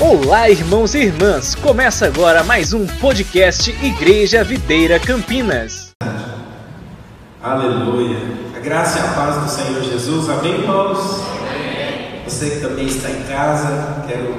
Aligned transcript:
Olá, 0.00 0.48
irmãos 0.48 0.94
e 0.94 0.98
irmãs! 0.98 1.56
Começa 1.56 2.06
agora 2.06 2.44
mais 2.44 2.72
um 2.72 2.86
podcast 2.86 3.68
Igreja 3.84 4.44
Videira 4.44 5.00
Campinas. 5.00 5.90
Aleluia! 7.42 8.16
A 8.56 8.60
graça 8.60 9.00
e 9.00 9.02
a 9.02 9.08
paz 9.14 9.42
do 9.42 9.48
Senhor 9.48 9.82
Jesus, 9.82 10.28
amém, 10.28 10.52
irmãos? 10.52 11.20
Amém. 11.50 12.22
Você 12.24 12.48
que 12.48 12.60
também 12.60 12.86
está 12.86 13.10
em 13.10 13.24
casa, 13.24 14.04
quero 14.06 14.36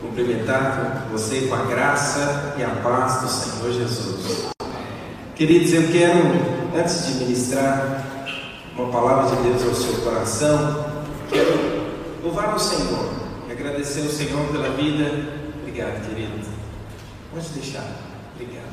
cumprimentar 0.00 1.08
você 1.10 1.40
com 1.48 1.56
a 1.56 1.64
graça 1.64 2.54
e 2.56 2.62
a 2.62 2.68
paz 2.68 3.22
do 3.22 3.28
Senhor 3.28 3.72
Jesus. 3.72 4.46
Queridos, 5.34 5.72
eu 5.72 5.88
quero, 5.90 6.20
antes 6.72 7.06
de 7.08 7.14
ministrar 7.14 8.06
uma 8.78 8.92
palavra 8.92 9.34
de 9.34 9.42
Deus 9.42 9.64
ao 9.64 9.74
seu 9.74 9.94
coração, 10.02 10.86
quero 11.28 11.88
louvar 12.22 12.54
o 12.54 12.60
Senhor 12.60 13.19
agradecer 13.60 14.00
ao 14.00 14.08
Senhor 14.08 14.46
pela 14.50 14.70
vida. 14.70 15.04
Obrigado, 15.60 16.08
querido. 16.08 16.32
Pode 17.30 17.48
deixar. 17.50 17.86
Obrigado. 18.34 18.72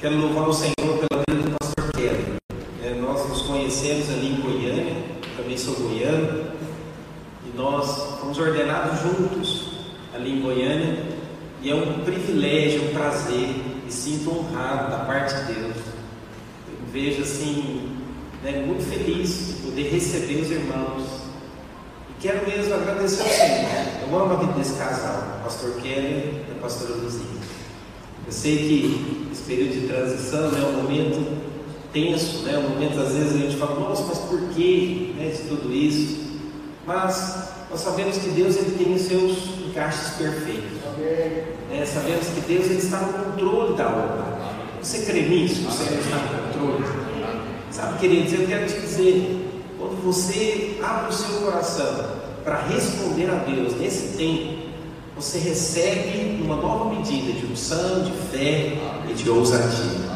Quero 0.00 0.16
louvar 0.16 0.48
o 0.48 0.52
Senhor 0.52 0.74
pela 0.80 1.22
vida 1.28 1.48
do 1.48 1.56
pastor 1.56 1.92
Kelly. 1.92 2.36
É, 2.82 2.94
nós 3.00 3.28
nos 3.28 3.42
conhecemos 3.42 4.10
ali 4.10 4.32
em 4.32 4.40
Goiânia, 4.40 4.96
também 5.36 5.56
sou 5.56 5.74
goiano, 5.74 6.50
e 7.46 7.56
nós 7.56 8.18
fomos 8.20 8.38
ordenados 8.38 9.00
juntos 9.02 9.70
ali 10.14 10.38
em 10.38 10.42
Goiânia, 10.42 11.04
e 11.62 11.70
é 11.70 11.74
um 11.74 12.00
privilégio, 12.04 12.90
um 12.90 12.94
prazer 12.94 13.48
me 13.84 13.92
sinto 13.92 14.30
honrado 14.30 14.90
da 14.90 15.04
parte 15.04 15.34
de 15.34 15.52
Deus. 15.52 15.76
Eu 16.66 16.86
me 16.86 16.90
vejo 16.92 17.22
assim, 17.22 17.96
né, 18.42 18.64
muito 18.66 18.82
feliz 18.82 19.48
de 19.48 19.52
poder 19.62 19.90
receber 19.90 20.40
os 20.40 20.50
irmãos. 20.50 21.19
Quero 22.20 22.46
mesmo 22.46 22.74
agradecer 22.74 23.22
ao 23.22 23.28
Senhor. 23.28 23.70
Eu 24.02 24.18
amo 24.20 24.34
a 24.34 24.36
vida 24.36 24.52
desse 24.52 24.74
casal, 24.74 25.38
o 25.40 25.44
pastor 25.44 25.72
Kelly 25.80 26.44
e 26.46 26.52
a 26.54 26.60
pastora 26.60 26.96
Luzia. 26.96 27.24
Eu 28.26 28.32
sei 28.32 28.58
que 28.58 29.28
esse 29.32 29.42
período 29.44 29.80
de 29.80 29.86
transição 29.88 30.50
né, 30.50 30.60
é 30.60 30.66
um 30.66 30.82
momento 30.82 31.40
tenso, 31.94 32.42
né, 32.42 32.58
um 32.58 32.74
momento 32.74 33.00
às 33.00 33.14
vezes 33.14 33.34
a 33.34 33.38
gente 33.38 33.56
fala, 33.56 33.80
nossa, 33.80 34.04
mas 34.04 34.18
por 34.18 34.38
que 34.50 35.14
né, 35.16 35.30
de 35.30 35.48
tudo 35.48 35.72
isso? 35.72 36.38
Mas 36.86 37.54
nós 37.70 37.80
sabemos 37.80 38.18
que 38.18 38.28
Deus 38.28 38.54
ele 38.56 38.76
tem 38.76 38.94
os 38.94 39.00
seus 39.00 39.58
encaixes 39.66 40.16
perfeitos. 40.16 40.78
É, 41.72 41.84
sabemos 41.86 42.26
que 42.26 42.40
Deus 42.42 42.66
ele 42.66 42.80
está 42.80 42.98
no 42.98 43.12
controle 43.14 43.76
da 43.78 43.88
obra. 43.88 44.38
Você 44.82 45.06
crê 45.06 45.22
nisso? 45.22 45.62
Senhor 45.70 45.98
está 45.98 46.16
no 46.16 46.52
controle? 46.52 46.84
Sabe, 47.70 47.98
queridos, 47.98 48.32
eu 48.34 48.46
quero 48.46 48.66
te 48.66 48.78
dizer, 48.78 49.49
quando 50.00 50.12
você 50.12 50.78
abre 50.82 51.10
o 51.10 51.12
seu 51.12 51.40
coração 51.40 52.06
para 52.42 52.62
responder 52.62 53.30
a 53.30 53.34
Deus 53.34 53.78
nesse 53.78 54.16
tempo, 54.16 54.60
você 55.14 55.38
recebe 55.38 56.40
uma 56.42 56.56
nova 56.56 56.94
medida 56.94 57.32
de 57.32 57.46
unção, 57.46 58.02
de 58.02 58.12
fé 58.32 58.78
e 59.08 59.12
de 59.12 59.28
ousadia. 59.28 60.10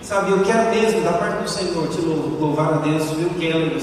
Sabe, 0.00 0.32
eu 0.32 0.42
quero 0.42 0.74
mesmo, 0.74 1.02
da 1.02 1.12
parte 1.12 1.42
do 1.42 1.50
Senhor, 1.50 1.88
te 1.88 2.00
louvar 2.00 2.74
a 2.74 2.76
Deus, 2.78 3.10
viu, 3.10 3.30
Kelly, 3.38 3.78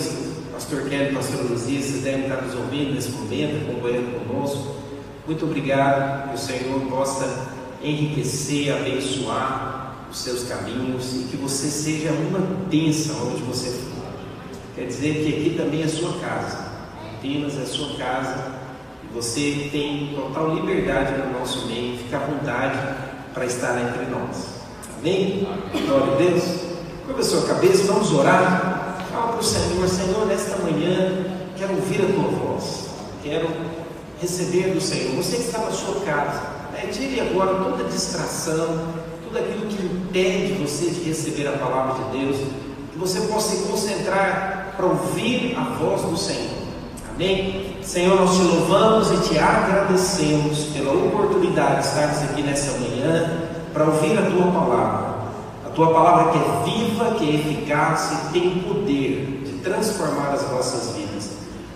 pastor 0.52 0.82
Kelly, 0.90 1.14
pastor 1.14 1.46
Luzia, 1.50 1.80
vocês 1.80 2.04
devem 2.04 2.24
estar 2.24 2.42
nos 2.42 2.56
ouvindo 2.56 2.96
nesse 2.96 3.12
momento, 3.12 3.70
acompanhando 3.70 4.28
conosco. 4.28 4.76
Muito 5.28 5.46
obrigado, 5.46 6.30
que 6.30 6.36
o 6.36 6.38
Senhor 6.38 6.82
possa 6.90 7.54
enriquecer, 7.84 8.76
abençoar 8.76 10.08
os 10.12 10.20
seus 10.20 10.44
caminhos 10.44 11.14
e 11.14 11.28
que 11.30 11.38
você 11.38 11.68
seja 11.68 12.12
uma 12.12 12.40
bênção 12.68 13.16
onde 13.32 13.44
você 13.44 13.70
for. 13.70 13.89
Quer 14.80 14.86
dizer 14.86 15.14
que 15.14 15.28
aqui 15.28 15.56
também 15.58 15.84
é 15.84 15.88
sua 15.90 16.14
casa, 16.20 16.58
Campinas 17.04 17.60
é 17.62 17.66
sua 17.66 17.98
casa 17.98 18.46
e 19.04 19.14
você 19.14 19.68
tem 19.74 20.14
total 20.16 20.56
liberdade 20.56 21.18
no 21.18 21.38
nosso 21.38 21.68
meio, 21.68 21.98
fica 21.98 22.16
à 22.16 22.22
vontade 22.22 22.80
para 23.34 23.46
estar 23.46 23.78
entre 23.78 24.06
nós. 24.06 24.62
Amém? 24.98 25.46
Glória 25.86 26.14
a 26.14 26.16
Deus. 26.16 26.44
Curva 27.06 27.20
a 27.20 27.24
sua 27.24 27.42
cabeça, 27.42 27.92
vamos 27.92 28.14
orar. 28.14 29.06
Fala 29.12 29.34
para 29.34 29.42
o 29.42 29.44
Senhor, 29.44 29.86
Senhor, 29.86 30.26
nesta 30.26 30.56
manhã 30.60 31.26
quero 31.58 31.74
ouvir 31.74 32.02
a 32.02 32.14
tua 32.14 32.32
voz, 32.32 32.90
quero 33.22 33.50
receber 34.22 34.74
do 34.74 34.80
Senhor. 34.80 35.14
Você 35.18 35.36
que 35.36 35.44
está 35.44 35.58
na 35.58 35.72
sua 35.72 36.00
casa, 36.06 36.42
né? 36.72 36.88
tire 36.90 37.20
agora 37.20 37.66
toda 37.66 37.84
distração, 37.84 38.94
tudo 39.26 39.40
aquilo 39.40 39.68
que 39.68 39.86
impede 39.86 40.54
você 40.54 40.90
de 40.90 41.04
receber 41.04 41.50
a 41.50 41.58
palavra 41.58 42.02
de 42.02 42.18
Deus, 42.18 42.38
que 42.94 42.98
você 42.98 43.20
possa 43.28 43.58
se 43.58 43.68
concentrar 43.68 44.59
para 44.80 44.88
ouvir 44.88 45.58
a 45.58 45.76
voz 45.76 46.04
do 46.04 46.16
Senhor. 46.16 46.58
Amém? 47.14 47.76
Senhor, 47.84 48.18
nós 48.18 48.34
te 48.34 48.44
louvamos 48.44 49.12
e 49.12 49.30
te 49.30 49.38
agradecemos 49.38 50.68
pela 50.74 50.94
oportunidade 50.94 51.82
de 51.82 51.88
estarmos 51.88 52.24
aqui 52.24 52.42
nessa 52.42 52.80
manhã 52.80 53.30
para 53.74 53.84
ouvir 53.84 54.18
a 54.18 54.22
tua 54.22 54.50
palavra. 54.50 55.20
A 55.66 55.70
tua 55.72 55.94
palavra 55.94 56.32
que 56.32 56.38
é 56.38 56.64
viva, 56.64 57.16
que 57.16 57.30
é 57.30 57.36
eficaz 57.36 58.14
e 58.14 58.32
tem 58.32 58.60
poder 58.62 59.44
de 59.46 59.52
transformar 59.62 60.30
as 60.30 60.50
nossas 60.50 60.96
vidas. 60.96 61.32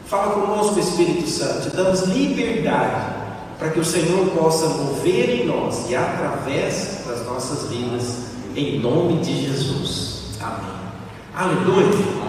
Fala 0.06 0.34
conosco, 0.34 0.80
Espírito 0.80 1.28
Santo, 1.28 1.70
te 1.70 1.76
damos 1.76 2.04
liberdade 2.04 3.16
para 3.60 3.70
que 3.70 3.82
o 3.82 3.86
Senhor 3.86 4.28
possa 4.28 4.66
mover 4.70 5.42
em 5.42 5.46
nós 5.46 5.90
e 5.90 5.96
através 5.96 7.00
das 7.06 7.26
nossas 7.26 7.70
vidas, 7.70 8.28
em 8.56 8.80
nome 8.80 9.18
de 9.18 9.48
Jesus. 9.48 10.22
Amém. 10.40 10.83
Aleluia. 11.36 11.88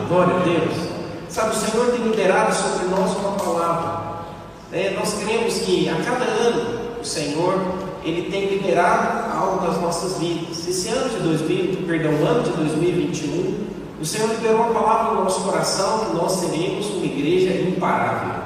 Glória 0.08 0.34
a 0.34 0.38
Deus. 0.38 0.88
Sabe, 1.28 1.54
o 1.54 1.58
Senhor 1.58 1.92
tem 1.92 2.08
liberado 2.08 2.54
sobre 2.54 2.86
nós 2.86 3.14
uma 3.14 3.32
palavra. 3.32 4.24
É, 4.72 4.94
nós 4.98 5.22
cremos 5.22 5.58
que 5.58 5.90
a 5.90 5.96
cada 5.96 6.24
ano 6.24 7.00
o 7.02 7.04
Senhor 7.04 7.54
ele 8.02 8.30
tem 8.30 8.46
liberado 8.48 9.30
algo 9.38 9.66
das 9.66 9.78
nossas 9.78 10.18
vidas. 10.18 10.66
Esse 10.66 10.88
ano 10.88 11.10
de 11.10 11.16
2000, 11.18 11.86
perdão, 11.86 12.12
ano 12.26 12.44
de 12.44 12.50
2021, 12.52 13.64
o 14.00 14.06
Senhor 14.06 14.30
liberou 14.30 14.56
uma 14.56 14.80
palavra 14.80 15.12
no 15.12 15.24
nosso 15.24 15.42
coração 15.42 16.06
que 16.06 16.16
nós 16.16 16.32
seremos 16.32 16.86
uma 16.86 17.04
igreja 17.04 17.52
imparável. 17.60 18.42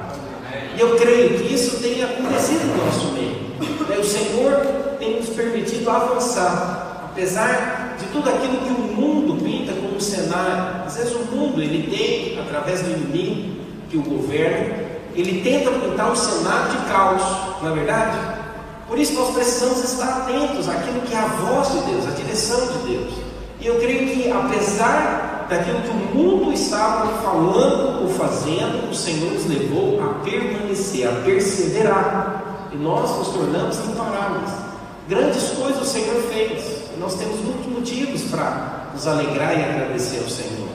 E 0.77 0.81
eu 0.81 0.97
creio 0.97 1.39
que 1.39 1.55
isso 1.55 1.81
tem 1.81 2.03
acontecido 2.03 2.67
no 2.67 2.85
nosso 2.85 3.13
meio. 3.13 3.37
Né? 3.89 3.97
O 3.97 4.05
Senhor 4.05 4.57
tem 4.99 5.19
nos 5.19 5.29
permitido 5.29 5.89
avançar, 5.89 7.11
apesar 7.13 7.95
de 7.97 8.07
tudo 8.07 8.29
aquilo 8.29 8.57
que 8.59 8.71
o 8.71 8.97
mundo 8.97 9.41
pinta 9.41 9.58
um 9.99 10.01
cenário. 10.01 10.85
Às 10.87 10.97
vezes 10.97 11.13
o 11.15 11.35
mundo 11.35 11.61
ele 11.61 11.95
tem, 11.95 12.41
através 12.41 12.83
do 12.83 12.91
inimigo 12.91 13.59
que 13.91 13.99
o 13.99 14.03
governa, 14.03 14.77
ele 15.15 15.43
tenta 15.43 15.71
pintar 15.71 16.13
um 16.13 16.17
cenário 16.17 16.71
de 16.71 16.87
caos, 16.89 17.23
não 17.61 17.71
é 17.71 17.75
verdade? 17.75 18.17
Por 18.87 18.99
isso 18.99 19.13
nós 19.15 19.35
precisamos 19.35 19.85
estar 19.85 20.23
atentos 20.23 20.69
àquilo 20.69 21.01
que 21.03 21.13
é 21.13 21.19
a 21.19 21.27
voz 21.27 21.73
de 21.73 21.91
Deus, 21.91 22.07
a 22.07 22.11
direção 22.13 22.61
de 22.61 22.91
Deus. 22.91 23.15
E 23.61 23.67
eu 23.67 23.79
creio 23.81 24.09
que 24.09 24.31
apesar 24.31 25.47
daquilo 25.51 25.83
que 25.83 25.91
o 25.91 26.17
mundo 26.17 26.53
estava 26.53 27.21
falando 27.23 28.03
ou 28.03 28.09
fazendo, 28.11 28.91
o 28.91 28.95
Senhor 28.95 29.33
nos 29.33 29.47
levou 29.47 30.01
a 30.03 30.25
permanecer, 30.25 31.09
a 31.09 31.13
perseverar. 31.23 32.71
E 32.73 32.77
nós 32.77 33.11
nos 33.19 33.29
tornamos 33.29 33.79
imparáveis. 33.79 34.51
Grandes 35.09 35.51
coisas 35.51 35.83
o 35.83 35.85
Senhor 35.85 36.23
fez. 36.31 36.88
Nós 36.99 37.15
temos 37.15 37.41
muitos 37.41 37.67
motivos 37.67 38.23
para 38.31 38.91
nos 38.93 39.07
alegrar 39.07 39.59
e 39.59 39.63
agradecer 39.63 40.19
ao 40.19 40.29
Senhor. 40.29 40.69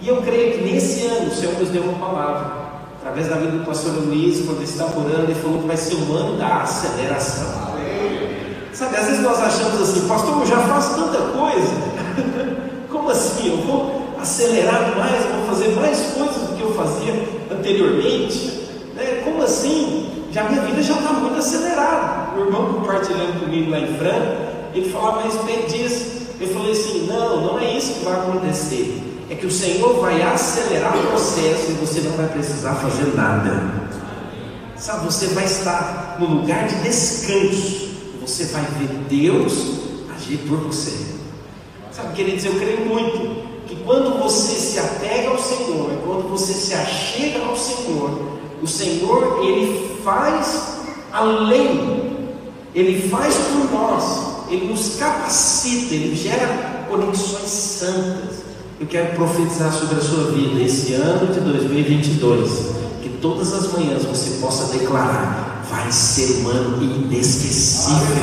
E 0.00 0.08
eu 0.08 0.22
creio 0.22 0.58
que 0.58 0.64
nesse 0.64 1.06
ano 1.06 1.28
o 1.28 1.34
Senhor 1.34 1.58
nos 1.58 1.68
deu 1.70 1.82
uma 1.82 1.98
palavra. 1.98 2.64
Através 3.00 3.28
da 3.28 3.36
vida 3.36 3.52
do 3.58 3.66
pastor 3.66 3.92
Luiz, 3.94 4.44
quando 4.44 4.58
ele 4.58 4.64
está 4.64 4.84
orando, 4.86 5.24
ele 5.24 5.34
falou 5.34 5.60
que 5.60 5.66
vai 5.66 5.76
ser 5.76 5.94
o 5.94 6.14
ano 6.14 6.38
da 6.38 6.62
aceleração. 6.62 7.74
Sabe, 8.72 8.96
às 8.96 9.06
vezes 9.06 9.20
nós 9.20 9.38
achamos 9.38 9.80
assim, 9.80 10.08
pastor, 10.08 10.40
eu 10.40 10.46
já 10.46 10.58
faço 10.58 10.94
tanta 10.94 11.18
coisa. 11.18 11.70
Como 12.90 13.10
assim? 13.10 13.50
Eu 13.50 13.58
vou 13.58 14.04
acelerar 14.20 14.96
mais, 14.96 15.24
vou 15.26 15.46
fazer 15.46 15.68
mais 15.76 16.00
coisas 16.16 16.48
do 16.48 16.56
que 16.56 16.62
eu 16.62 16.74
fazia 16.74 17.12
anteriormente. 17.50 18.68
Né? 18.96 19.22
Como 19.24 19.42
assim? 19.42 20.10
Já 20.32 20.44
minha 20.44 20.62
vida 20.62 20.82
já 20.82 20.94
está 20.94 21.12
muito 21.12 21.38
acelerada. 21.38 22.36
O 22.36 22.40
irmão 22.40 22.72
compartilhando 22.72 23.40
comigo 23.40 23.70
lá 23.70 23.78
em 23.78 23.96
Franca, 23.96 24.53
ele 24.74 24.90
falava 24.90 25.20
a 25.20 25.22
respeito 25.22 25.72
disso. 25.72 26.24
Eu 26.40 26.48
falei 26.48 26.72
assim: 26.72 27.06
não, 27.06 27.40
não 27.42 27.58
é 27.58 27.76
isso 27.76 27.94
que 27.94 28.04
vai 28.04 28.14
acontecer. 28.14 29.00
É 29.30 29.34
que 29.34 29.46
o 29.46 29.50
Senhor 29.50 30.00
vai 30.00 30.20
acelerar 30.20 30.98
o 30.98 31.06
processo 31.06 31.70
e 31.70 31.74
você 31.74 32.00
não 32.00 32.12
vai 32.12 32.28
precisar 32.28 32.74
fazer 32.74 33.14
nada. 33.14 33.84
Sabe, 34.76 35.06
você 35.06 35.28
vai 35.28 35.44
estar 35.44 36.16
no 36.18 36.26
lugar 36.26 36.66
de 36.66 36.74
descanso. 36.82 37.94
Você 38.20 38.44
vai 38.46 38.62
ver 38.78 38.88
Deus 39.08 39.52
agir 40.14 40.38
por 40.48 40.58
você. 40.58 41.14
Sabe, 41.92 42.14
queridos, 42.14 42.44
eu 42.44 42.54
creio 42.54 42.80
muito 42.86 43.44
que 43.66 43.76
quando 43.76 44.20
você 44.22 44.54
se 44.54 44.78
apega 44.78 45.28
ao 45.28 45.38
Senhor, 45.38 45.90
quando 46.04 46.28
você 46.28 46.52
se 46.52 46.74
achega 46.74 47.44
ao 47.44 47.56
Senhor, 47.56 48.38
o 48.60 48.66
Senhor 48.66 49.40
ele 49.44 50.00
faz 50.02 50.78
além, 51.12 52.28
ele 52.74 53.08
faz 53.08 53.34
por 53.36 53.72
nós, 53.72 54.33
ele 54.54 54.68
nos 54.68 54.96
capacita, 54.96 55.94
ele 55.94 56.14
gera 56.14 56.86
conexões 56.88 57.50
santas. 57.50 58.44
Eu 58.80 58.86
quero 58.86 59.14
profetizar 59.14 59.72
sobre 59.72 59.96
a 59.96 60.00
sua 60.00 60.32
vida 60.32 60.60
esse 60.60 60.94
ano 60.94 61.32
de 61.32 61.40
2022, 61.40 62.50
que 63.02 63.08
todas 63.20 63.52
as 63.52 63.72
manhãs 63.72 64.04
você 64.04 64.38
possa 64.40 64.76
declarar: 64.76 65.64
vai 65.70 65.90
ser 65.90 66.42
um 66.42 66.48
ano 66.48 66.82
inesquecível. 66.82 68.16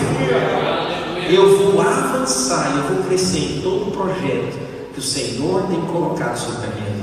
Eu 1.30 1.58
vou 1.58 1.82
avançar, 1.82 2.74
eu 2.76 2.96
vou 2.96 3.04
crescer 3.06 3.40
em 3.40 3.62
todo 3.62 3.88
o 3.88 3.92
projeto 3.92 4.60
que 4.94 5.00
o 5.00 5.04
Senhor 5.04 5.64
tem 5.68 5.80
colocado 5.82 6.38
sobre 6.38 6.68
a 6.68 6.70
minha 6.70 6.92
vida. 6.92 7.02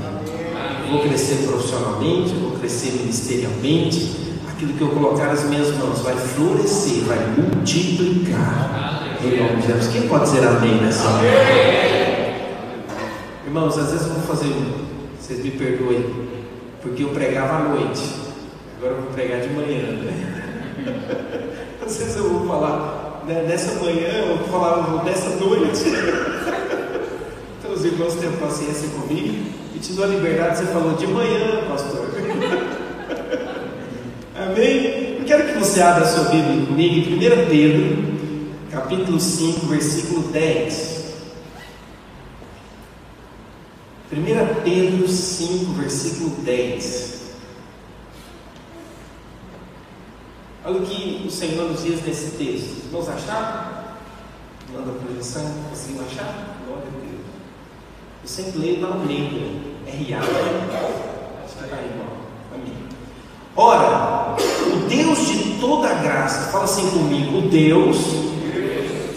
Vou 0.91 1.01
crescer 1.01 1.47
profissionalmente, 1.47 2.33
vou 2.35 2.51
crescer 2.51 2.91
ministerialmente. 2.93 4.29
Aquilo 4.47 4.73
que 4.73 4.81
eu 4.81 4.89
colocar 4.89 5.27
nas 5.27 5.45
minhas 5.45 5.75
mãos 5.77 5.99
vai 5.99 6.15
florescer, 6.15 7.03
vai 7.05 7.17
multiplicar. 7.35 9.08
De 9.21 9.31
Jesus. 9.67 9.87
Quem 9.91 10.07
pode 10.07 10.23
dizer 10.23 10.47
amém 10.47 10.75
nessa 10.75 11.09
hora? 11.09 11.27
Irmãos, 13.45 13.77
às 13.77 13.91
vezes 13.91 14.07
eu 14.07 14.13
vou 14.13 14.23
fazer, 14.23 14.55
vocês 15.19 15.43
me 15.43 15.51
perdoem, 15.51 16.05
porque 16.81 17.03
eu 17.03 17.09
pregava 17.09 17.55
à 17.55 17.59
noite. 17.67 18.01
Agora 18.77 18.93
eu 18.93 19.01
vou 19.01 19.11
pregar 19.11 19.41
de 19.41 19.49
manhã. 19.49 19.91
Né? 19.91 20.45
Às 21.85 21.97
vezes 21.97 22.15
eu 22.15 22.29
vou 22.29 22.47
falar, 22.47 23.25
né, 23.27 23.43
nessa 23.45 23.77
manhã, 23.83 24.07
eu 24.07 24.37
vou 24.37 24.47
falar 24.47 25.03
nessa 25.03 25.31
noite. 25.35 25.83
Então 27.59 27.73
os 27.73 27.83
irmãos 27.83 28.15
têm 28.15 28.31
paciência 28.31 28.87
comigo 28.89 29.35
e 29.75 29.79
te 29.79 29.91
dou 29.93 30.05
a 30.05 30.07
liberdade. 30.07 30.59
Você 30.59 30.65
falou 30.67 30.93
de 30.93 31.05
manhã, 31.05 31.65
pastor. 31.67 32.07
Amém? 34.33 35.17
Eu 35.19 35.25
quero 35.25 35.45
que 35.45 35.59
você 35.59 35.81
abra 35.81 36.05
a 36.05 36.07
sua 36.07 36.29
Bíblia 36.29 36.65
comigo 36.65 36.95
em 36.95 37.15
1 37.15 37.19
Pedro 37.49 38.18
capítulo 38.69 39.19
5, 39.19 39.65
versículo 39.67 40.21
10. 40.29 40.99
1 44.11 44.63
Pedro 44.63 45.07
5, 45.07 45.73
versículo 45.73 46.29
10. 46.41 47.19
Olha 50.65 50.77
o 50.77 50.85
que 50.85 51.25
o 51.27 51.31
Senhor 51.31 51.69
nos 51.69 51.83
diz 51.83 52.03
nesse 52.05 52.31
texto. 52.31 52.89
Vamos 52.91 53.09
achar? 53.09 53.97
Manda 54.71 54.91
a 54.91 54.95
projeção, 54.95 55.51
conseguiu 55.69 56.03
achar? 56.03 56.57
Glória 56.65 56.85
a 56.85 56.91
Deus. 56.91 57.25
Eu 58.23 58.27
sempre 58.27 58.59
leio 58.59 58.81
na 58.81 58.87
Almeida, 58.89 59.35
R.A. 59.87 60.19
Acho 60.19 61.55
que 61.57 61.63
está 61.63 61.75
aí, 61.75 61.85
irmão. 61.85 62.17
Amém. 62.53 62.73
Ora, 63.55 64.35
o 64.37 64.87
Deus 64.87 65.27
de 65.27 65.59
toda 65.59 65.93
graça, 65.95 66.51
fala 66.51 66.65
assim 66.65 66.89
comigo, 66.91 67.39
o 67.39 67.49
Deus 67.49 68.28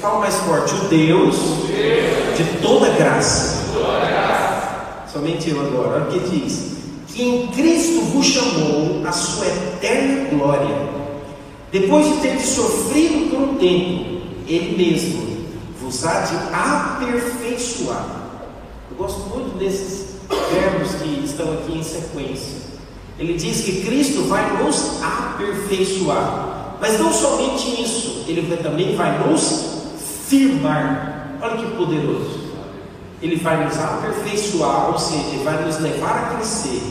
Fala 0.02 0.18
mais 0.18 0.34
forte, 0.34 0.74
o 0.74 0.88
Deus 0.88 1.36
de 2.36 2.60
toda 2.60 2.88
graça. 2.88 3.62
Somente 5.12 5.48
eu 5.48 5.60
agora. 5.60 6.02
Olha 6.02 6.08
o 6.08 6.10
que 6.10 6.40
diz: 6.40 6.72
que 7.06 7.22
em 7.22 7.46
Cristo 7.46 8.00
vos 8.06 8.26
chamou 8.26 9.06
a 9.06 9.12
sua 9.12 9.46
eterna 9.46 10.28
glória, 10.30 10.76
depois 11.70 12.04
de 12.06 12.16
ter 12.16 12.36
sofrido 12.40 13.30
por 13.30 13.42
um 13.42 13.54
tempo, 13.58 14.22
Ele 14.48 14.76
mesmo 14.76 15.46
vos 15.80 16.04
há 16.04 16.22
de 16.22 16.34
aperfeiçoar. 16.52 18.04
Eu 18.90 18.96
gosto 18.96 19.20
muito 19.28 19.56
desses 19.56 20.16
verbos 20.52 20.96
que 21.00 21.24
estão 21.24 21.52
aqui 21.52 21.78
em 21.78 21.82
sequência. 21.84 22.56
Ele 23.20 23.34
diz 23.34 23.60
que 23.60 23.82
Cristo 23.82 24.22
vai 24.22 24.64
nos 24.64 25.00
aperfeiçoar. 25.00 26.76
Mas 26.80 26.98
não 26.98 27.12
somente 27.12 27.80
isso, 27.80 28.24
ele 28.26 28.56
também 28.56 28.96
vai 28.96 29.16
nos 29.28 29.81
firmar. 30.32 31.36
Olha 31.42 31.56
que 31.58 31.76
poderoso. 31.76 32.40
Ele 33.20 33.36
vai 33.36 33.62
nos 33.64 33.78
aperfeiçoar, 33.78 34.90
ou 34.90 34.98
seja, 34.98 35.28
ele 35.28 35.44
vai 35.44 35.62
nos 35.62 35.78
levar 35.78 36.16
a 36.16 36.34
crescer. 36.34 36.82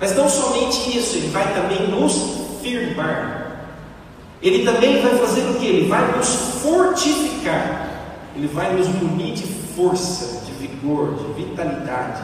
Mas 0.00 0.16
não 0.16 0.28
somente 0.28 0.96
isso, 0.96 1.16
ele 1.16 1.28
vai 1.28 1.52
também 1.52 1.88
nos 1.88 2.14
firmar. 2.62 3.66
Ele 4.42 4.64
também 4.64 5.02
vai 5.02 5.14
fazer 5.18 5.42
o 5.50 5.54
que? 5.54 5.66
Ele 5.66 5.88
vai 5.88 6.16
nos 6.16 6.28
fortificar. 6.62 7.88
Ele 8.34 8.48
vai 8.48 8.72
nos 8.74 8.88
munir 8.88 9.34
de 9.34 9.46
força, 9.76 10.40
de 10.46 10.52
vigor, 10.52 11.14
de 11.14 11.42
vitalidade, 11.42 12.22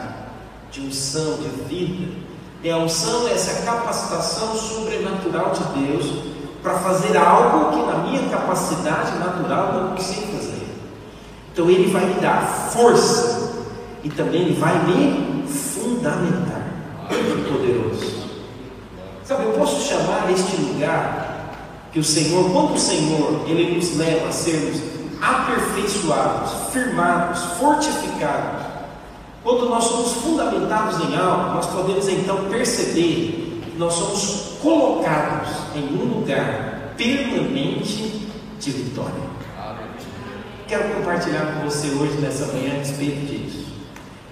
de 0.71 0.81
unção, 0.81 1.37
de 1.37 1.49
vida. 1.69 2.11
E 2.63 2.71
a 2.71 2.77
unção 2.77 3.27
é 3.27 3.33
essa 3.33 3.63
capacitação 3.63 4.55
sobrenatural 4.55 5.51
de 5.51 5.79
Deus 5.79 6.37
para 6.63 6.79
fazer 6.79 7.15
algo 7.15 7.71
que 7.71 7.85
na 7.85 7.99
minha 7.99 8.29
capacidade 8.29 9.17
natural 9.19 9.73
não 9.73 9.95
consigo 9.95 10.27
fazer. 10.33 10.46
Então 11.57 11.71
Ele 11.71 11.89
vai 11.91 12.05
me 12.05 12.13
dar 12.21 12.69
força 12.71 13.51
e 14.03 14.09
também 14.11 14.41
Ele 14.41 14.59
vai 14.59 14.77
me 14.85 15.43
fundamentar. 15.47 16.61
Que 17.09 17.51
poderoso. 17.51 18.27
Sabe, 19.25 19.45
eu 19.45 19.53
posso 19.53 19.89
chamar 19.89 20.31
este 20.31 20.55
lugar 20.57 21.55
que 21.91 21.97
o 21.97 22.03
Senhor, 22.03 22.51
quando 22.51 22.75
o 22.75 22.77
Senhor, 22.77 23.41
Ele 23.47 23.75
nos 23.75 23.97
leva 23.97 24.27
a 24.27 24.31
sermos 24.31 24.79
aperfeiçoados, 25.19 26.71
firmados, 26.71 27.41
fortificados. 27.59 28.63
Quando 29.43 29.67
nós 29.67 29.83
somos 29.85 30.11
fundamentados 30.11 31.09
em 31.09 31.17
algo, 31.17 31.55
nós 31.55 31.65
podemos 31.65 32.07
então 32.07 32.37
perceber 32.51 33.63
que 33.65 33.75
nós 33.79 33.93
somos 33.93 34.59
colocados 34.61 35.49
em 35.75 35.85
um 35.97 36.19
lugar 36.19 36.93
permanente 36.95 38.27
de 38.59 38.69
vitória. 38.69 39.36
Quero 40.67 40.95
compartilhar 40.95 41.53
com 41.53 41.69
você 41.69 41.87
hoje, 41.87 42.17
nessa 42.17 42.47
manhã, 42.47 42.73
a 42.73 42.77
respeito 42.79 43.25
disso. 43.25 43.67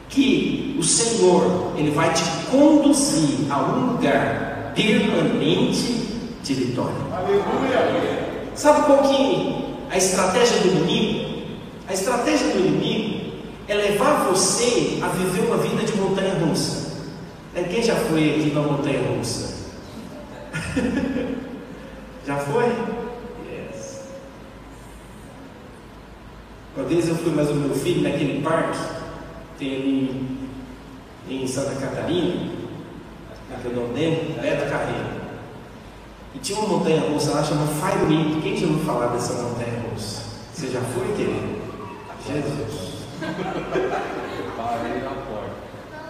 Que 0.09 0.75
o 0.77 0.83
Senhor, 0.83 1.71
Ele 1.77 1.91
vai 1.91 2.11
te 2.13 2.23
conduzir 2.51 3.49
a 3.49 3.59
um 3.63 3.93
lugar 3.93 4.73
permanente 4.75 6.09
de 6.43 6.53
vitória. 6.53 6.95
Aleluia! 7.13 8.49
Sabe 8.53 8.85
qual 8.85 9.03
que 9.03 9.85
é 9.89 9.95
a 9.95 9.97
estratégia 9.97 10.57
do 10.59 10.67
inimigo? 10.67 11.45
A 11.87 11.93
estratégia 11.93 12.47
do 12.49 12.59
inimigo 12.59 13.31
é 13.69 13.73
levar 13.73 14.25
você 14.25 14.99
a 15.01 15.07
viver 15.07 15.47
uma 15.47 15.57
vida 15.57 15.83
de 15.83 15.95
montanha 15.95 16.33
russa. 16.33 16.85
Quem 17.69 17.81
já 17.81 17.95
foi 17.95 18.31
aqui 18.31 18.51
na 18.53 18.61
montanha 18.61 18.99
russa? 19.15 19.55
Já 22.25 22.37
foi? 22.37 22.65
Uma 26.75 26.85
vez 26.85 27.07
eu 27.07 27.15
fui 27.15 27.31
mais 27.31 27.49
o 27.49 27.55
meu 27.55 27.73
filho 27.73 28.01
naquele 28.01 28.41
parque, 28.41 28.77
tem 29.57 29.75
ali 31.25 31.43
em 31.43 31.47
Santa 31.47 31.73
Catarina, 31.75 32.51
na 33.49 33.57
Redondema, 33.63 34.41
Beto 34.41 34.69
Carreiro. 34.69 35.25
E 36.33 36.39
tinha 36.39 36.59
uma 36.59 36.77
montanha 36.77 36.99
russa 37.09 37.31
lá 37.31 37.43
chamada 37.45 37.71
Firewing. 37.71 38.41
Quem 38.41 38.57
já 38.57 38.67
ouviu 38.67 38.83
falar 38.83 39.07
dessa 39.07 39.41
montanha 39.41 39.85
russa? 39.89 40.23
Você 40.53 40.67
já 40.67 40.81
foi, 40.81 41.07
querido? 41.15 41.55
Jesus. 42.27 43.05
Parei 44.57 45.01
na 45.01 45.11
porta. 45.11 45.55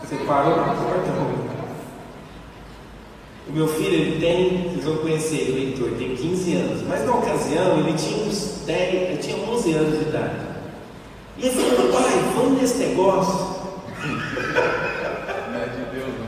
Você 0.01 0.15
parou 0.25 0.57
na 0.57 0.73
porta, 0.73 1.11
Rô? 1.11 1.45
O 3.47 3.53
meu 3.53 3.67
filho, 3.67 3.93
ele 3.93 4.19
tem, 4.19 4.71
vocês 4.71 4.85
vão 4.85 4.97
conhecer 4.97 5.51
o 5.51 5.57
Heitor, 5.57 5.91
tem 5.99 6.15
15 6.15 6.55
anos, 6.55 6.81
mas 6.87 7.05
na 7.05 7.13
ocasião 7.13 7.77
ele 7.77 7.93
tinha 7.93 8.25
uns 8.25 8.63
10, 8.65 8.93
ele 8.93 9.17
tinha 9.17 9.37
11 9.37 9.73
anos 9.73 9.99
de 9.99 10.09
idade. 10.09 10.54
E 11.37 11.47
ele 11.47 11.55
falou, 11.55 11.91
pai, 11.91 12.13
vamos 12.35 12.61
nesse 12.61 12.77
negócio. 12.77 13.55
Não 15.51 15.61
é 15.61 15.65
de 15.67 15.81
Deus, 15.93 16.13
não. 16.19 16.27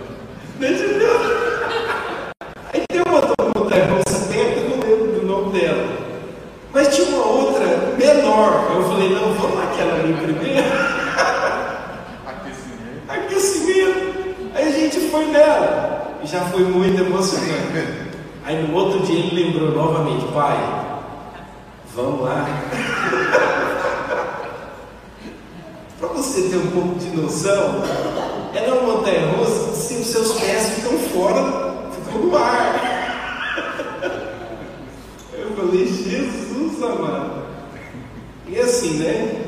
Não 0.60 0.68
é 0.68 0.72
de 0.72 0.88
Deus. 1.00 1.22
Aí 2.74 2.84
tem 2.90 3.02
uma 3.02 3.16
outra 3.16 3.36
montanha 3.56 3.86
russa 3.86 4.26
perto, 4.32 4.60
eu 4.60 4.70
não 4.70 4.78
lembro 4.80 5.20
do 5.20 5.26
nome 5.26 5.60
dela. 5.60 5.88
Mas 6.74 6.96
tinha 6.96 7.08
uma 7.08 7.26
outra 7.26 7.66
menor. 7.98 8.72
Eu 8.76 8.84
falei, 8.84 9.10
não, 9.14 9.34
vamos 9.34 9.58
naquela 9.58 9.94
ali 9.96 10.14
primeiro. 10.14 10.68
Aquecimento. 12.28 13.10
Aquecimento. 13.10 14.52
Aí 14.54 14.68
a 14.68 14.72
gente 14.72 15.00
foi 15.10 15.26
nela 15.26 15.88
já 16.28 16.42
foi 16.46 16.64
muito 16.64 17.02
emocionante. 17.02 18.08
Aí 18.44 18.62
no 18.62 18.76
outro 18.76 19.00
dia 19.02 19.18
ele 19.20 19.46
lembrou 19.46 19.72
novamente, 19.72 20.26
pai, 20.34 20.58
vamos 21.96 22.22
lá. 22.22 22.46
Para 26.00 26.10
você 26.10 26.50
ter 26.50 26.58
um 26.58 26.68
ela 27.46 27.86
é 28.53 28.72
uma 28.72 28.94
montanha 28.94 29.27
russa 29.32 29.74
se 29.75 29.96
os 29.96 30.08
seus 30.08 30.34
pés 30.39 30.70
ficam 30.70 30.98
fora, 30.98 31.89
ficam 31.91 32.22
no 32.22 32.38
ar. 32.38 33.53
Eu 35.34 35.51
falei, 35.56 35.86
Jesus 35.86 36.84
amado. 36.84 37.44
E 38.48 38.60
assim, 38.60 39.00
né? 39.00 39.48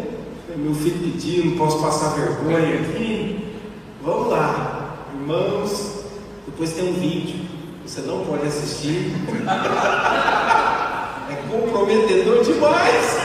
Meu 0.55 0.74
filho 0.74 1.00
pediu, 1.00 1.46
não 1.46 1.58
posso 1.58 1.79
passar 1.79 2.15
vergonha 2.15 2.81
aqui. 2.81 3.55
Vamos 4.03 4.29
lá, 4.29 4.98
irmãos, 5.13 6.03
depois 6.46 6.74
tem 6.74 6.89
um 6.89 6.93
vídeo, 6.93 7.46
você 7.86 8.01
não 8.01 8.25
pode 8.25 8.48
assistir. 8.48 9.12
É 11.29 11.36
comprometedor 11.48 12.43
demais. 12.43 13.19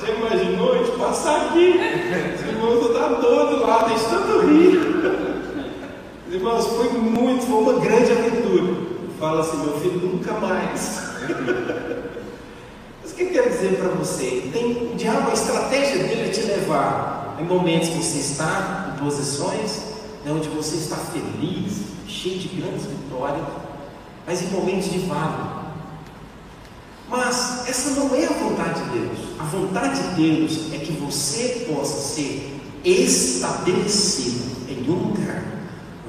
Já 0.00 0.14
imaginou 0.14 0.72
a 0.72 0.78
gente 0.78 0.92
passar 0.92 1.36
aqui? 1.42 1.78
Os 2.34 2.48
irmãos 2.48 2.86
estão 2.86 2.94
tá 2.94 3.20
doidos 3.20 3.60
lá, 3.60 3.82
deixa 3.86 4.08
tanto 4.08 4.46
rir. 4.46 4.80
Irmãos, 6.30 6.66
foi 6.68 6.87
muito, 7.00 7.46
foi 7.46 7.56
uma 7.56 7.80
grande 7.80 8.12
aventura. 8.12 8.88
Fala 9.18 9.40
assim, 9.40 9.56
meu 9.58 9.80
filho, 9.80 10.00
nunca 10.00 10.32
mais. 10.34 11.02
Mas 13.02 13.12
o 13.12 13.14
que 13.14 13.22
eu 13.22 13.30
quero 13.30 13.50
dizer 13.50 13.76
para 13.76 13.88
você? 13.88 14.48
Tem, 14.52 14.92
o 14.92 14.94
diabo, 14.96 15.30
a 15.30 15.34
estratégia 15.34 16.04
dele 16.04 16.28
é 16.28 16.30
te 16.30 16.42
levar 16.42 17.36
em 17.40 17.44
momentos 17.44 17.88
que 17.88 18.02
você 18.02 18.18
está 18.18 18.94
em 18.94 19.04
posições 19.04 19.88
né, 20.24 20.32
onde 20.32 20.48
você 20.48 20.76
está 20.76 20.96
feliz, 20.96 21.82
cheio 22.06 22.38
de 22.38 22.48
grandes 22.48 22.86
vitórias, 22.86 23.46
mas 24.26 24.42
em 24.42 24.48
momentos 24.48 24.90
de 24.90 24.98
vale. 25.00 25.58
Mas 27.08 27.66
essa 27.66 27.98
não 27.98 28.14
é 28.14 28.26
a 28.26 28.32
vontade 28.32 28.82
de 28.84 28.98
Deus. 28.98 29.18
A 29.38 29.44
vontade 29.44 30.02
de 30.02 30.22
Deus 30.22 30.72
é 30.72 30.78
que 30.78 30.92
você 30.92 31.66
possa 31.72 32.14
ser 32.14 32.60
estabelecido 32.84 34.44
em 34.68 34.90
um 34.90 35.08
lugar 35.08 35.57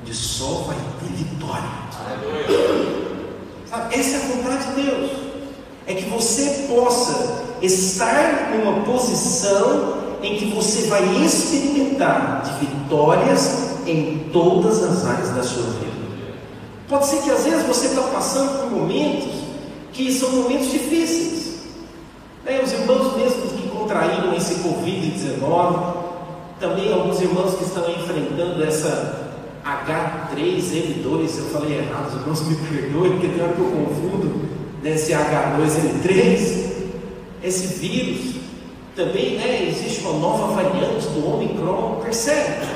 onde 0.09 0.15
só 0.15 0.63
vai 0.65 0.77
ter 0.99 1.13
vitória. 1.13 1.69
Sabe? 3.69 3.95
Essa 3.95 4.17
é 4.17 4.19
a 4.19 4.35
vontade 4.35 4.75
de 4.75 4.81
Deus. 4.81 5.11
É 5.85 5.93
que 5.93 6.09
você 6.09 6.67
possa 6.67 7.43
estar 7.61 8.51
numa 8.51 8.83
posição 8.83 9.99
em 10.21 10.37
que 10.37 10.45
você 10.45 10.87
vai 10.87 11.03
experimentar 11.23 12.41
de 12.43 12.65
vitórias 12.65 13.77
em 13.85 14.29
todas 14.33 14.83
as 14.83 15.05
áreas 15.05 15.29
da 15.29 15.43
sua 15.43 15.63
vida. 15.63 15.89
Pode 16.87 17.05
ser 17.05 17.21
que 17.21 17.29
às 17.29 17.43
vezes 17.43 17.65
você 17.67 17.87
está 17.87 18.01
passando 18.01 18.61
por 18.61 18.71
momentos 18.79 19.29
que 19.93 20.11
são 20.11 20.31
momentos 20.31 20.71
difíceis. 20.71 21.59
Né? 22.43 22.61
Os 22.63 22.71
irmãos 22.71 23.15
mesmos 23.15 23.51
que 23.51 23.69
contraíram 23.69 24.33
esse 24.35 24.55
Covid-19, 24.55 25.93
também 26.59 26.91
alguns 26.91 27.21
irmãos 27.21 27.55
que 27.55 27.63
estão 27.63 27.89
enfrentando 27.91 28.63
essa 28.63 29.28
H3N2, 29.69 31.37
eu 31.37 31.45
falei 31.51 31.77
errado, 31.77 32.07
os 32.07 32.15
irmãos 32.15 32.47
me 32.47 32.55
perdoem, 32.55 33.11
porque 33.11 33.27
tem 33.27 33.41
hora 33.41 33.53
que 33.53 33.59
eu 33.59 33.65
confundo 33.65 34.41
desse 34.81 35.11
H2N3, 35.11 36.69
esse 37.43 37.79
vírus, 37.79 38.35
também 38.95 39.37
né, 39.37 39.67
existe 39.69 40.01
uma 40.01 40.19
nova 40.19 40.61
variante 40.61 41.07
do 41.09 41.35
Omicron, 41.35 42.01
percebe? 42.03 42.67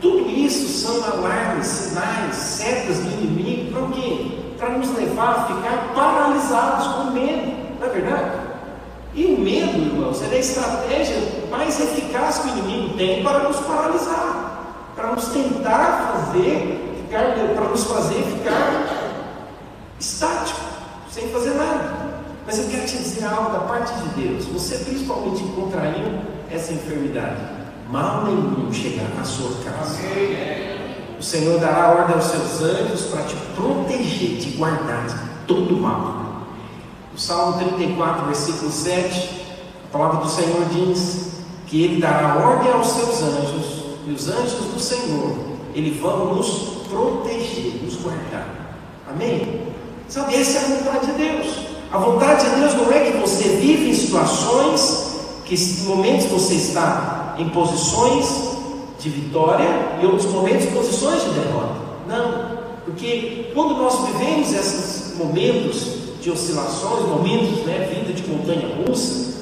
Tudo 0.00 0.28
isso 0.30 0.68
são 0.68 1.02
alarmes, 1.02 1.66
sinais, 1.66 2.34
setas 2.34 2.98
do 2.98 3.10
inimigo, 3.10 3.72
para 3.72 3.82
o 3.82 3.92
quê? 3.92 4.26
Para 4.58 4.70
nos 4.78 4.94
levar 4.94 5.30
a 5.30 5.44
ficar 5.46 5.92
paralisados 5.94 6.86
com 6.88 7.10
medo, 7.12 7.52
não 7.80 7.86
é 7.86 7.90
verdade? 7.90 8.44
E 9.14 9.24
o 9.26 9.40
medo, 9.40 9.78
irmãos, 9.78 10.20
é 10.22 10.34
a 10.34 10.38
estratégia 10.38 11.16
mais 11.50 11.80
eficaz 11.80 12.38
que 12.38 12.48
o 12.48 12.58
inimigo 12.58 12.96
tem 12.96 13.22
para 13.22 13.40
nos 13.40 13.56
paralisar, 13.60 14.43
para 14.94 15.12
nos 15.12 15.26
tentar 15.28 16.26
fazer, 16.32 16.96
ficar, 17.02 17.34
para 17.54 17.68
nos 17.68 17.84
fazer 17.84 18.22
ficar 18.22 19.24
estático, 19.98 20.60
sem 21.10 21.28
fazer 21.28 21.54
nada. 21.54 22.14
Mas 22.46 22.58
eu 22.58 22.68
quero 22.68 22.86
te 22.86 22.98
dizer 22.98 23.24
algo 23.24 23.50
da 23.52 23.60
parte 23.60 23.92
de 23.94 24.22
Deus. 24.22 24.44
Você 24.46 24.76
principalmente 24.84 25.42
contraiu 25.54 26.20
essa 26.50 26.72
enfermidade. 26.72 27.40
Mal 27.90 28.24
nenhum 28.24 28.72
chegará 28.72 29.20
à 29.20 29.24
sua 29.24 29.50
casa. 29.62 29.98
O 31.18 31.22
Senhor 31.22 31.58
dará 31.58 31.90
ordem 31.90 32.16
aos 32.16 32.24
seus 32.24 32.62
anjos 32.62 33.02
para 33.06 33.22
te 33.22 33.34
proteger, 33.54 34.38
te 34.38 34.50
guardar 34.56 35.06
de 35.06 35.14
todo 35.46 35.76
mal. 35.76 36.46
O 37.14 37.18
Salmo 37.18 37.58
34, 37.58 38.26
versículo 38.26 38.70
7, 38.70 39.46
a 39.88 39.92
palavra 39.92 40.20
do 40.20 40.28
Senhor 40.28 40.64
diz 40.70 41.30
que 41.66 41.84
Ele 41.84 42.00
dará 42.00 42.36
ordem 42.36 42.72
aos 42.72 42.88
seus 42.88 43.22
anjos, 43.22 43.73
e 44.06 44.12
os 44.12 44.28
anjos 44.28 44.66
do 44.72 44.80
Senhor, 44.80 45.36
Ele 45.74 45.98
vão 45.98 46.34
nos 46.34 46.84
proteger, 46.88 47.82
nos 47.82 47.96
guardar. 47.96 48.78
Amém? 49.08 49.62
Sabe, 50.08 50.34
essa 50.34 50.58
é 50.58 50.60
a 50.60 50.76
vontade 50.76 51.06
de 51.06 51.12
Deus. 51.12 51.46
A 51.90 51.98
vontade 51.98 52.50
de 52.50 52.56
Deus 52.56 52.74
não 52.74 52.92
é 52.92 53.10
que 53.10 53.16
você 53.18 53.48
vive 53.56 53.90
em 53.90 53.94
situações, 53.94 55.16
que 55.44 55.54
em 55.54 55.84
momentos 55.84 56.26
você 56.26 56.54
está 56.54 57.36
em 57.38 57.48
posições 57.48 58.54
de 58.98 59.08
vitória 59.08 59.98
e 60.00 60.06
outros 60.06 60.26
momentos 60.26 60.66
posições 60.66 61.22
de 61.22 61.30
derrota. 61.30 61.74
Não, 62.08 62.58
porque 62.84 63.50
quando 63.54 63.76
nós 63.76 64.06
vivemos 64.06 64.52
esses 64.52 65.16
momentos 65.16 66.04
de 66.20 66.30
oscilações, 66.30 67.06
momentos, 67.06 67.64
né, 67.64 67.88
vida 67.92 68.12
de 68.12 68.28
montanha 68.28 68.68
russa, 68.76 69.34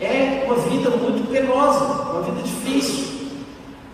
é 0.00 0.44
uma 0.46 0.56
vida 0.56 0.90
muito 0.90 1.30
penosa, 1.30 1.84
uma 2.10 2.22
vida 2.22 2.42
difícil. 2.42 3.09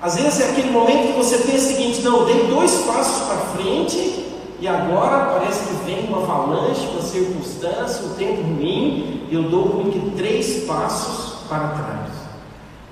Às 0.07 0.15
vezes 0.15 0.39
é 0.39 0.51
aquele 0.51 0.71
momento 0.71 1.09
que 1.09 1.19
você 1.19 1.39
pensa 1.39 1.67
o 1.67 1.75
seguinte: 1.75 2.01
não, 2.03 2.25
dei 2.27 2.47
dois 2.47 2.71
passos 2.87 3.27
para 3.27 3.39
frente 3.57 4.25
e 4.61 4.69
agora 4.69 5.35
parece 5.37 5.65
que 5.65 5.85
vem 5.85 6.07
uma 6.07 6.19
avalanche, 6.19 6.87
uma 6.93 7.03
circunstância, 7.03 8.07
um 8.07 8.11
tempo 8.11 8.41
ruim, 8.43 9.27
e 9.29 9.35
eu 9.35 9.43
dou 9.51 9.65
como 9.65 9.91
que 9.91 9.99
três 10.17 10.63
passos 10.65 11.49
para 11.49 11.71
trás. 11.71 12.11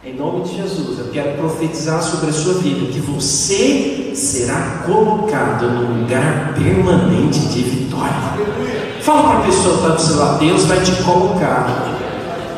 Em 0.04 0.14
nome 0.14 0.42
de 0.42 0.56
Jesus, 0.56 0.99
eu 0.99 1.12
quero 1.12 1.38
profetizar 1.38 2.02
sobre 2.02 2.30
a 2.30 2.33
sua 2.33 2.54
vida 2.54 2.92
que 2.92 2.99
você 2.99 4.11
será 4.16 4.83
colocado 4.85 5.71
num 5.71 6.00
lugar 6.00 6.52
permanente 6.54 7.38
de 7.38 7.62
vitória. 7.62 8.12
Fala 9.02 9.23
para 9.23 9.38
a 9.38 9.42
pessoa 9.42 9.78
que 9.78 10.00
está 10.02 10.14
do 10.14 10.18
lado, 10.18 10.38
Deus 10.40 10.64
vai 10.64 10.80
te 10.80 11.00
colocar 11.04 11.97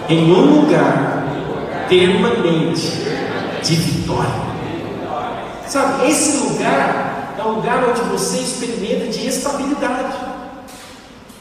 em 0.08 0.32
um 0.32 0.62
lugar 0.62 1.86
permanente 1.90 3.25
de 3.66 3.74
vitória. 3.74 4.30
Sabe, 5.66 6.08
esse 6.08 6.36
lugar 6.38 7.34
é 7.36 7.42
um 7.42 7.56
lugar 7.56 7.84
onde 7.88 8.00
você 8.02 8.38
experimenta 8.38 9.06
de 9.08 9.26
estabilidade. 9.26 10.16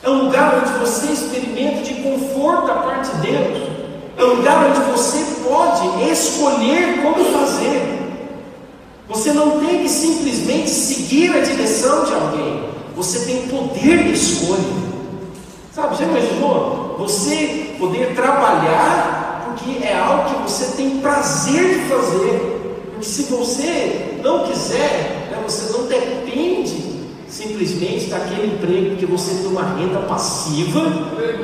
É 0.02 0.10
um 0.10 0.24
lugar 0.24 0.56
onde 0.60 0.80
você 0.80 1.12
experimenta 1.12 1.84
de 1.84 1.94
conforto 1.96 2.68
da 2.68 2.76
parte 2.76 3.16
de 3.16 3.32
Deus. 3.32 3.70
É 4.18 4.24
um 4.24 4.36
lugar 4.36 4.66
onde 4.66 4.80
você 4.92 5.24
pode 5.48 6.10
escolher 6.12 7.02
como 7.04 7.26
fazer. 7.26 8.02
Você 9.08 9.32
não 9.32 9.60
tem 9.60 9.84
que 9.84 9.90
simplesmente 9.90 10.70
seguir 10.70 11.32
a 11.32 11.42
direção 11.42 12.06
de 12.06 12.14
alguém. 12.14 12.70
Você 12.96 13.26
tem 13.26 13.48
poder 13.48 14.04
de 14.04 14.14
escolha. 14.14 14.86
Sabe, 15.72 15.96
já 15.98 16.06
imaginou? 16.06 16.96
Você 16.98 17.76
poder 17.78 18.16
trabalhar 18.16 19.25
porque 19.56 19.84
é 19.84 19.98
algo 19.98 20.30
que 20.30 20.52
você 20.52 20.76
tem 20.76 21.00
prazer 21.00 21.80
de 21.80 21.90
fazer. 21.90 22.82
Porque 22.92 23.06
se 23.06 23.24
você 23.24 24.20
não 24.22 24.46
quiser, 24.46 25.30
né, 25.32 25.40
você 25.44 25.72
não 25.72 25.88
depende 25.88 26.96
simplesmente 27.28 28.06
daquele 28.08 28.56
emprego 28.56 28.90
porque 28.92 29.06
você 29.06 29.36
tem 29.36 29.48
uma 29.48 29.76
renda 29.76 30.00
passiva 30.02 30.82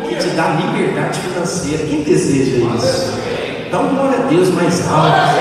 que 0.07 0.15
te 0.15 0.27
dá 0.35 0.49
liberdade 0.49 1.19
financeira. 1.19 1.85
Quem 1.85 2.01
deseja 2.03 2.57
isso? 2.75 3.11
Dá 3.71 3.79
um 3.79 3.95
glória 3.95 4.19
a 4.19 4.27
Deus 4.27 4.49
mais 4.49 4.87
alto. 4.89 5.31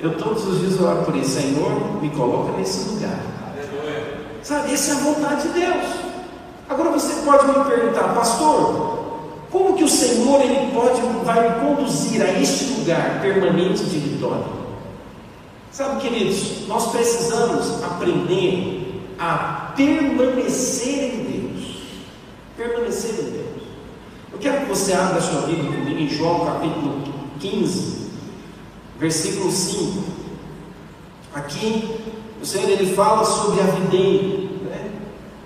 Eu 0.00 0.14
todos 0.16 0.46
os 0.46 0.60
dias 0.60 0.80
oro 0.80 1.04
por 1.04 1.16
isso, 1.16 1.40
Senhor, 1.40 2.00
me 2.00 2.08
coloca 2.10 2.56
nesse 2.56 2.88
lugar. 2.88 3.18
Sabe, 4.42 4.72
essa 4.72 4.92
é 4.92 4.94
a 4.94 4.98
vontade 4.98 5.42
de 5.42 5.48
Deus. 5.48 5.84
Agora 6.68 6.90
você 6.90 7.14
pode 7.24 7.46
me 7.48 7.64
perguntar, 7.64 8.14
pastor, 8.14 8.97
como 9.50 9.76
que 9.76 9.84
o 9.84 9.88
Senhor 9.88 10.40
ele 10.42 10.72
pode 10.72 11.00
vai 11.24 11.48
me 11.48 11.66
conduzir 11.66 12.20
a 12.22 12.40
este 12.40 12.64
lugar 12.74 13.20
permanente 13.20 13.84
de 13.84 13.98
vitória? 13.98 14.44
Sabe, 15.72 16.00
queridos, 16.00 16.66
nós 16.66 16.90
precisamos 16.90 17.82
aprender 17.82 19.04
a 19.18 19.72
permanecer 19.76 21.14
em 21.14 21.24
Deus. 21.24 21.76
Permanecer 22.56 23.10
em 23.12 23.30
Deus. 23.30 23.62
Eu 24.32 24.38
quero 24.38 24.60
que 24.60 24.66
você 24.66 24.92
abra 24.92 25.18
a 25.18 25.22
sua 25.22 25.42
Bíblia 25.42 25.70
comigo 25.70 26.00
em 26.00 26.08
João 26.08 26.44
capítulo 26.44 27.02
15, 27.40 28.10
versículo 28.98 29.50
5. 29.50 30.04
Aqui 31.34 31.96
o 32.40 32.46
Senhor 32.46 32.68
ele 32.68 32.94
fala 32.94 33.24
sobre 33.24 33.60
a 33.60 33.64
videira. 33.64 34.48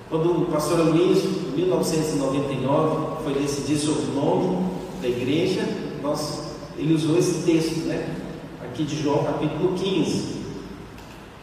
Quando 0.09 0.43
o 0.43 0.47
pastor 0.47 0.79
Luiz, 0.79 1.25
em 1.25 1.57
1999, 1.57 3.12
foi 3.23 3.35
decidir 3.35 3.79
sobre 3.79 4.11
o 4.11 4.15
nome 4.15 4.67
da 5.01 5.09
igreja, 5.09 5.63
nós, 6.03 6.43
ele 6.77 6.95
usou 6.95 7.19
esse 7.19 7.43
texto, 7.43 7.87
né? 7.87 8.17
Aqui 8.63 8.85
de 8.85 9.03
João 9.03 9.25
capítulo 9.25 9.75
15. 9.75 10.43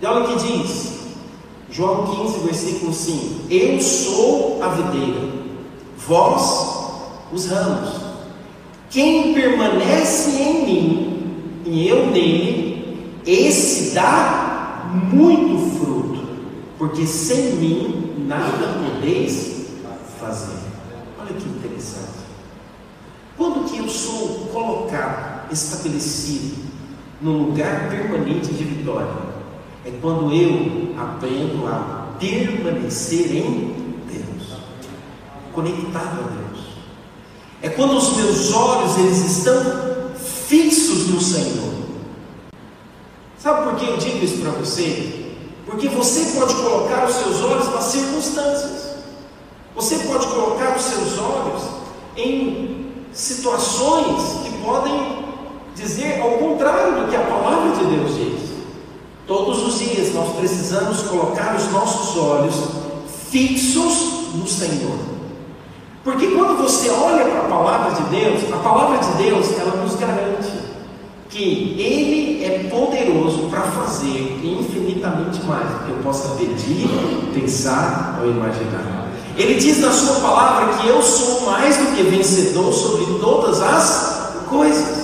E 0.01 0.05
olha 0.05 0.25
o 0.25 0.27
que 0.27 0.47
diz, 0.47 0.99
João 1.71 2.07
15, 2.07 2.39
versículo 2.45 2.93
5: 2.93 3.51
Eu 3.51 3.81
sou 3.81 4.63
a 4.63 4.69
videira, 4.69 5.21
vós 6.07 6.79
os 7.31 7.45
ramos. 7.47 7.89
Quem 8.89 9.33
permanece 9.33 10.31
em 10.31 10.65
mim 10.65 11.09
e 11.65 11.87
eu 11.87 12.07
nele, 12.07 13.13
esse 13.25 13.93
dá 13.93 14.89
muito 15.11 15.77
fruto, 15.77 16.27
porque 16.77 17.05
sem 17.05 17.53
mim 17.53 18.25
nada 18.27 18.79
podeis 18.83 19.67
fazer. 20.19 20.68
Olha 21.29 21.39
que 21.39 21.47
interessante. 21.47 22.19
Quando 23.37 23.69
que 23.69 23.77
eu 23.77 23.87
sou 23.87 24.47
colocado, 24.51 25.51
estabelecido, 25.51 26.57
num 27.21 27.43
lugar 27.43 27.89
permanente 27.89 28.53
de 28.53 28.63
vitória? 28.63 29.29
é 29.85 29.91
quando 30.01 30.33
eu 30.33 30.93
aprendo 30.97 31.65
a 31.67 32.15
permanecer 32.19 33.35
em 33.35 34.03
Deus, 34.07 34.59
conectado 35.53 36.19
a 36.19 36.27
Deus. 36.27 36.65
É 37.61 37.69
quando 37.69 37.97
os 37.97 38.15
meus 38.15 38.53
olhos 38.53 38.97
eles 38.97 39.37
estão 39.37 40.13
fixos 40.17 41.07
no 41.07 41.21
Senhor. 41.21 41.73
Sabe 43.37 43.63
por 43.63 43.75
que 43.79 43.87
eu 43.87 43.97
digo 43.97 44.23
isso 44.23 44.39
para 44.39 44.51
você? 44.51 45.33
Porque 45.65 45.87
você 45.87 46.37
pode 46.37 46.53
colocar 46.55 47.07
os 47.07 47.15
seus 47.15 47.41
olhos 47.41 47.73
nas 47.73 47.85
circunstâncias. 47.85 48.88
Você 49.75 49.99
pode 49.99 50.27
colocar 50.27 50.75
os 50.75 50.83
seus 50.83 51.17
olhos 51.19 51.63
em 52.17 52.91
situações 53.13 54.43
que 54.43 54.63
podem 54.63 55.25
dizer 55.75 56.21
ao 56.21 56.31
contrário 56.31 57.01
do 57.01 57.09
que 57.09 57.15
a 57.15 57.21
palavra 57.21 57.75
de 57.75 57.95
Deus 57.95 58.15
diz. 58.15 58.49
Todos 59.25 59.61
os 59.67 59.79
dias 59.79 60.13
nós 60.13 60.35
precisamos 60.35 61.03
colocar 61.03 61.55
os 61.55 61.71
nossos 61.71 62.17
olhos 62.17 62.55
fixos 63.29 64.33
no 64.33 64.47
Senhor. 64.47 64.97
Porque 66.03 66.27
quando 66.27 66.57
você 66.57 66.89
olha 66.89 67.25
para 67.25 67.41
a 67.41 67.49
palavra 67.49 68.01
de 68.01 68.09
Deus, 68.09 68.51
a 68.51 68.57
palavra 68.57 68.97
de 68.97 69.23
Deus, 69.23 69.51
ela 69.59 69.83
nos 69.83 69.95
garante 69.95 70.49
que 71.29 71.79
Ele 71.79 72.43
é 72.43 72.69
poderoso 72.69 73.49
para 73.49 73.61
fazer 73.61 74.39
infinitamente 74.43 75.43
mais 75.45 75.69
do 75.69 75.85
que 75.85 75.91
eu 75.91 75.97
possa 75.97 76.35
pedir, 76.35 76.89
pensar 77.33 78.19
ou 78.21 78.31
imaginar. 78.31 79.08
Ele 79.35 79.55
diz 79.55 79.79
na 79.79 79.91
Sua 79.91 80.15
palavra 80.15 80.77
que 80.77 80.87
eu 80.87 81.01
sou 81.01 81.41
mais 81.41 81.77
do 81.77 81.95
que 81.95 82.03
vencedor 82.03 82.73
sobre 82.73 83.05
todas 83.19 83.61
as 83.61 84.45
coisas. 84.49 84.99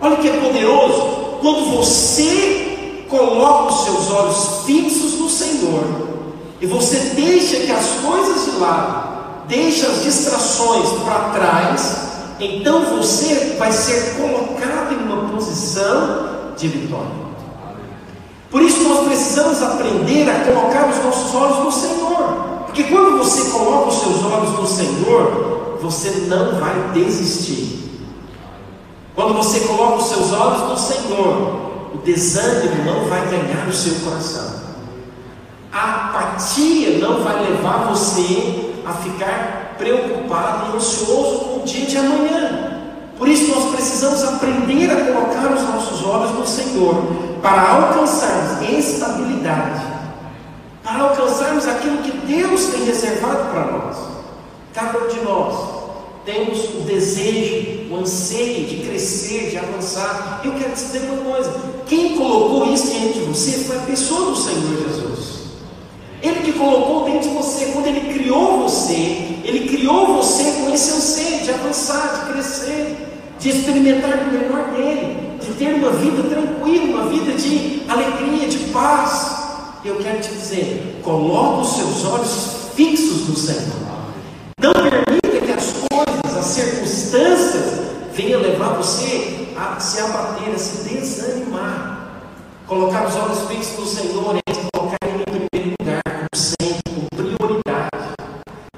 Olha 0.00 0.16
que 0.16 0.28
é 0.28 0.40
poderoso 0.40 1.38
quando 1.40 1.76
você 1.76 3.04
coloca 3.08 3.72
os 3.72 3.84
seus 3.84 4.10
olhos 4.10 4.64
fixos 4.64 5.18
no 5.18 5.28
Senhor 5.28 5.84
e 6.60 6.66
você 6.66 6.96
deixa 7.14 7.56
que 7.56 7.72
as 7.72 7.86
coisas 8.02 8.44
de 8.44 8.60
lado, 8.60 9.46
deixa 9.48 9.86
as 9.86 10.02
distrações 10.02 10.88
para 11.04 11.30
trás, 11.30 11.96
então 12.38 12.84
você 12.96 13.56
vai 13.58 13.72
ser 13.72 14.16
colocado 14.16 14.92
em 14.92 15.04
uma 15.04 15.30
posição 15.32 16.52
de 16.56 16.68
vitória. 16.68 17.30
Por 18.50 18.62
isso 18.62 18.82
nós 18.82 19.06
precisamos 19.06 19.62
aprender 19.62 20.28
a 20.28 20.44
colocar 20.44 20.88
os 20.88 21.04
nossos 21.04 21.34
olhos 21.34 21.58
no 21.64 21.72
Senhor. 21.72 22.49
Porque 22.70 22.84
quando 22.84 23.18
você 23.18 23.50
coloca 23.50 23.88
os 23.88 23.96
seus 23.96 24.24
olhos 24.24 24.50
no 24.52 24.64
Senhor, 24.64 25.78
você 25.82 26.26
não 26.28 26.54
vai 26.60 26.92
desistir. 26.94 27.80
Quando 29.12 29.34
você 29.34 29.58
coloca 29.60 29.96
os 29.96 30.06
seus 30.06 30.32
olhos 30.32 30.68
no 30.68 30.78
Senhor, 30.78 31.90
o 31.92 31.98
desânimo 32.04 32.84
não 32.84 33.06
vai 33.06 33.26
ganhar 33.26 33.66
o 33.68 33.72
seu 33.72 33.92
coração. 34.08 34.60
A 35.72 36.10
apatia 36.10 36.98
não 36.98 37.24
vai 37.24 37.44
levar 37.44 37.88
você 37.88 38.72
a 38.86 38.92
ficar 38.92 39.74
preocupado 39.76 40.72
e 40.72 40.76
ansioso 40.76 41.40
com 41.40 41.60
o 41.62 41.64
dia 41.64 41.86
de 41.86 41.96
amanhã. 41.96 42.82
Por 43.18 43.26
isso 43.26 43.52
nós 43.52 43.74
precisamos 43.74 44.22
aprender 44.22 44.88
a 44.92 45.12
colocar 45.12 45.52
os 45.52 45.62
nossos 45.64 46.06
olhos 46.06 46.30
no 46.38 46.46
Senhor 46.46 46.94
para 47.42 47.68
alcançarmos 47.68 48.62
estabilidade, 48.62 49.89
para 50.92 51.04
alcançarmos 51.04 51.68
aquilo 51.68 51.98
que 51.98 52.10
Deus 52.26 52.66
tem 52.66 52.84
reservado 52.84 53.50
para 53.50 53.64
nós. 53.66 53.96
Cada 54.74 54.98
um 54.98 55.08
de 55.08 55.20
nós 55.20 55.80
temos 56.24 56.64
o 56.74 56.80
desejo, 56.80 57.92
o 57.92 57.96
anseio 57.96 58.66
de 58.66 58.88
crescer, 58.88 59.50
de 59.50 59.58
avançar. 59.58 60.40
Eu 60.44 60.52
quero 60.52 60.72
te 60.72 60.82
dizer 60.82 61.02
uma 61.10 61.32
coisa: 61.32 61.54
quem 61.86 62.16
colocou 62.16 62.72
isso 62.72 62.90
diante 62.90 63.20
de 63.20 63.24
você 63.24 63.52
foi 63.64 63.76
a 63.76 63.80
pessoa 63.80 64.30
do 64.30 64.36
Senhor 64.36 64.88
Jesus. 64.88 65.40
Ele 66.22 66.40
que 66.40 66.52
colocou 66.52 67.04
dentro 67.04 67.30
de 67.30 67.34
você, 67.36 67.66
quando 67.66 67.86
Ele 67.86 68.12
criou 68.12 68.58
você, 68.58 69.38
Ele 69.44 69.68
criou 69.68 70.16
você 70.16 70.44
com 70.60 70.74
esse 70.74 70.90
anseio 70.90 71.44
de 71.44 71.50
avançar, 71.50 72.26
de 72.26 72.32
crescer, 72.32 73.08
de 73.38 73.48
experimentar 73.48 74.18
o 74.18 74.32
melhor 74.32 74.64
dele, 74.72 75.38
de 75.40 75.52
ter 75.54 75.72
uma 75.74 75.90
vida 75.92 76.22
tranquila, 76.24 77.00
uma 77.00 77.08
vida 77.08 77.32
de 77.32 77.82
alegria, 77.88 78.48
de 78.48 78.58
paz. 78.70 79.39
Eu 79.82 79.96
quero 79.96 80.20
te 80.20 80.28
dizer: 80.28 81.00
coloque 81.02 81.62
os 81.62 81.76
seus 81.76 82.04
olhos 82.04 82.70
fixos 82.74 83.28
no 83.28 83.36
Senhor. 83.36 83.90
Não 84.60 84.72
permita 84.74 85.40
as 86.38 86.46
circunstâncias 86.46 87.80
venham 88.12 88.40
levar 88.40 88.74
você 88.76 89.48
a 89.56 89.80
se 89.80 90.00
abater, 90.00 90.54
a 90.54 90.58
se 90.58 90.88
desanimar. 90.88 92.10
Colocar 92.66 93.06
os 93.06 93.16
olhos 93.16 93.48
fixos 93.48 93.78
no 93.78 93.86
Senhor 93.86 94.36
é 94.36 94.52
colocar 94.72 94.98
Ele 95.04 95.22
em 95.22 95.48
primeiro 95.48 95.76
lugar, 95.80 96.02
como 96.04 96.28
sempre, 96.34 96.82
com 96.94 97.16
prioridade. 97.16 98.14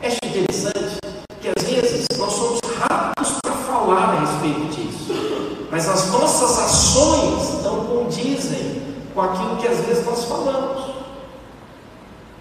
É 0.01 0.27
interessante 0.27 0.99
que 1.41 1.49
às 1.49 1.63
vezes 1.65 2.07
nós 2.17 2.33
somos 2.33 2.61
rápidos 2.79 3.33
para 3.43 3.53
falar 3.53 4.05
a 4.05 4.21
respeito 4.21 4.75
disso, 4.75 5.67
mas 5.71 5.89
as 5.89 6.11
nossas 6.11 6.59
ações 6.59 7.63
não 7.65 7.87
condizem 7.87 8.83
com 9.15 9.21
aquilo 9.21 9.57
que 9.57 9.69
às 9.69 9.79
vezes 9.81 10.05
nós 10.07 10.25
falamos. 10.25 10.93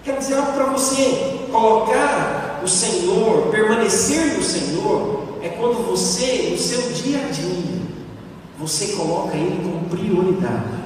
Quero 0.04 0.18
dizer 0.18 0.36
algo 0.36 0.54
para 0.54 0.66
você: 0.66 1.46
colocar 1.52 2.62
o 2.64 2.68
Senhor, 2.68 3.48
permanecer 3.52 4.38
no 4.38 4.44
Senhor, 4.44 5.24
é 5.42 5.50
quando 5.50 5.86
você, 5.86 6.50
no 6.52 6.58
seu 6.58 6.82
dia 6.92 7.20
a 7.20 7.32
dia, 7.32 7.82
você 8.82 8.94
coloca 8.94 9.38
Ele 9.38 9.62
como 9.64 9.90
prioridade. 9.90 10.82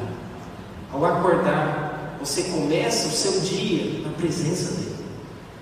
Ao 0.91 1.05
acordar, 1.05 2.17
você 2.19 2.43
começa 2.43 3.07
o 3.07 3.11
seu 3.11 3.39
dia 3.39 4.01
na 4.03 4.09
presença 4.11 4.73
dEle, 4.73 4.95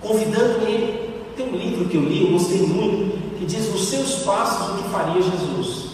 convidando 0.02 0.68
Ele. 0.68 1.14
Tem 1.38 1.48
um 1.48 1.56
livro 1.56 1.86
que 1.86 1.98
eu 1.98 2.02
li, 2.02 2.26
eu 2.26 2.32
gostei 2.32 2.62
muito, 2.62 3.38
que 3.38 3.46
diz 3.46 3.72
nos 3.72 3.88
seus 3.88 4.24
passos 4.24 4.70
o 4.70 4.84
que 4.84 4.90
faria 4.90 5.22
Jesus. 5.22 5.94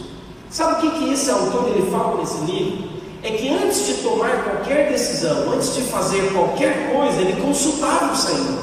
Sabe 0.49 0.73
o 0.73 0.91
que, 0.91 0.99
que 0.99 1.13
esse 1.13 1.29
autor 1.29 1.69
ele 1.69 1.89
fala 1.91 2.17
nesse 2.17 2.37
livro? 2.45 2.89
É 3.21 3.31
que 3.31 3.49
antes 3.49 3.85
de 3.85 3.93
tomar 3.95 4.43
qualquer 4.43 4.91
decisão, 4.91 5.51
antes 5.53 5.75
de 5.75 5.83
fazer 5.83 6.33
qualquer 6.33 6.91
coisa, 6.91 7.21
ele 7.21 7.41
consultava 7.41 8.11
o 8.11 8.15
Senhor. 8.15 8.59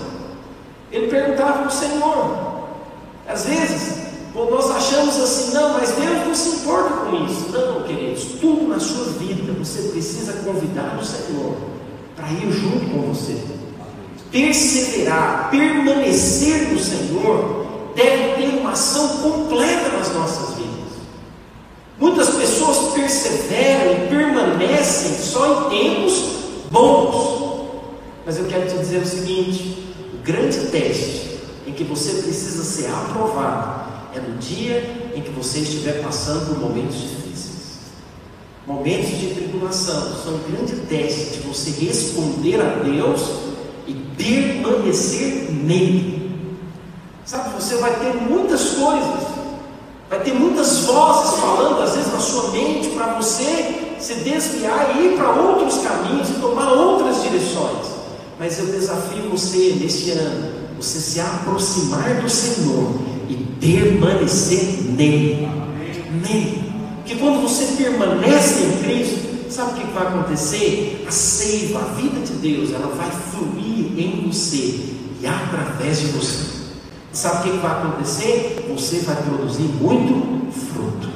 Ele 0.91 1.07
perguntava 1.09 1.61
para 1.61 1.69
o 1.69 1.71
Senhor. 1.71 2.69
Às 3.27 3.47
vezes, 3.47 4.06
nós 4.45 4.71
achamos 4.71 5.17
assim, 5.17 5.55
não, 5.55 5.73
mas 5.73 5.93
Deus 5.93 6.27
não 6.27 6.35
se 6.35 6.49
importa 6.57 7.07
com 7.07 7.25
isso. 7.25 7.49
Não, 7.51 7.83
queridos, 7.85 8.25
tudo 8.39 8.69
na 8.69 8.79
sua 8.79 9.07
vida 9.15 9.51
você 9.55 9.89
precisa 9.89 10.35
convidar 10.45 10.99
o 11.01 11.05
Senhor 11.05 11.57
para 12.15 12.29
ir 12.29 12.53
junto 12.53 12.85
com 12.91 13.15
você. 13.15 13.35
Perseverar, 14.31 15.49
permanecer 15.51 16.69
no 16.71 16.79
Senhor, 16.79 17.67
deve 17.95 18.35
ter 18.35 18.59
uma 18.59 18.73
ação 18.73 19.09
completa 19.23 19.89
nas 19.97 20.13
nossas 20.13 20.55
vidas. 20.57 20.77
Muitas 21.99 22.29
pessoas 22.29 22.93
perseveram 22.93 23.93
e 23.93 24.09
permanecem 24.09 25.17
só 25.17 25.71
em 25.73 25.79
tempos 25.79 26.25
bons. 26.71 27.71
Mas 28.27 28.37
eu 28.37 28.45
quero 28.45 28.69
te 28.69 28.77
dizer 28.77 28.99
o 28.99 29.07
seguinte: 29.07 29.95
grande 30.23 30.59
teste 30.67 31.39
em 31.67 31.73
que 31.73 31.85
você 31.85 32.23
precisa 32.23 32.63
ser 32.63 32.91
aprovado 32.91 33.86
é 34.17 34.21
no 34.21 34.39
dia 34.39 35.13
em 35.15 35.21
que 35.21 35.31
você 35.31 35.59
estiver 35.61 36.03
passando 36.03 36.47
por 36.47 36.59
momentos 36.59 36.97
difíceis. 36.97 37.57
Momentos 38.67 39.11
de 39.11 39.35
tribulação 39.35 40.01
são 40.25 40.35
um 40.35 40.41
grande 40.51 40.75
teste 40.87 41.35
de 41.35 41.41
você 41.41 41.71
responder 41.71 42.61
a 42.61 42.83
Deus 42.83 43.21
e 43.87 43.93
permanecer 44.17 45.53
nele. 45.53 46.47
Sabe, 47.25 47.61
você 47.61 47.77
vai 47.77 47.95
ter 47.99 48.15
muitas 48.15 48.71
coisas, 48.71 49.27
vai 50.09 50.21
ter 50.21 50.33
muitas 50.33 50.79
vozes 50.81 51.39
falando, 51.39 51.83
às 51.83 51.95
vezes, 51.95 52.13
na 52.13 52.19
sua 52.19 52.51
mente, 52.53 52.89
para 52.89 53.15
você 53.15 53.97
se 53.99 54.15
desviar 54.15 54.97
e 54.97 55.07
ir 55.07 55.17
para 55.17 55.31
outros 55.31 55.79
caminhos 55.79 56.31
e 56.31 56.35
tomar 56.35 56.73
outras 56.73 57.23
direções. 57.23 57.87
Mas 58.39 58.59
eu 58.59 58.67
desafio 58.67 59.31
você 59.31 59.77
neste 59.81 60.11
ano, 60.13 60.53
você 60.77 61.01
se 61.01 61.21
aproximar 61.21 62.21
do 62.21 62.29
Senhor 62.29 63.16
permanecer 63.61 64.83
nele. 64.97 65.49
Nele. 66.23 66.73
Porque 66.97 67.17
quando 67.17 67.43
você 67.43 67.83
permanece 67.83 68.65
em 68.65 68.83
Cristo, 68.83 69.51
sabe 69.51 69.73
o 69.73 69.75
que 69.75 69.93
vai 69.93 70.07
acontecer? 70.09 71.05
A 71.07 71.11
seiva, 71.11 71.81
a 71.81 71.95
vida 71.95 72.21
de 72.21 72.33
Deus, 72.35 72.73
ela 72.73 72.89
vai 72.89 73.11
fluir 73.11 73.99
em 73.99 74.27
você 74.27 74.97
e 75.21 75.27
através 75.27 76.01
de 76.01 76.07
você. 76.09 76.57
Sabe 77.13 77.49
o 77.49 77.53
que 77.53 77.59
vai 77.59 77.71
acontecer? 77.71 78.67
Você 78.75 78.99
vai 78.99 79.17
produzir 79.23 79.63
muito 79.63 80.53
fruto. 80.53 81.09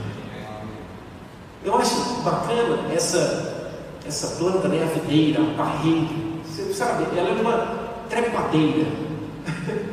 Eu 1.64 1.76
acho 1.76 2.22
bacana 2.22 2.90
essa, 2.94 3.74
essa 4.07 4.29
planta, 4.38 4.68
né, 4.68 4.83
a 4.83 4.98
videira, 4.98 5.42
a 5.42 5.55
parreira. 5.57 6.09
Você 6.46 6.72
sabe, 6.72 7.05
ela 7.18 7.29
é 7.29 7.33
uma 7.33 7.81
trepadeira. 8.09 8.87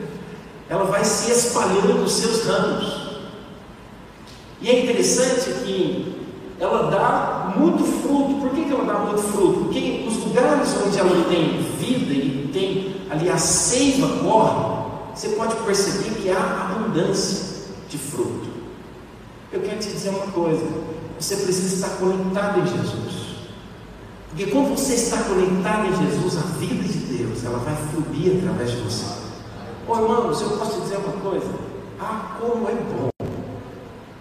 ela 0.69 0.85
vai 0.85 1.03
se 1.03 1.31
espalhando 1.31 2.01
nos 2.01 2.11
seus 2.13 2.45
ramos. 2.45 3.07
E 4.61 4.69
é 4.69 4.83
interessante 4.83 5.51
que 5.63 6.17
ela 6.59 6.89
dá 6.89 7.53
muito 7.57 7.83
fruto. 7.83 8.41
Por 8.41 8.49
que, 8.51 8.65
que 8.65 8.71
ela 8.71 8.85
dá 8.85 8.99
muito 8.99 9.21
fruto? 9.21 9.65
Porque 9.65 10.05
os 10.07 10.17
lugares 10.25 10.75
onde 10.85 10.99
ela 10.99 11.25
tem 11.29 11.61
vida 11.79 12.13
e 12.13 12.49
tem 12.51 12.95
ali 13.09 13.29
a 13.29 13.37
seiva 13.37 14.07
corre, 14.23 14.87
você 15.15 15.29
pode 15.29 15.55
perceber 15.57 16.21
que 16.21 16.29
há 16.29 16.71
abundância 16.71 17.67
de 17.89 17.97
fruto. 17.97 18.47
Eu 19.51 19.61
quero 19.61 19.79
te 19.79 19.87
dizer 19.87 20.09
uma 20.09 20.27
coisa: 20.27 20.65
você 21.19 21.35
precisa 21.37 21.75
estar 21.75 21.97
conectado 21.97 22.59
em 22.59 22.67
Jesus. 22.67 23.27
Porque 24.29 24.47
quando 24.47 24.77
você 24.77 24.95
está 24.95 25.17
conectado 25.23 25.87
em 25.87 26.05
Jesus, 26.05 26.37
a 26.37 26.41
vida 26.57 26.83
de 26.83 26.97
Deus 27.17 27.43
ela 27.45 27.59
vai 27.59 27.75
fluir 27.75 28.37
através 28.37 28.71
de 28.71 28.77
você. 28.77 29.26
Ô 29.87 29.93
oh, 29.93 30.01
irmãos, 30.01 30.41
eu 30.41 30.49
posso 30.49 30.73
te 30.73 30.81
dizer 30.81 30.97
uma 30.97 31.13
coisa: 31.21 31.49
ah, 31.97 32.35
como 32.41 32.67
é 32.67 32.73
bom 32.73 33.07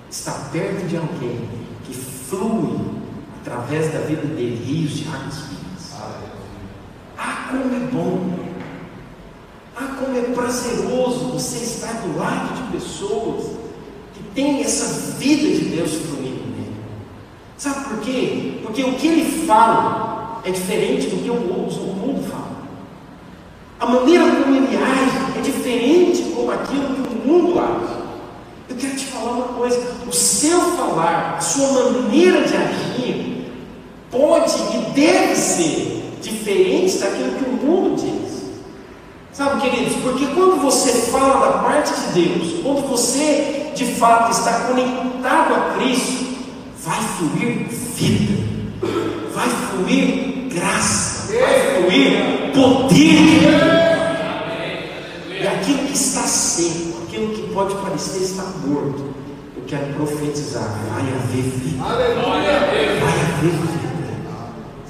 estar 0.08 0.48
perto 0.52 0.86
de 0.86 0.96
alguém 0.96 1.40
que 1.84 1.92
flui 1.92 2.78
através 3.40 3.92
da 3.92 3.98
vida 3.98 4.22
dele 4.22 4.62
rios 4.64 4.92
de 4.92 5.08
águas 5.08 5.34
vivas. 5.38 5.92
Ah, 7.18 7.48
como 7.50 7.74
é 7.74 7.80
bom! 7.90 8.46
Ah, 9.76 9.96
como 9.98 10.16
é 10.16 10.22
prazeroso 10.22 11.32
você 11.32 11.58
estar 11.58 11.94
do 11.94 12.16
lado 12.16 12.54
de 12.54 12.78
pessoas 12.78 13.46
que 14.14 14.22
têm 14.36 14.60
essa 14.60 15.16
vida 15.18 15.48
de 15.48 15.64
Deus 15.64 15.94
fluindo 15.94 16.44
nele. 16.44 16.76
Sabe 17.58 17.88
por 17.88 17.98
quê? 18.02 18.60
Porque 18.62 18.84
o 18.84 18.94
que 18.94 19.08
ele 19.08 19.46
fala 19.48 20.42
é 20.44 20.50
diferente 20.52 21.08
do 21.08 21.24
que 21.24 21.28
o 21.28 21.34
mundo 21.34 22.22
fala. 22.30 22.54
A 23.80 23.86
maneira 23.86 24.24
como 24.42 24.54
ele 24.54 24.76
age 24.76 25.25
é 25.36 25.40
diferente 25.40 26.22
como 26.34 26.50
aquilo 26.50 26.94
que 26.94 27.14
o 27.14 27.26
mundo 27.26 27.58
age. 27.58 27.96
Eu 28.68 28.76
quero 28.76 28.96
te 28.96 29.04
falar 29.06 29.32
uma 29.32 29.48
coisa: 29.48 29.80
o 30.06 30.12
seu 30.12 30.60
falar, 30.60 31.36
a 31.38 31.40
sua 31.40 31.92
maneira 31.92 32.42
de 32.42 32.56
agir, 32.56 33.50
pode 34.10 34.54
e 34.74 34.90
deve 34.92 35.36
ser 35.36 36.18
diferente 36.22 36.98
daquilo 36.98 37.32
que 37.32 37.44
o 37.44 37.52
mundo 37.52 37.96
diz. 37.96 38.36
Sabe, 39.32 39.60
queridos, 39.60 39.96
porque 40.02 40.26
quando 40.28 40.62
você 40.62 40.90
fala 41.10 41.46
da 41.46 41.58
parte 41.58 41.92
de 41.92 42.22
Deus, 42.22 42.62
quando 42.62 42.88
você 42.88 43.70
de 43.74 43.84
fato 43.84 44.32
está 44.32 44.60
conectado 44.60 45.54
a 45.54 45.74
Cristo, 45.76 46.24
vai 46.82 46.98
fluir 47.18 47.68
vida, 47.94 48.42
vai 49.34 49.48
fluir 49.48 50.48
graça, 50.48 51.34
vai 51.34 51.82
fluir 51.82 52.52
poder. 52.54 53.75
Está 55.96 56.26
seco, 56.26 57.04
aquilo 57.04 57.32
que 57.32 57.54
pode 57.54 57.74
parecer 57.76 58.22
estar 58.22 58.44
morto, 58.66 59.14
eu 59.56 59.62
quero 59.66 59.94
profetizar: 59.94 60.78
vai 60.92 61.00
haver 61.00 61.42
vida. 61.42 61.82
Vai 61.82 62.02
haver 62.04 63.50
vida. 63.50 63.86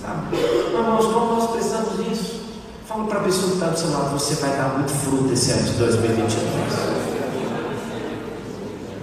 Sabe? 0.02 0.36
Irmãos, 0.36 1.04
como 1.06 1.26
nós 1.36 1.50
precisamos 1.52 2.04
disso? 2.04 2.40
Fala 2.88 3.04
para 3.04 3.20
a 3.20 3.22
pessoa 3.22 3.46
que 3.50 3.54
está 3.54 3.68
do 3.68 3.78
seu 3.78 3.92
lado: 3.92 4.18
você 4.18 4.34
vai 4.34 4.50
dar 4.56 4.76
muito 4.78 4.90
fruto 4.90 5.32
esse 5.32 5.52
ano 5.52 5.62
de 5.62 5.72
2023. 5.74 6.44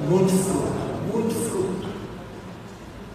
Muito 0.10 0.34
fruto, 0.44 0.74
muito 1.10 1.36
fruto. 1.50 1.88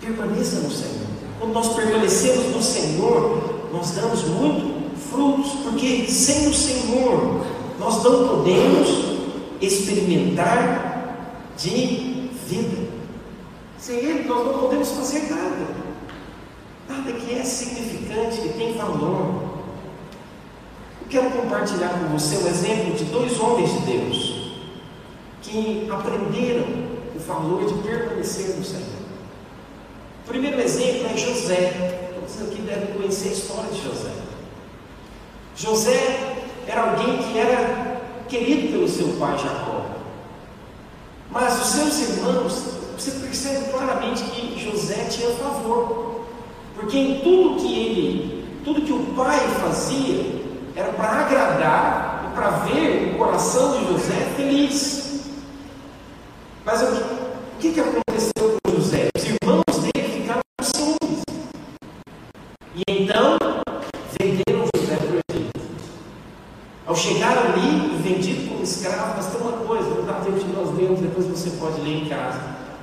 Permaneça 0.01 0.61
no 0.61 0.71
Senhor. 0.71 1.09
Quando 1.39 1.53
nós 1.53 1.75
permanecemos 1.75 2.57
no 2.57 2.63
Senhor, 2.63 3.69
nós 3.71 3.91
damos 3.91 4.25
muito 4.25 4.99
frutos, 5.11 5.53
porque 5.63 6.07
sem 6.07 6.49
o 6.49 6.55
Senhor 6.55 7.58
nós 7.79 8.03
não 8.03 8.29
podemos 8.29 8.89
experimentar 9.61 10.89
de 11.57 12.31
vida. 12.47 12.89
Sem 13.79 13.99
Ele, 13.99 14.29
nós 14.29 14.47
não 14.47 14.59
podemos 14.59 14.91
fazer 14.91 15.31
nada. 15.31 15.77
Nada 16.89 17.13
que 17.13 17.35
é 17.35 17.45
significante, 17.45 18.41
que 18.41 18.49
tem 18.51 18.77
valor. 18.77 19.49
Eu 21.03 21.09
quero 21.09 21.31
compartilhar 21.31 21.91
com 21.91 22.19
você 22.19 22.37
o 22.37 22.49
exemplo 22.49 22.95
de 22.95 23.05
dois 23.05 23.39
homens 23.39 23.73
de 23.73 23.79
Deus 23.81 24.39
que 25.43 25.89
aprenderam 25.91 26.67
o 27.15 27.19
valor 27.19 27.65
de 27.65 27.75
permanecer 27.83 28.57
no 28.57 28.65
Senhor. 28.65 28.99
O 30.25 30.29
primeiro 30.29 30.61
exemplo 30.61 31.07
é 31.13 31.17
José. 31.17 32.13
Todos 32.15 32.43
aqui 32.43 32.61
devem 32.63 32.95
conhecer 32.95 33.29
a 33.29 33.33
história 33.33 33.71
de 33.71 33.83
José. 33.83 34.13
José 35.57 36.38
era 36.69 36.91
alguém 36.91 37.17
que 37.17 37.39
era 37.39 37.99
querido 38.29 38.73
pelo 38.73 38.89
seu 38.89 39.09
pai 39.19 39.39
Jacó. 39.39 39.87
Mas 41.31 41.61
os 41.61 41.69
seus 41.69 42.11
irmãos, 42.11 42.63
você 42.97 43.11
percebe 43.13 43.71
claramente 43.71 44.23
que 44.25 44.59
José 44.59 45.07
tinha 45.11 45.31
favor. 45.31 46.27
Porque 46.75 46.99
em 46.99 47.21
tudo 47.21 47.61
que 47.61 47.75
ele, 47.75 48.45
tudo 48.65 48.83
que 48.83 48.93
o 48.93 49.15
pai 49.17 49.39
fazia, 49.61 50.25
era 50.77 50.93
para 50.93 51.21
agradar 51.21 52.31
e 52.31 52.37
para 52.37 52.51
ver 52.51 53.15
o 53.15 53.19
coração 53.19 53.79
de 53.79 53.93
José 53.93 54.33
feliz. 54.37 54.98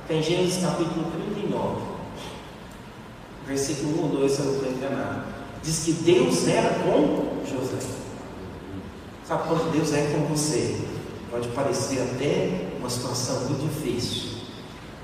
Tem 0.08 0.22
Gênesis 0.22 0.62
capítulo 0.62 1.10
39, 1.34 1.82
versículo 3.44 3.98
1 3.98 4.02
ou 4.04 4.08
2, 4.20 4.30
se 4.30 4.38
eu 4.38 4.44
não 4.44 4.52
estou 4.54 4.70
enganado. 4.70 5.22
Diz 5.64 5.80
que 5.84 5.92
Deus 5.94 6.46
era 6.46 6.74
com 6.78 7.44
José. 7.44 7.84
Sabe 9.26 9.48
quando 9.48 9.72
Deus 9.72 9.92
é 9.92 10.12
com 10.12 10.32
você? 10.32 10.80
Pode 11.28 11.48
parecer 11.48 12.02
até 12.02 12.68
uma 12.78 12.88
situação 12.88 13.48
muito 13.48 13.68
difícil. 13.68 14.42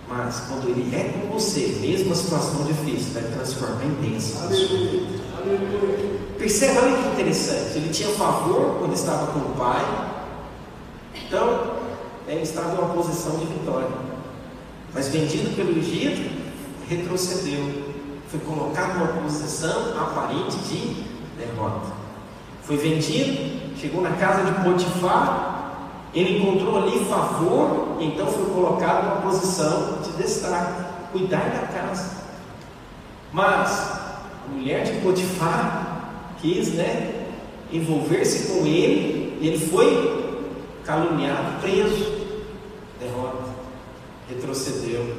Mas 0.08 0.44
quando 0.46 0.68
Ele 0.68 0.94
é 0.94 1.08
com 1.08 1.32
você, 1.32 1.78
mesmo 1.80 2.12
a 2.12 2.14
situação 2.14 2.64
difícil, 2.64 3.12
vai 3.12 3.24
transformar 3.24 3.84
em 3.84 4.10
bênção. 4.10 4.48
Perceba, 6.38 6.80
olha 6.80 7.02
que 7.02 7.08
interessante. 7.08 7.76
Ele 7.76 7.88
tinha 7.88 8.08
favor 8.10 8.78
quando 8.78 8.94
estava 8.94 9.32
com 9.32 9.40
o 9.40 9.56
pai. 9.56 9.84
Então, 11.26 11.72
ele 12.28 12.42
estava 12.42 12.76
em 12.76 12.78
uma 12.78 12.94
posição 12.94 13.36
de 13.38 13.46
vitória. 13.46 14.11
Mas 14.94 15.08
vendido 15.08 15.54
pelo 15.56 15.78
Egito, 15.78 16.30
retrocedeu. 16.88 17.92
Foi 18.28 18.40
colocado 18.40 18.98
numa 18.98 19.22
posição 19.22 19.98
aparente 19.98 20.56
de 20.58 21.04
derrota. 21.38 21.92
Foi 22.62 22.76
vendido, 22.76 23.76
chegou 23.78 24.02
na 24.02 24.12
casa 24.12 24.44
de 24.44 24.64
Potifar, 24.64 25.52
ele 26.14 26.38
encontrou 26.38 26.76
ali 26.76 27.04
favor, 27.06 27.96
então 28.00 28.26
foi 28.26 28.44
colocado 28.46 29.04
numa 29.04 29.30
posição 29.30 29.98
de 30.02 30.22
destaque, 30.22 30.84
cuidar 31.10 31.48
da 31.50 31.66
casa. 31.68 32.22
Mas 33.32 33.70
a 34.46 34.50
mulher 34.52 34.84
de 34.84 35.00
Potifar 35.00 36.36
quis, 36.40 36.74
né, 36.74 37.28
envolver-se 37.72 38.52
com 38.52 38.66
ele, 38.66 39.38
e 39.40 39.48
ele 39.48 39.58
foi 39.58 40.22
caluniado, 40.84 41.60
preso, 41.60 42.21
retrocedeu. 44.28 45.16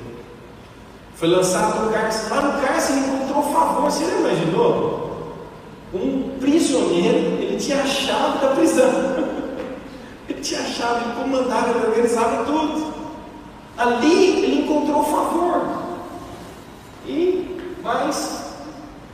Foi 1.15 1.27
lançado 1.27 1.85
no 1.85 1.91
cárcere. 1.91 2.33
Lá 2.33 2.41
no 2.41 2.61
cárcere 2.61 2.99
ele 2.99 3.07
encontrou 3.07 3.43
favor. 3.53 3.83
Você 3.83 4.03
não 4.05 4.19
imaginou? 4.19 5.03
Um 5.93 6.39
prisioneiro, 6.39 7.41
ele 7.41 7.57
tinha 7.57 7.81
a 7.81 7.85
chave 7.85 8.39
da 8.39 8.55
prisão. 8.55 8.89
Ele 10.27 10.39
tinha 10.39 10.61
a 10.61 10.63
chave, 10.63 11.03
ele 11.03 11.21
comandava, 11.21 11.69
ele 11.71 11.85
organizava 11.85 12.45
tudo. 12.45 12.93
Ali 13.77 14.43
ele 14.43 14.63
encontrou 14.63 15.03
favor. 15.03 15.83
E, 17.05 17.57
mas, 17.83 18.53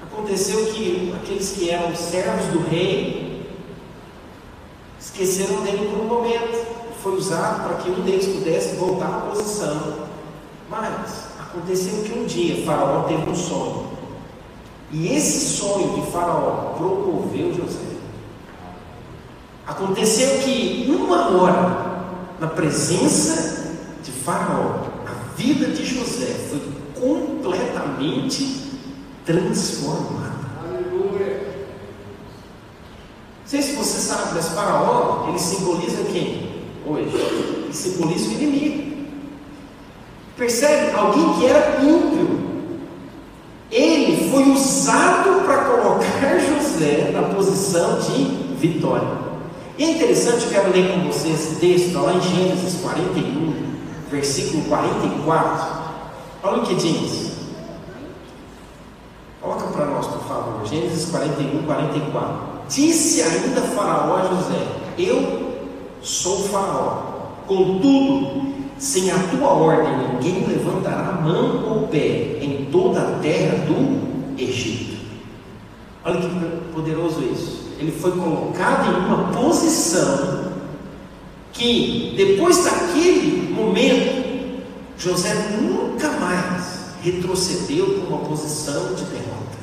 aconteceu 0.04 0.68
que 0.68 1.12
aqueles 1.16 1.52
que 1.54 1.72
eram 1.72 1.96
servos 1.96 2.46
do 2.48 2.60
rei 2.70 3.50
esqueceram 5.00 5.62
dele 5.64 5.90
por 5.90 6.02
um 6.02 6.08
momento. 6.08 6.79
Foi 7.02 7.16
usado 7.16 7.64
para 7.64 7.78
que 7.78 7.90
um 7.90 8.02
deles 8.02 8.28
pudesse 8.28 8.76
voltar 8.76 9.08
à 9.08 9.20
posição. 9.32 10.10
Mas, 10.70 11.30
aconteceu 11.40 12.04
que 12.04 12.20
um 12.20 12.26
dia 12.26 12.66
Faraó 12.66 13.04
teve 13.04 13.30
um 13.30 13.36
sonho. 13.36 13.88
E 14.92 15.16
esse 15.16 15.58
sonho 15.58 15.96
de 15.96 16.12
Faraó 16.12 16.74
promoveu 16.78 17.54
José. 17.54 17.90
Aconteceu 19.66 20.40
que 20.40 20.88
uma 20.90 21.30
hora, 21.30 22.02
na 22.40 22.48
presença 22.48 23.78
de 24.04 24.12
Faraó, 24.12 24.86
a 25.06 25.36
vida 25.36 25.68
de 25.68 25.86
José 25.86 26.26
foi 26.50 26.60
completamente 27.00 28.68
transformada. 29.26 30.50
Aleluia. 30.64 31.66
Não 33.42 33.48
sei 33.48 33.62
se 33.62 33.74
você 33.74 34.00
sabe, 34.00 34.32
mas 34.34 34.50
Faraó, 34.50 35.28
ele 35.30 35.40
simboliza 35.40 36.04
quem? 36.12 36.49
Hoje. 36.86 37.10
Ele 37.16 37.74
simboliza 37.74 38.30
o 38.30 38.34
inimigo. 38.34 39.08
Percebe? 40.38 40.96
Alguém 40.96 41.34
que 41.34 41.46
era 41.46 41.82
ímpio. 41.82 42.40
Ele 43.72 44.30
foi 44.32 44.44
usado 44.50 45.44
para 45.46 45.66
colocar 45.66 46.40
José 46.40 47.12
na 47.14 47.34
posição 47.34 48.00
de 48.00 48.24
vitória. 48.56 49.30
E 49.78 49.84
é 49.84 49.92
interessante, 49.92 50.46
eu 50.46 50.50
quero 50.50 50.72
ler 50.74 50.92
com 50.92 51.08
vocês 51.08 51.40
esse 51.40 51.56
texto, 51.56 51.98
lá 52.00 52.14
em 52.14 52.22
Gênesis 52.22 52.82
41, 52.82 53.54
versículo 54.12 54.64
44. 54.64 55.80
Olha 56.44 56.62
o 56.62 56.66
que 56.66 56.76
diz. 56.76 57.30
Coloca 59.42 59.68
para 59.68 59.86
nós, 59.86 60.08
por 60.08 60.28
favor. 60.28 60.66
Gênesis 60.66 61.10
41, 61.10 61.64
44. 61.64 62.50
Disse 62.68 63.22
ainda 63.22 63.62
Faraó 63.62 64.18
a 64.18 64.36
José: 64.36 64.68
Eu 64.98 65.49
sou 66.02 66.44
Faraó. 66.50 67.20
Contudo, 67.48 68.54
sem 68.78 69.12
a 69.12 69.18
tua 69.30 69.50
ordem, 69.50 70.14
ninguém 70.14 70.46
levantará 70.48 71.20
mão 71.22 71.70
ou 71.70 71.88
pé 71.88 72.40
em 72.42 72.68
toda 72.72 73.02
a 73.02 73.20
terra 73.20 73.66
do 73.66 74.40
Egito. 74.42 74.98
Olha 76.06 76.22
que 76.22 76.74
poderoso 76.74 77.22
isso 77.22 77.60
ele 77.80 77.94
foi 77.94 78.12
colocado 78.12 78.92
em 78.92 79.06
uma 79.06 79.32
posição 79.32 80.52
que, 81.54 82.14
depois 82.18 82.64
daquele 82.66 83.54
momento, 83.54 84.64
José 84.98 85.34
nunca 85.62 86.12
mais 86.12 86.96
retrocedeu 87.02 87.86
para 87.86 88.08
uma 88.10 88.26
posição 88.26 88.94
de 88.96 89.06
derrota. 89.06 89.58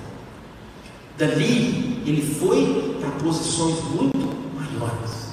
Dali, 1.18 2.02
ele 2.06 2.22
foi 2.22 2.96
para 2.98 3.10
posições 3.22 3.76
muito 3.94 4.18
maiores. 4.54 5.25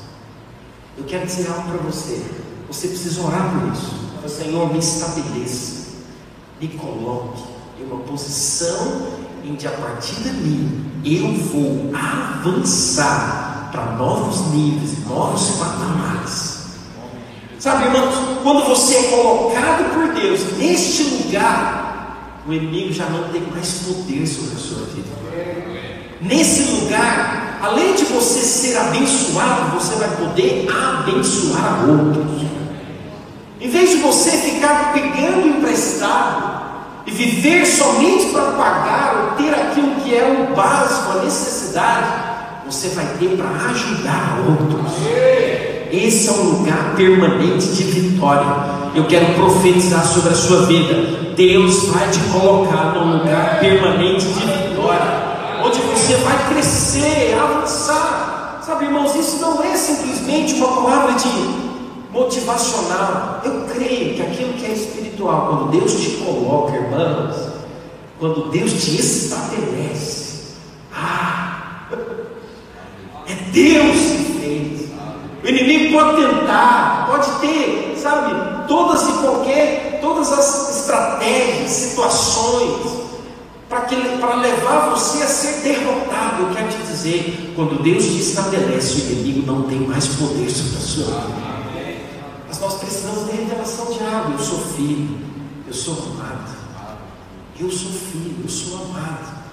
Eu 0.98 1.04
quero 1.06 1.26
dizer 1.26 1.48
algo 1.50 1.70
para 1.70 1.78
você. 1.78 2.24
Você 2.68 2.88
precisa 2.88 3.22
orar 3.22 3.52
por 3.52 3.74
isso. 3.74 3.92
Fala, 4.16 4.30
Senhor, 4.30 4.72
me 4.72 4.80
estabeleça, 4.80 5.92
me 6.62 6.68
coloque 6.70 7.44
em 7.80 7.86
uma 7.86 8.00
posição 8.02 9.08
em 9.44 9.56
que 9.56 9.68
a 9.68 9.72
partir 9.72 10.16
dali 10.22 10.84
eu 11.04 11.34
vou 11.34 11.92
avançar 11.94 13.70
para 13.72 13.96
novos 13.98 14.54
níveis, 14.54 15.06
novos 15.08 15.58
patamares. 15.58 16.64
Sabe, 17.60 17.86
irmãos, 17.86 18.14
quando 18.44 18.66
você 18.66 18.96
é 18.96 19.04
colocado 19.04 19.94
por 19.94 20.14
Deus 20.14 20.58
neste 20.58 21.04
lugar, 21.04 22.42
o 22.46 22.54
inimigo 22.54 22.92
já 22.92 23.06
não 23.10 23.30
tem 23.30 23.42
mais 23.42 23.84
poder 23.86 24.28
sobre 24.28 24.56
a 24.56 24.60
sua 24.60 24.86
vida. 24.88 25.10
Nesse 26.22 26.64
lugar, 26.72 27.53
além 27.64 27.96
de 27.96 28.06
você 28.06 28.40
ser 28.42 28.78
abençoado, 28.78 29.80
você 29.80 29.96
vai 29.96 30.10
poder 30.18 30.68
abençoar 30.70 31.90
outros. 31.90 32.44
Em 33.60 33.70
vez 33.70 33.92
de 33.92 33.96
você 33.98 34.32
ficar 34.32 34.94
pegando 34.94 35.48
emprestado, 35.48 36.54
e 37.06 37.12
viver 37.12 37.66
somente 37.66 38.28
para 38.28 38.52
pagar 38.52 39.38
ou 39.38 39.44
ter 39.44 39.54
aquilo 39.54 39.96
que 39.96 40.16
é 40.16 40.48
o 40.50 40.56
básico, 40.56 41.20
a 41.20 41.24
necessidade, 41.24 42.08
você 42.66 42.90
vai 42.90 43.06
ter 43.20 43.36
para 43.36 43.50
ajudar 43.72 44.40
outros. 44.48 44.94
Esse 45.92 46.30
é 46.30 46.32
um 46.32 46.44
lugar 46.44 46.96
permanente 46.96 47.68
de 47.68 47.84
vitória. 47.84 48.48
Eu 48.96 49.06
quero 49.06 49.34
profetizar 49.34 50.06
sobre 50.06 50.30
a 50.32 50.36
sua 50.36 50.66
vida. 50.66 51.34
Deus 51.36 51.88
vai 51.90 52.10
te 52.10 52.20
colocar 52.32 52.94
num 52.96 53.18
lugar 53.18 53.60
permanente 53.60 54.26
de 54.26 54.40
vitória, 54.40 54.73
você 56.04 56.18
vai 56.18 56.50
crescer, 56.50 57.34
avançar. 57.40 58.62
Sabe, 58.66 58.86
irmãos, 58.86 59.16
isso 59.16 59.38
não 59.38 59.64
é 59.64 59.76
simplesmente 59.76 60.54
uma 60.56 60.68
palavra 60.68 61.14
de 61.14 61.30
motivacional. 62.12 63.42
Eu 63.44 63.66
creio 63.74 64.16
que 64.16 64.22
aquilo 64.22 64.54
que 64.54 64.66
é 64.66 64.74
espiritual, 64.74 65.48
quando 65.48 65.72
Deus 65.72 65.94
te 65.94 66.12
coloca, 66.18 66.76
irmãos, 66.76 67.36
quando 68.20 68.50
Deus 68.52 68.74
te 68.74 69.00
estabelece, 69.00 70.56
ah, 70.94 71.88
é 73.28 73.34
Deus 73.52 73.96
que 73.96 74.40
fez. 74.40 74.90
O 75.42 75.48
inimigo 75.48 75.98
pode 75.98 76.22
tentar, 76.22 77.08
pode 77.10 77.32
ter, 77.40 77.98
sabe, 77.98 78.68
todas 78.68 79.08
e 79.08 79.12
qualquer, 79.22 80.00
todas 80.02 80.34
as 80.34 80.80
estratégias, 80.80 81.72
situações, 81.72 83.03
para 84.20 84.36
levar 84.36 84.90
você 84.92 85.24
a 85.24 85.28
ser 85.28 85.62
derrotado. 85.62 86.44
Eu 86.44 86.56
quero 86.56 86.70
te 86.70 86.78
dizer, 86.78 87.54
quando 87.56 87.82
Deus 87.82 88.04
te 88.06 88.20
estabelece, 88.20 89.02
o 89.02 89.12
inimigo 89.12 89.46
não 89.46 89.64
tem 89.64 89.80
mais 89.80 90.08
poder 90.08 90.50
sobre 90.50 90.78
a 90.78 90.82
sua 90.82 91.06
vida. 91.06 91.54
Mas 92.48 92.60
nós 92.60 92.76
precisamos 92.76 93.28
da 93.28 93.34
revelação 93.34 93.86
de 93.92 94.04
algo. 94.04 94.34
Eu 94.34 94.40
sou 94.40 94.60
filho, 94.60 95.18
eu 95.68 95.74
sou 95.74 95.94
amado. 95.94 96.54
Eu 97.60 97.72
sou 97.72 97.92
filho, 97.92 98.36
eu 98.44 98.50
sou 98.50 98.86
amado. 98.86 99.44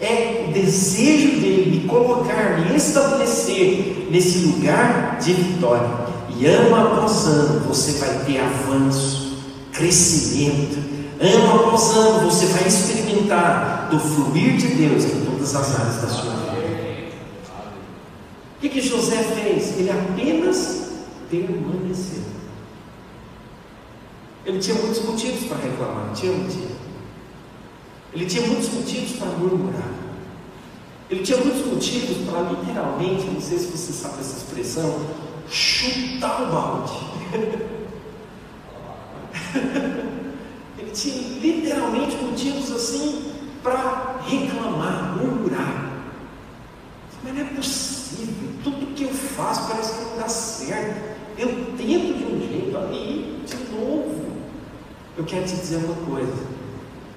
É 0.00 0.46
o 0.48 0.52
desejo 0.52 1.40
dele 1.40 1.70
me 1.70 1.88
colocar, 1.88 2.60
me 2.60 2.76
estabelecer 2.76 4.08
nesse 4.10 4.38
lugar 4.40 5.18
de 5.18 5.32
vitória. 5.32 6.06
E 6.38 6.46
ano 6.46 6.74
após 6.74 7.24
ano 7.26 7.60
você 7.60 7.92
vai 7.92 8.24
ter 8.24 8.40
avanço, 8.40 9.38
crescimento. 9.72 10.78
Ano 11.18 11.54
após 11.54 11.90
ano 11.96 12.30
você 12.30 12.46
vai 12.46 12.66
experimentar 12.66 13.88
do 13.90 13.98
fluir 13.98 14.56
de 14.56 14.68
Deus 14.68 15.04
em 15.04 15.24
todas 15.24 15.54
as 15.54 15.80
áreas 15.80 16.02
da 16.02 16.08
sua 16.08 16.30
vida. 16.30 16.46
O 18.56 18.60
que, 18.60 18.68
que 18.68 18.80
José 18.80 19.22
fez? 19.22 19.78
Ele 19.78 19.90
apenas 19.90 20.90
permaneceu. 21.30 22.22
Ele 24.44 24.58
tinha 24.58 24.76
muitos 24.76 25.02
motivos 25.04 25.44
para 25.48 25.56
reclamar, 25.56 26.12
tinha 26.14 26.32
um 26.32 26.46
dia. 26.46 26.76
Ele 28.12 28.26
tinha 28.26 28.46
muitos 28.46 28.72
motivos 28.72 29.12
para 29.12 29.26
murmurar. 29.28 29.90
Ele 31.10 31.22
tinha 31.22 31.38
muitos 31.38 31.66
motivos 31.66 32.28
para 32.28 32.42
literalmente, 32.42 33.24
não 33.26 33.40
sei 33.40 33.58
se 33.58 33.66
você 33.66 33.92
sabe 33.92 34.20
essa 34.20 34.36
expressão, 34.36 35.00
chutar 35.48 36.42
o 36.42 36.46
balde. 36.52 36.92
Tinha 40.92 41.38
literalmente 41.40 42.16
motivos 42.16 42.70
assim 42.70 43.32
para 43.62 44.20
reclamar, 44.26 45.16
murmurar. 45.16 45.92
Mas 47.22 47.34
não 47.34 47.40
é 47.40 47.44
possível, 47.44 48.50
tudo 48.62 48.94
que 48.94 49.04
eu 49.04 49.12
faço 49.12 49.68
parece 49.68 49.94
que 49.94 50.04
não 50.04 50.16
dá 50.16 50.28
certo. 50.28 51.16
Eu 51.36 51.48
tento 51.76 52.18
de 52.18 52.24
um 52.24 52.40
jeito 52.48 52.76
ali, 52.76 53.42
de 53.44 53.56
novo. 53.74 54.26
Eu 55.16 55.24
quero 55.24 55.44
te 55.44 55.56
dizer 55.56 55.76
uma 55.76 55.94
coisa: 56.06 56.46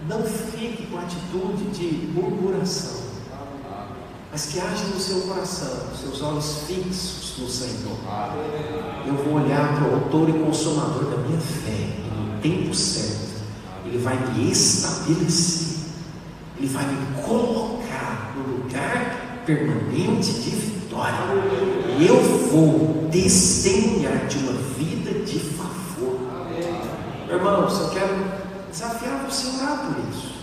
não 0.07 0.23
fique 0.23 0.87
com 0.87 0.97
atitude 0.97 1.65
de 1.71 2.07
murmuração, 2.07 3.01
mas 4.31 4.45
que 4.47 4.59
haja 4.59 4.85
no 4.85 4.99
seu 4.99 5.21
coração, 5.21 5.87
seus 5.99 6.21
olhos 6.21 6.63
fixos 6.67 7.37
no 7.37 7.47
Senhor. 7.47 7.97
Eu 9.05 9.13
vou 9.13 9.41
olhar 9.41 9.75
para 9.75 9.89
o 9.89 9.93
autor 9.95 10.29
e 10.29 10.33
consumador 10.33 11.05
da 11.05 11.17
minha 11.17 11.39
fé, 11.39 11.95
no 12.15 12.41
tempo 12.41 12.73
certo, 12.73 13.28
Ele 13.89 13.97
vai 13.97 14.15
me 14.33 14.51
estabelecer, 14.51 15.79
Ele 16.57 16.67
vai 16.67 16.85
me 16.85 17.23
colocar 17.23 18.33
no 18.37 18.57
lugar 18.57 19.41
permanente 19.45 20.31
de 20.31 20.49
vitória, 20.51 21.17
e 21.97 22.05
eu 22.05 22.21
vou 22.49 23.09
testemunhar 23.11 24.27
de 24.27 24.37
uma 24.37 24.53
vida 24.53 25.25
de 25.25 25.39
favor 25.39 25.79
Irmãos, 27.29 27.79
eu 27.79 27.89
quero 27.91 28.15
desafiar 28.71 29.23
você 29.23 29.49
a 29.49 29.63
orar 29.63 29.85
por 29.85 30.09
isso. 30.09 30.33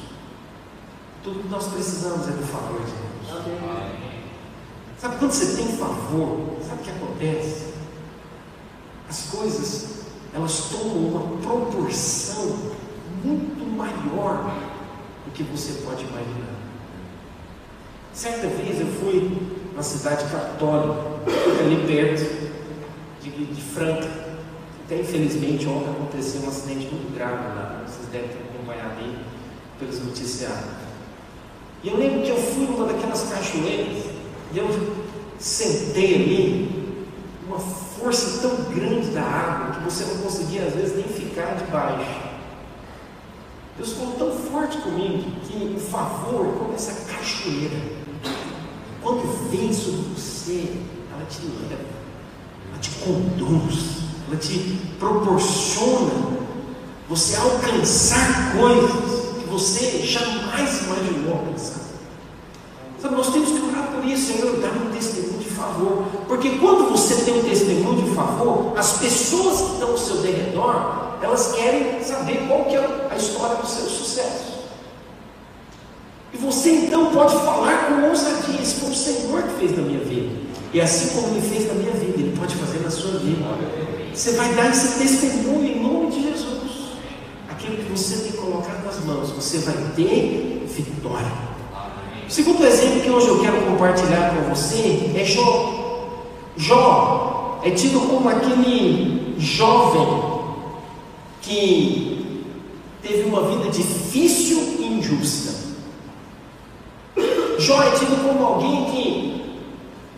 Tudo 1.25 1.43
que 1.43 1.49
nós 1.49 1.67
precisamos 1.67 2.29
é 2.29 2.31
do 2.31 2.47
favor 2.47 2.81
de 2.81 2.93
Deus. 2.93 3.45
Sabe 4.97 5.17
quando 5.17 5.33
você 5.33 5.57
tem 5.57 5.77
favor, 5.77 6.57
sabe 6.65 6.81
o 6.81 6.85
que 6.85 6.91
acontece? 6.91 7.75
As 9.09 9.23
coisas, 9.23 9.87
elas 10.33 10.61
tomam 10.71 11.09
uma 11.09 11.39
proporção 11.39 12.57
muito 13.25 13.67
maior 13.77 14.53
do 15.25 15.33
que 15.33 15.43
você 15.43 15.83
pode 15.85 16.03
imaginar. 16.05 16.57
Certa 18.13 18.47
vez 18.47 18.81
eu 18.81 18.87
fui 18.87 19.37
na 19.75 19.83
cidade 19.83 20.25
católica, 20.31 21.03
ali 21.61 21.87
perto 21.87 22.47
de, 23.21 23.31
de 23.31 23.61
Franca, 23.61 24.09
até 24.85 25.01
infelizmente 25.01 25.67
ontem 25.67 25.91
aconteceu 25.91 26.43
um 26.43 26.49
acidente 26.49 26.87
muito 26.87 27.15
grave 27.15 27.35
lá, 27.35 27.85
vocês 27.87 28.09
devem 28.09 28.29
ter 28.29 28.39
acompanhado 28.55 28.95
aí 29.01 29.19
pelos 29.79 30.01
noticiários. 30.05 30.87
E 31.83 31.89
eu 31.89 31.97
lembro 31.97 32.23
que 32.23 32.31
eu 32.31 32.37
fui 32.37 32.67
numa 32.67 32.87
daquelas 32.87 33.29
cachoeiras 33.29 34.05
e 34.53 34.59
eu 34.59 34.69
sentei 35.39 36.15
ali, 36.15 36.95
uma 37.47 37.59
força 37.59 38.41
tão 38.41 38.73
grande 38.73 39.11
da 39.11 39.23
água 39.23 39.75
que 39.75 39.85
você 39.85 40.05
não 40.05 40.23
conseguia 40.23 40.65
às 40.65 40.75
vezes 40.75 40.97
nem 40.97 41.05
ficar 41.05 41.55
debaixo. 41.57 42.26
Deus 43.77 43.93
falou 43.93 44.15
tão 44.15 44.33
forte 44.33 44.79
comigo 44.79 45.31
que 45.43 45.75
o 45.77 45.81
favor, 45.81 46.47
como 46.59 46.75
essa 46.75 46.93
cachoeira, 47.13 47.77
quando 49.03 49.51
vem 49.51 49.73
sobre 49.73 50.03
você, 50.15 50.81
ela 51.13 51.25
te 51.27 51.43
leva, 51.43 51.85
ela 52.71 52.79
te 52.81 52.91
conduz 52.91 54.07
ela 54.29 54.37
te 54.37 54.59
proporciona 54.99 56.37
você 57.09 57.37
alcançar 57.37 58.57
coisas 58.57 59.39
que 59.39 59.49
você 59.49 60.03
jamais 60.05 60.83
imaginou 60.83 61.35
alcançar. 61.35 61.86
Sabe, 63.01 63.15
nós 63.15 63.31
temos 63.31 63.51
que 63.51 63.67
orar 63.67 63.93
por 63.93 64.05
isso, 64.05 64.33
Senhor, 64.33 64.57
dá-me 64.61 64.89
um 64.89 64.91
testemunho 64.91 65.39
de 65.39 65.51
favor. 65.51 66.05
Porque 66.27 66.51
quando 66.59 66.91
você 66.91 67.15
tem 67.25 67.39
um 67.39 67.43
testemunho 67.43 68.03
de 68.03 68.15
favor, 68.15 68.73
as 68.77 68.99
pessoas 68.99 69.61
que 69.61 69.73
estão 69.75 69.91
ao 69.91 69.99
seu 69.99 70.17
derredor, 70.19 71.17
elas 71.23 71.53
querem 71.53 72.03
saber 72.03 72.47
qual 72.49 72.65
que 72.65 72.77
é 72.77 73.09
a 73.11 73.17
história 73.17 73.57
do 73.57 73.67
seu 73.67 73.85
sucesso. 73.85 74.57
E 76.33 76.39
você 76.39 76.71
então 76.71 77.13
pode 77.13 77.35
falar 77.35 77.87
com 77.87 78.09
ousadia, 78.09 78.61
esse 78.61 78.77
foi 78.77 78.91
o 78.91 78.95
Senhor 78.95 79.43
que 79.43 79.59
fez 79.59 79.77
na 79.77 79.83
minha 79.83 80.01
vida. 80.01 80.37
E 80.73 80.81
assim 80.81 81.09
como 81.15 81.29
Ele 81.29 81.41
fez 81.41 81.69
na 81.69 81.75
minha 81.75 81.93
vida, 81.93 82.19
Ele 82.19 82.37
pode 82.39 82.55
fazer 82.57 82.81
na 82.81 82.91
sua 82.91 83.19
vida. 83.19 83.45
Você 84.13 84.33
vai 84.33 84.55
dar 84.55 84.71
esse 84.71 84.99
testemunho 84.99 85.65
em 85.65 85.83
nome 85.83 86.11
de 86.11 86.23
Jesus. 86.23 86.97
Aquilo 87.51 87.77
que 87.77 87.91
você 87.91 88.17
tem 88.29 88.33
colocado 88.33 88.85
nas 88.85 89.05
mãos, 89.05 89.31
você 89.31 89.59
vai 89.59 89.75
ter 89.95 90.65
vitória. 90.67 91.56
O 92.27 92.31
segundo 92.31 92.67
exemplo 92.67 93.03
que 93.03 93.09
hoje 93.11 93.29
eu 93.29 93.39
quero 93.39 93.63
compartilhar 93.63 94.35
com 94.35 94.53
você 94.53 95.13
é 95.15 95.25
Jó. 95.25 96.11
Jó 96.57 97.61
é 97.63 97.71
tido 97.71 98.01
como 98.01 98.29
aquele 98.29 99.37
jovem 99.39 100.09
que 101.41 102.45
teve 103.01 103.29
uma 103.29 103.43
vida 103.43 103.71
difícil 103.71 104.59
e 104.81 104.87
injusta. 104.87 105.55
Jó 107.61 107.81
é 107.85 107.91
tido 107.93 108.21
como 108.27 108.45
alguém 108.45 108.85
que 108.87 109.45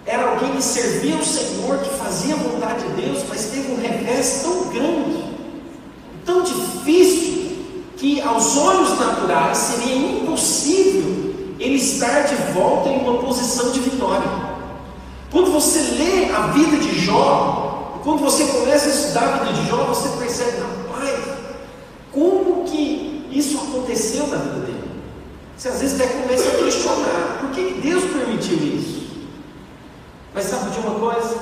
era 0.06 0.30
alguém 0.30 0.52
que 0.52 0.62
servia 0.62 1.16
o 1.16 1.24
Senhor, 1.24 1.76
que 1.80 1.90
fazia 1.90 2.34
a 2.34 2.38
vontade 2.38 2.88
de 2.88 3.02
Deus, 3.02 3.22
mas 3.28 3.50
teve 3.50 3.70
um 3.70 3.82
revés 3.82 4.40
tão 4.42 4.70
grande, 4.70 5.24
tão 6.24 6.42
difícil, 6.42 7.58
que 7.98 8.18
aos 8.22 8.56
olhos 8.56 8.98
naturais 8.98 9.58
seria 9.58 9.94
impossível 9.94 11.27
ele 11.58 11.76
estar 11.76 12.22
de 12.22 12.34
volta 12.52 12.88
em 12.88 12.98
uma 12.98 13.18
posição 13.18 13.72
de 13.72 13.80
vitória. 13.80 14.28
Quando 15.30 15.52
você 15.52 15.80
lê 15.80 16.32
a 16.32 16.48
vida 16.48 16.76
de 16.76 16.98
Jó, 16.98 18.00
quando 18.02 18.20
você 18.20 18.44
começa 18.46 18.86
a 18.86 18.90
estudar 18.90 19.22
a 19.22 19.36
vida 19.38 19.52
de 19.60 19.68
Jó, 19.68 19.84
você 19.84 20.08
percebe, 20.18 20.58
rapaz, 20.60 21.18
como 22.12 22.64
que 22.64 23.26
isso 23.30 23.58
aconteceu 23.58 24.26
na 24.28 24.36
vida 24.36 24.60
dele? 24.60 24.90
Você 25.56 25.68
às 25.68 25.80
vezes 25.80 26.00
até 26.00 26.12
começa 26.12 26.48
a 26.48 26.64
questionar, 26.64 27.38
por 27.40 27.50
que 27.50 27.80
Deus 27.82 28.04
permitiu 28.04 28.56
isso? 28.56 29.08
Mas 30.32 30.44
sabe 30.44 30.70
de 30.70 30.78
uma 30.78 30.98
coisa? 30.98 31.36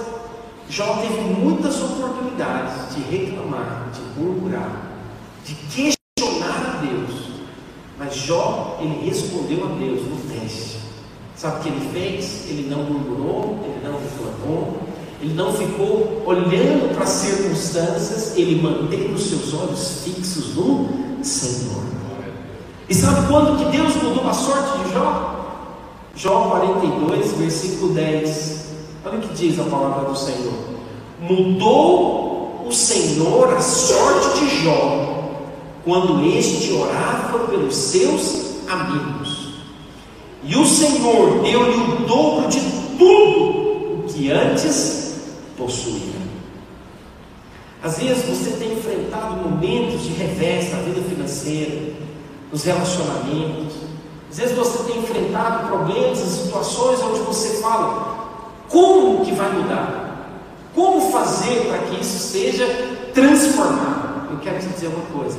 Jó 0.68 0.96
teve 0.96 1.20
muitas 1.20 1.80
oportunidades 1.80 2.94
de 2.94 3.02
reclamar, 3.02 3.90
de 3.92 4.00
murmurar, 4.20 4.70
de. 5.44 5.56
Mas 5.76 5.95
Jó, 8.26 8.76
ele 8.80 9.08
respondeu 9.08 9.64
a 9.64 9.68
Deus 9.78 10.00
no 10.02 10.16
teste. 10.28 10.78
Sabe 11.36 11.60
o 11.60 11.62
que 11.62 11.68
ele 11.68 11.90
fez? 11.92 12.46
Ele 12.48 12.68
não 12.68 12.82
murmurou, 12.82 13.56
ele 13.64 13.86
não 13.86 14.00
reclamou, 14.00 14.78
ele 15.22 15.34
não 15.34 15.52
ficou 15.52 16.24
olhando 16.26 16.92
para 16.92 17.04
as 17.04 17.10
circunstâncias, 17.10 18.36
ele 18.36 18.60
manteve 18.60 19.12
os 19.14 19.22
seus 19.22 19.54
olhos 19.54 20.02
fixos 20.02 20.56
no 20.56 20.88
Senhor. 21.22 21.84
E 22.88 22.94
sabe 22.94 23.28
quando 23.28 23.58
que 23.58 23.76
Deus 23.76 23.94
mudou 24.02 24.28
a 24.28 24.32
sorte 24.32 24.78
de 24.78 24.92
Jó? 24.92 25.36
Jó 26.16 26.48
42, 26.48 27.32
versículo 27.32 27.92
10. 27.92 28.66
Olha 29.04 29.18
o 29.18 29.20
que 29.20 29.34
diz 29.34 29.60
a 29.60 29.64
palavra 29.64 30.10
do 30.10 30.18
Senhor. 30.18 30.54
Mudou 31.20 32.64
o 32.66 32.72
Senhor 32.72 33.54
a 33.54 33.60
sorte 33.60 34.40
de 34.40 34.64
Jó, 34.64 35.25
quando 35.86 36.26
este 36.26 36.72
orava 36.72 37.46
pelos 37.46 37.76
seus 37.76 38.56
amigos. 38.68 39.54
E 40.42 40.56
o 40.56 40.66
Senhor 40.66 41.42
deu-lhe 41.42 41.76
o 41.76 42.06
dobro 42.06 42.48
de 42.48 42.60
tudo 42.98 44.00
o 44.00 44.04
que 44.08 44.32
antes 44.32 45.14
possuía. 45.56 46.16
Às 47.84 47.98
vezes 47.98 48.24
você 48.24 48.56
tem 48.56 48.72
enfrentado 48.72 49.36
momentos 49.36 50.02
de 50.02 50.12
revés 50.14 50.72
na 50.72 50.80
vida 50.80 51.02
financeira, 51.02 51.92
nos 52.50 52.64
relacionamentos. 52.64 53.76
Às 54.28 54.38
vezes 54.38 54.56
você 54.56 54.90
tem 54.90 55.02
enfrentado 55.02 55.68
problemas 55.68 56.18
e 56.18 56.42
situações 56.42 57.00
onde 57.00 57.20
você 57.20 57.60
fala: 57.60 58.42
como 58.68 59.24
que 59.24 59.30
vai 59.32 59.52
mudar? 59.52 60.42
Como 60.74 61.12
fazer 61.12 61.68
para 61.68 61.78
que 61.78 62.00
isso 62.00 62.18
seja 62.18 62.66
transformado? 63.14 64.32
Eu 64.32 64.38
quero 64.38 64.58
te 64.58 64.66
dizer 64.66 64.88
uma 64.88 65.06
coisa: 65.20 65.38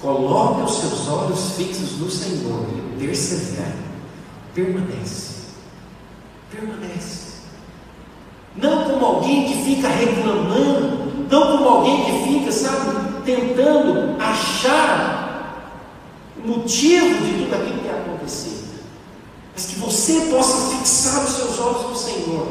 coloque 0.00 0.62
os 0.62 0.78
seus 0.78 1.08
olhos 1.08 1.52
fixos 1.56 1.98
no 1.98 2.10
Senhor 2.10 2.66
e 2.74 3.06
persevere, 3.06 3.74
permanece, 4.54 5.32
permanece. 6.50 7.30
Não 8.56 8.84
como 8.84 9.04
alguém 9.04 9.46
que 9.46 9.64
fica 9.64 9.88
reclamando, 9.88 11.26
não 11.30 11.58
como 11.58 11.68
alguém 11.68 12.04
que 12.04 12.28
fica, 12.28 12.50
sabe, 12.50 13.22
tentando 13.24 14.20
achar 14.20 15.20
o 16.42 16.48
motivo 16.48 17.24
de 17.24 17.44
tudo 17.44 17.54
aquilo 17.54 17.82
que 17.82 17.88
aconteceu. 17.88 18.52
Mas 19.54 19.66
que 19.66 19.78
você 19.78 20.20
possa 20.32 20.76
fixar 20.76 21.24
os 21.24 21.30
seus 21.30 21.60
olhos 21.60 21.90
no 21.90 21.96
Senhor. 21.96 22.46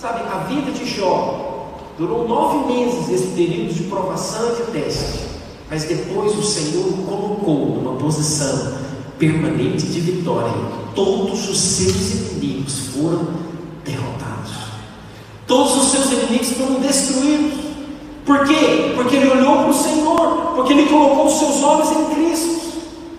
Sabe, 0.00 0.22
a 0.22 0.38
vida 0.44 0.70
de 0.72 0.86
Jó 0.86 1.76
durou 1.98 2.26
nove 2.26 2.72
meses 2.72 3.08
esse 3.10 3.28
período 3.34 3.74
de 3.74 3.84
provação 3.84 4.52
e 4.52 4.56
de 4.56 4.72
teste. 4.72 5.27
Mas 5.70 5.84
depois 5.84 6.36
o 6.36 6.42
Senhor 6.42 6.86
o 6.86 7.04
colocou 7.04 7.76
numa 7.76 7.98
posição 7.98 8.78
permanente 9.18 9.86
de 9.86 10.00
vitória. 10.00 10.52
Todos 10.94 11.48
os 11.48 11.58
seus 11.58 12.10
inimigos 12.10 12.78
foram 12.94 13.28
derrotados. 13.84 14.52
Todos 15.46 15.76
os 15.76 15.90
seus 15.90 16.12
inimigos 16.12 16.50
foram 16.52 16.80
destruídos. 16.80 17.58
Por 18.24 18.46
quê? 18.46 18.92
Porque 18.94 19.16
ele 19.16 19.30
olhou 19.30 19.58
para 19.58 19.70
o 19.70 19.74
Senhor, 19.74 20.52
porque 20.54 20.72
ele 20.72 20.86
colocou 20.86 21.26
os 21.26 21.38
seus 21.38 21.62
olhos 21.62 21.90
em 21.90 22.14
Cristo. 22.14 22.58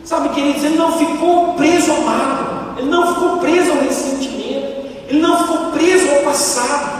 Sabe, 0.03 0.29
queridos, 0.29 0.63
ele 0.63 0.77
não 0.77 0.97
ficou 0.97 1.53
preso 1.53 1.91
ao 1.91 2.01
mal, 2.01 2.75
ele 2.77 2.89
não 2.89 3.13
ficou 3.13 3.37
preso 3.37 3.71
ao 3.71 3.77
ressentimento, 3.77 4.87
ele 5.07 5.21
não 5.21 5.37
ficou 5.37 5.71
preso 5.71 6.09
ao 6.09 6.23
passado. 6.23 6.99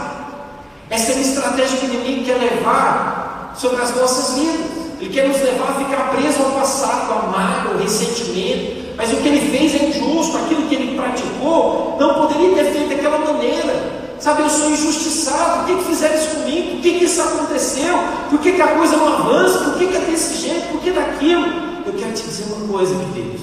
Essa 0.88 1.12
é 1.12 1.14
uma 1.14 1.22
estratégia 1.22 1.78
que 1.78 1.86
o 1.86 1.94
inimigo 1.94 2.24
quer 2.24 2.38
levar 2.38 3.54
sobre 3.56 3.82
as 3.82 3.96
nossas 3.96 4.38
vidas. 4.38 4.89
Ele 5.00 5.10
quer 5.10 5.28
nos 5.28 5.40
levar 5.40 5.70
a 5.70 5.74
ficar 5.74 6.10
preso 6.14 6.42
ao 6.42 6.50
passado, 6.50 7.12
ao 7.12 7.30
mágoa, 7.30 7.72
ao 7.72 7.78
ressentimento. 7.78 8.80
Mas 8.96 9.10
o 9.12 9.16
que 9.16 9.28
ele 9.28 9.50
fez 9.50 9.74
é 9.74 9.86
injusto, 9.86 10.36
aquilo 10.36 10.66
que 10.68 10.74
ele 10.74 10.94
praticou 10.94 11.96
não 11.98 12.14
poderia 12.14 12.54
ter 12.54 12.70
feito 12.70 12.88
daquela 12.90 13.18
maneira. 13.18 14.00
Sabe, 14.18 14.42
eu 14.42 14.50
sou 14.50 14.70
injustiçado, 14.70 15.60
por 15.60 15.66
que, 15.66 15.82
que 15.82 15.84
fizeram 15.88 16.14
isso 16.14 16.36
comigo? 16.36 16.70
Por 16.72 16.80
que, 16.82 16.98
que 16.98 17.04
isso 17.04 17.22
aconteceu? 17.22 17.98
Por 18.28 18.38
que, 18.40 18.52
que 18.52 18.60
a 18.60 18.68
coisa 18.68 18.96
não 18.98 19.08
avança? 19.08 19.58
Por 19.60 19.78
que, 19.78 19.86
que 19.86 19.96
é 19.96 20.00
desse 20.00 20.46
jeito? 20.46 20.68
Por 20.72 20.80
que 20.82 20.90
daquilo? 20.90 21.46
Eu 21.86 21.94
quero 21.94 22.12
te 22.12 22.22
dizer 22.22 22.44
uma 22.54 22.68
coisa, 22.68 22.94
querido. 23.14 23.40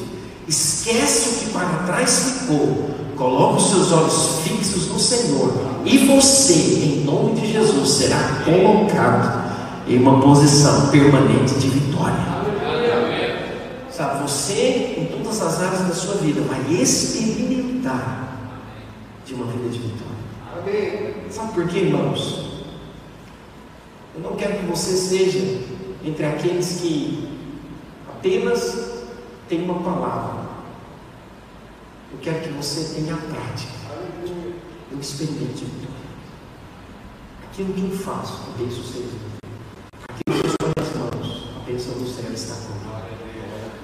Esquece 0.48 1.30
o 1.30 1.39
que 1.39 1.54
para 1.54 1.84
trás 1.88 2.20
ficou. 2.20 2.91
Coloque 3.15 3.63
os 3.63 3.70
seus 3.72 3.91
olhos 3.91 4.39
fixos 4.43 4.88
no 4.89 5.00
Senhor. 5.00 5.52
E 5.84 5.98
você, 6.06 6.54
em 6.54 7.04
nome 7.04 7.41
de 7.41 7.52
Jesus, 7.52 7.89
será 7.89 8.43
colocado 8.46 9.46
em 9.88 10.00
uma 10.00 10.21
posição 10.21 10.89
permanente 10.89 11.56
de 11.56 11.69
vitória. 11.69 12.38
Sabe, 13.89 14.21
você, 14.21 14.95
em 14.97 15.06
todas 15.06 15.41
as 15.41 15.62
áreas 15.62 15.88
da 15.88 15.93
sua 15.93 16.15
vida, 16.15 16.41
vai 16.41 16.60
experimentar 16.73 18.38
de 19.26 19.34
uma 19.34 19.45
vida 19.47 19.69
de 19.69 19.80
vitória. 19.80 20.08
Sabe 21.32 21.54
por 21.54 21.67
quê, 21.67 21.80
irmãos? 21.80 22.47
Eu 24.15 24.21
não 24.21 24.36
quero 24.36 24.60
que 24.60 24.65
você 24.65 24.95
seja 24.97 25.39
entre 26.04 26.26
aqueles 26.26 26.82
que 26.82 27.30
apenas 28.08 29.04
tem 29.48 29.63
uma 29.63 29.79
palavra. 29.81 30.48
Eu 32.12 32.19
quero 32.21 32.42
que 32.42 32.50
você 32.50 32.96
tenha 32.96 33.13
a 33.13 33.17
prática. 33.17 33.73
Eu 34.92 35.00
experimente 35.00 35.65
vitória. 35.65 36.08
Aquilo 37.44 37.73
que 37.73 37.81
eu 37.81 37.98
faço, 37.98 38.42
a 38.48 38.58
bênção 38.58 38.83
seja. 38.83 39.17
Aquilo 40.10 40.42
que 40.42 40.48
eu 40.48 40.52
estou 40.52 40.69
nas 40.77 40.96
mãos, 40.96 41.50
a 41.56 41.57
bênção 41.68 41.94
do 41.96 42.08
céu 42.08 42.32
está 42.34 42.56
comigo. 42.56 42.88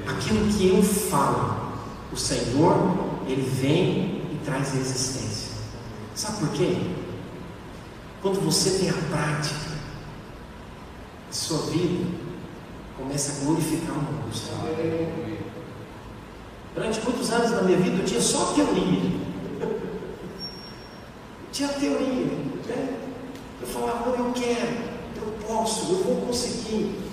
Aquilo 0.07 0.47
que 0.53 0.69
eu 0.69 0.81
falo, 0.81 1.73
o 2.11 2.17
Senhor, 2.17 3.21
Ele 3.27 3.41
vem 3.41 4.23
e 4.31 4.39
traz 4.45 4.73
existência. 4.73 5.53
Sabe 6.15 6.39
por 6.39 6.49
quê? 6.49 6.77
Quando 8.21 8.39
você 8.39 8.79
tem 8.79 8.89
a 8.89 8.93
prática, 8.93 9.73
a 11.29 11.33
sua 11.33 11.59
vida 11.63 12.07
começa 12.97 13.33
a 13.33 13.45
glorificar 13.45 13.91
o 13.91 14.01
nome 14.01 14.29
do 14.29 14.35
Senhor. 14.35 15.41
Durante 16.73 17.01
muitos 17.01 17.31
anos 17.31 17.51
da 17.51 17.61
minha 17.63 17.77
vida 17.77 17.97
eu 17.97 18.05
tinha 18.05 18.21
só 18.21 18.53
teoria. 18.53 19.11
Tinha 21.51 21.69
teoria. 21.69 22.25
Né? 22.67 22.99
Eu 23.61 23.67
falava, 23.67 24.09
eu 24.09 24.31
quero, 24.33 24.71
eu 25.17 25.33
posso, 25.45 25.91
eu 25.91 26.03
vou 26.03 26.27
conseguir. 26.27 27.12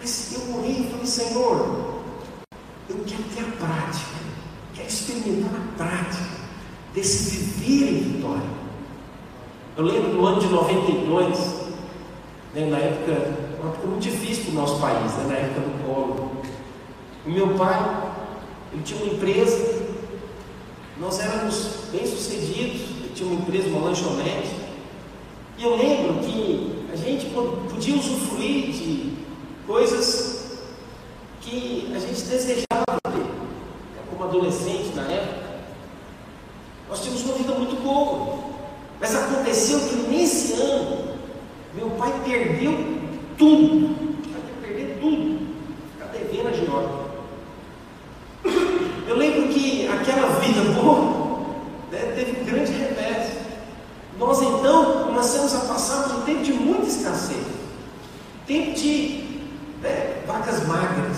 Mas 0.00 0.32
eu 0.32 0.40
morri 0.46 0.80
e 0.80 0.90
falei, 0.90 1.06
Senhor, 1.06 2.00
eu 2.88 2.96
quero 3.06 3.22
ter 3.34 3.42
a 3.42 3.66
prática, 3.66 4.16
quero 4.74 4.88
experimentar 4.88 5.54
a 5.54 5.76
prática. 5.76 6.40
desse 6.94 7.36
viver 7.36 7.92
em 7.92 8.00
vitória. 8.00 8.42
Eu 9.76 9.84
lembro 9.84 10.12
no 10.12 10.26
ano 10.26 10.40
de 10.40 10.48
92, 10.48 11.38
né, 12.52 12.66
na 12.66 12.78
época, 12.78 13.12
uma 13.60 13.70
época 13.70 13.86
muito 13.86 14.02
difícil 14.02 14.44
para 14.44 14.52
o 14.52 14.54
nosso 14.54 14.80
país, 14.80 15.12
né, 15.12 15.24
na 15.28 15.34
época 15.34 15.60
do 15.60 15.84
colo. 15.84 16.32
O 17.24 17.30
meu 17.30 17.50
pai, 17.54 18.12
ele 18.72 18.82
tinha 18.82 19.00
uma 19.02 19.12
empresa, 19.12 19.84
nós 20.98 21.20
éramos 21.20 21.84
bem 21.92 22.04
sucedidos, 22.04 22.80
ele 22.80 23.12
tinha 23.14 23.28
uma 23.30 23.40
empresa, 23.40 23.68
uma 23.68 23.88
lanchonete, 23.88 24.50
e 25.56 25.62
eu 25.62 25.76
lembro 25.76 26.14
que 26.24 26.86
a 26.92 26.96
gente 26.96 27.26
podia 27.70 27.94
usufruir 27.94 28.72
de 28.72 29.19
coisas 29.70 30.58
que 31.40 31.92
a 31.94 31.98
gente 32.00 32.22
desejava 32.22 32.84
ter, 33.04 33.24
como 34.10 34.24
adolescente 34.24 34.92
na 34.96 35.02
época. 35.02 35.48
Nós 36.88 37.00
tínhamos 37.00 37.22
uma 37.22 37.34
vida 37.34 37.54
muito 37.54 37.80
boa, 37.80 38.38
mas 38.98 39.14
aconteceu 39.14 39.78
que 39.78 39.94
nesse 40.10 40.54
ano, 40.54 41.14
meu 41.72 41.88
pai 41.90 42.12
perdeu 42.24 42.72
tudo, 43.38 43.94
vai 44.32 44.42
perder 44.60 44.98
tudo, 45.00 45.38
está 45.92 46.06
devendo 46.06 46.48
a 46.48 46.52
Georgia. 46.52 47.10
Eu 49.06 49.16
lembro 49.16 49.48
que 49.50 49.86
aquela 49.86 50.40
vida 50.40 50.62
boa 50.72 51.46
né, 51.92 52.12
teve 52.16 52.40
um 52.40 52.44
grande 52.44 52.72
revés. 52.72 53.34
Nós 54.18 54.42
então 54.42 55.04
começamos 55.04 55.54
a 55.54 55.60
passar 55.60 56.08
por 56.08 56.16
um 56.16 56.22
tempo 56.22 56.42
de 56.42 56.52
muita 56.54 56.88
escassez, 56.88 57.46
tempo 58.48 58.74
de 58.74 59.30
né, 59.82 60.22
vacas 60.26 60.66
magras. 60.66 61.16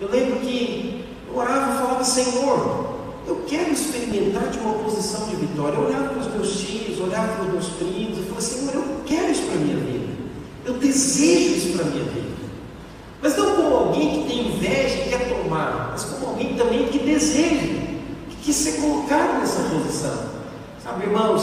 Eu 0.00 0.08
lembro 0.08 0.40
que 0.40 1.04
eu 1.28 1.36
orava 1.36 1.74
e 1.74 1.78
falava, 1.78 2.04
Senhor, 2.04 2.96
eu 3.26 3.44
quero 3.46 3.70
experimentar 3.70 4.48
de 4.48 4.58
uma 4.58 4.74
posição 4.74 5.28
de 5.28 5.36
vitória. 5.36 5.76
Eu 5.76 5.84
olhava 5.86 6.08
para 6.08 6.18
os 6.18 6.26
tios, 7.00 7.08
olhava 7.08 7.32
para 7.34 7.44
os 7.44 7.52
meus 7.52 7.66
primos 7.68 8.18
e 8.18 8.22
falava, 8.22 8.40
Senhor, 8.40 8.74
eu 8.74 9.02
quero 9.06 9.30
isso 9.30 9.42
para 9.42 9.54
a 9.54 9.58
minha 9.58 9.76
vida. 9.76 10.12
Eu 10.64 10.74
desejo 10.74 11.56
isso 11.56 11.76
para 11.76 11.86
a 11.86 11.90
minha 11.90 12.04
vida. 12.04 12.30
Mas 13.22 13.36
não 13.36 13.56
como 13.56 13.74
alguém 13.74 14.22
que 14.22 14.28
tem 14.28 14.48
inveja 14.48 14.96
e 14.96 15.08
quer 15.08 15.28
tomar, 15.28 15.88
mas 15.92 16.04
como 16.04 16.26
alguém 16.26 16.54
também 16.56 16.88
que 16.88 16.98
deseja, 16.98 17.66
que 18.30 18.36
quis 18.42 18.56
ser 18.56 18.80
colocado 18.80 19.40
nessa 19.40 19.62
posição. 19.62 20.30
Sabe, 20.82 21.04
irmãos, 21.04 21.42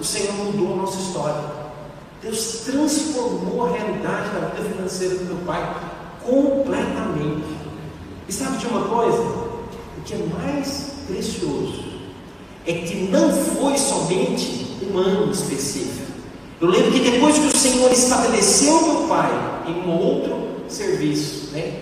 o 0.00 0.04
Senhor 0.04 0.32
mudou 0.34 0.74
a 0.74 0.76
nossa 0.76 0.98
história. 0.98 1.58
Deus 2.22 2.62
transformou 2.64 3.66
a 3.66 3.70
realidade 3.70 4.30
da 4.30 4.48
vida 4.48 4.68
financeira 4.70 5.14
do 5.16 5.24
meu 5.24 5.36
pai 5.44 5.76
completamente. 6.24 7.58
E 8.28 8.32
sabe 8.32 8.58
de 8.58 8.66
uma 8.66 8.88
coisa? 8.88 9.18
O 9.18 10.02
que 10.04 10.14
é 10.14 10.26
mais 10.42 10.92
precioso 11.06 11.84
é 12.66 12.72
que 12.72 13.08
não 13.10 13.32
foi 13.32 13.78
somente 13.78 14.67
um 14.92 14.98
ano 14.98 15.32
específico. 15.32 16.08
Eu 16.60 16.68
lembro 16.68 16.90
que 16.90 17.10
depois 17.10 17.38
que 17.38 17.46
o 17.46 17.56
Senhor 17.56 17.90
estabeleceu 17.92 18.82
meu 18.82 19.08
pai 19.08 19.30
em 19.68 19.88
um 19.88 19.90
outro 19.90 20.48
serviço, 20.68 21.50
né? 21.52 21.72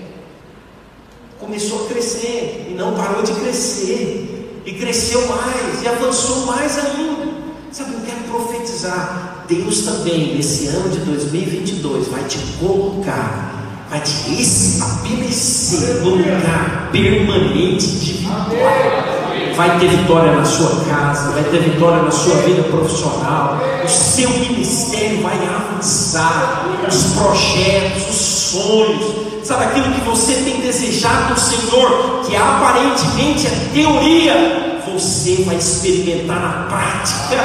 Começou 1.41 1.85
a 1.85 1.89
crescer 1.89 2.69
e 2.71 2.75
não 2.75 2.95
parou 2.95 3.23
de 3.23 3.33
crescer, 3.33 4.63
e 4.67 4.73
cresceu 4.73 5.27
mais 5.29 5.83
e 5.83 5.89
avançou 5.89 6.47
mais 6.47 6.77
ainda. 6.79 7.27
Sabe, 7.71 7.95
eu 7.95 8.01
quero 8.01 8.23
profetizar. 8.25 9.45
Deus 9.49 9.83
também, 9.83 10.35
nesse 10.35 10.67
ano 10.67 10.89
de 10.89 10.99
2022, 10.99 12.09
vai 12.09 12.25
te 12.25 12.39
colocar, 12.59 13.87
vai 13.89 14.01
te 14.01 14.41
estabelecer 14.41 16.03
no 16.03 16.17
lugar 16.17 16.91
permanente 16.91 17.87
de 17.87 18.13
vitória. 18.15 19.16
Vai 19.57 19.79
ter 19.79 19.89
vitória 19.89 20.33
na 20.33 20.45
sua 20.45 20.85
casa, 20.85 21.33
vai 21.33 21.43
ter 21.45 21.61
vitória 21.61 22.03
na 22.03 22.11
sua 22.11 22.35
vida 22.43 22.63
profissional, 22.65 23.59
o 23.83 23.89
seu 23.89 24.29
ministério 24.29 25.23
vai 25.23 25.35
avançar, 25.47 26.67
os 26.87 27.15
projetos, 27.15 28.11
os 28.11 28.17
sonhos, 28.17 29.15
sabe 29.43 29.65
aquilo 29.65 29.95
que 29.95 30.01
você 30.03 30.35
tem 30.35 30.61
desejado 30.61 31.33
do 31.33 31.41
Senhor, 31.41 32.23
que 32.27 32.37
aparentemente 32.37 33.47
é 33.47 33.71
teoria, 33.73 34.83
você 34.93 35.43
vai 35.47 35.57
experimentar 35.57 36.39
na 36.39 36.67
prática, 36.69 37.43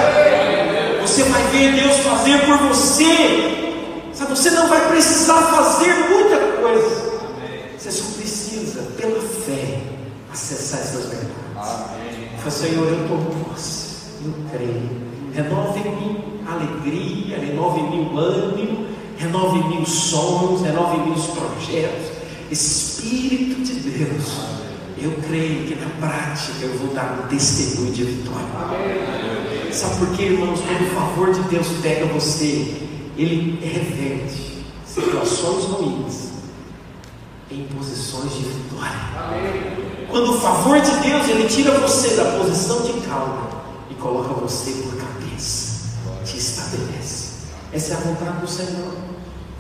você 1.01 1.24
vai 1.24 1.43
ver 1.43 1.82
Deus 1.82 1.95
fazer 1.97 2.39
por 2.45 2.57
você, 2.68 4.12
sabe, 4.14 4.32
você 4.32 4.49
não 4.51 4.68
vai 4.68 4.82
precisar 4.89 5.41
fazer 5.43 6.09
muita 6.09 6.38
coisa, 6.62 7.12
você 7.78 7.89
só 7.89 8.03
precisa, 8.18 8.82
pela 8.97 9.22
fé, 9.22 9.91
acessar 10.32 10.80
essas 10.80 11.06
verdades. 11.06 11.32
Fala, 12.38 12.52
Senhor, 12.52 12.88
eu 12.88 13.08
tomo 13.08 13.46
posse, 13.46 13.96
eu 14.26 14.34
creio. 14.52 15.12
Renove 15.34 15.80
em 15.80 15.96
mim 15.96 16.42
alegria, 16.48 17.38
renove 17.38 17.80
em 17.80 17.90
mim 17.90 18.10
o 18.14 18.18
ânimo, 18.18 18.88
renove 19.18 19.60
em 19.60 19.70
mim 19.70 19.82
os 19.84 19.90
sonhos, 19.90 20.62
renove 20.62 20.98
em 20.98 21.06
mim 21.06 21.12
os 21.14 21.28
projetos. 21.28 22.12
Espírito 22.50 23.64
de 23.64 23.74
Deus, 23.90 24.26
eu 24.98 25.12
creio 25.28 25.68
que 25.68 25.76
na 25.76 25.90
prática 26.08 26.66
eu 26.66 26.78
vou 26.80 26.94
dar 26.94 27.24
um 27.24 27.28
testemunho 27.28 27.94
de 27.94 28.04
vitória. 28.04 28.48
Sabe 29.72 29.98
por 30.00 30.16
quê, 30.16 30.24
irmãos? 30.24 30.60
Quando 30.60 30.82
o 30.82 30.96
favor 30.96 31.34
de 31.34 31.42
Deus 31.44 31.68
pega 31.82 32.06
você, 32.08 32.90
ele 33.18 33.60
reverte 33.62 34.66
situações 34.86 35.64
ruins 35.66 36.32
em 37.52 37.68
posições 37.76 38.32
de 38.34 38.43
vitória. 38.43 38.99
Quando 40.10 40.32
o 40.32 40.39
favor 40.39 40.80
de 40.80 40.91
Deus 40.97 41.28
ele 41.28 41.47
tira 41.47 41.78
você 41.80 42.16
da 42.16 42.26
posição 42.38 42.82
de 42.82 42.93
cauda 43.08 43.49
e 43.89 43.93
coloca 43.95 44.34
você 44.34 44.72
por 44.72 44.95
cabeça, 44.97 45.89
te 46.26 46.38
estabelece. 46.38 47.32
Essa 47.74 47.93
é 47.93 47.97
a 47.97 47.99
vontade 47.99 48.39
do 48.39 48.47
Senhor. 48.47 48.93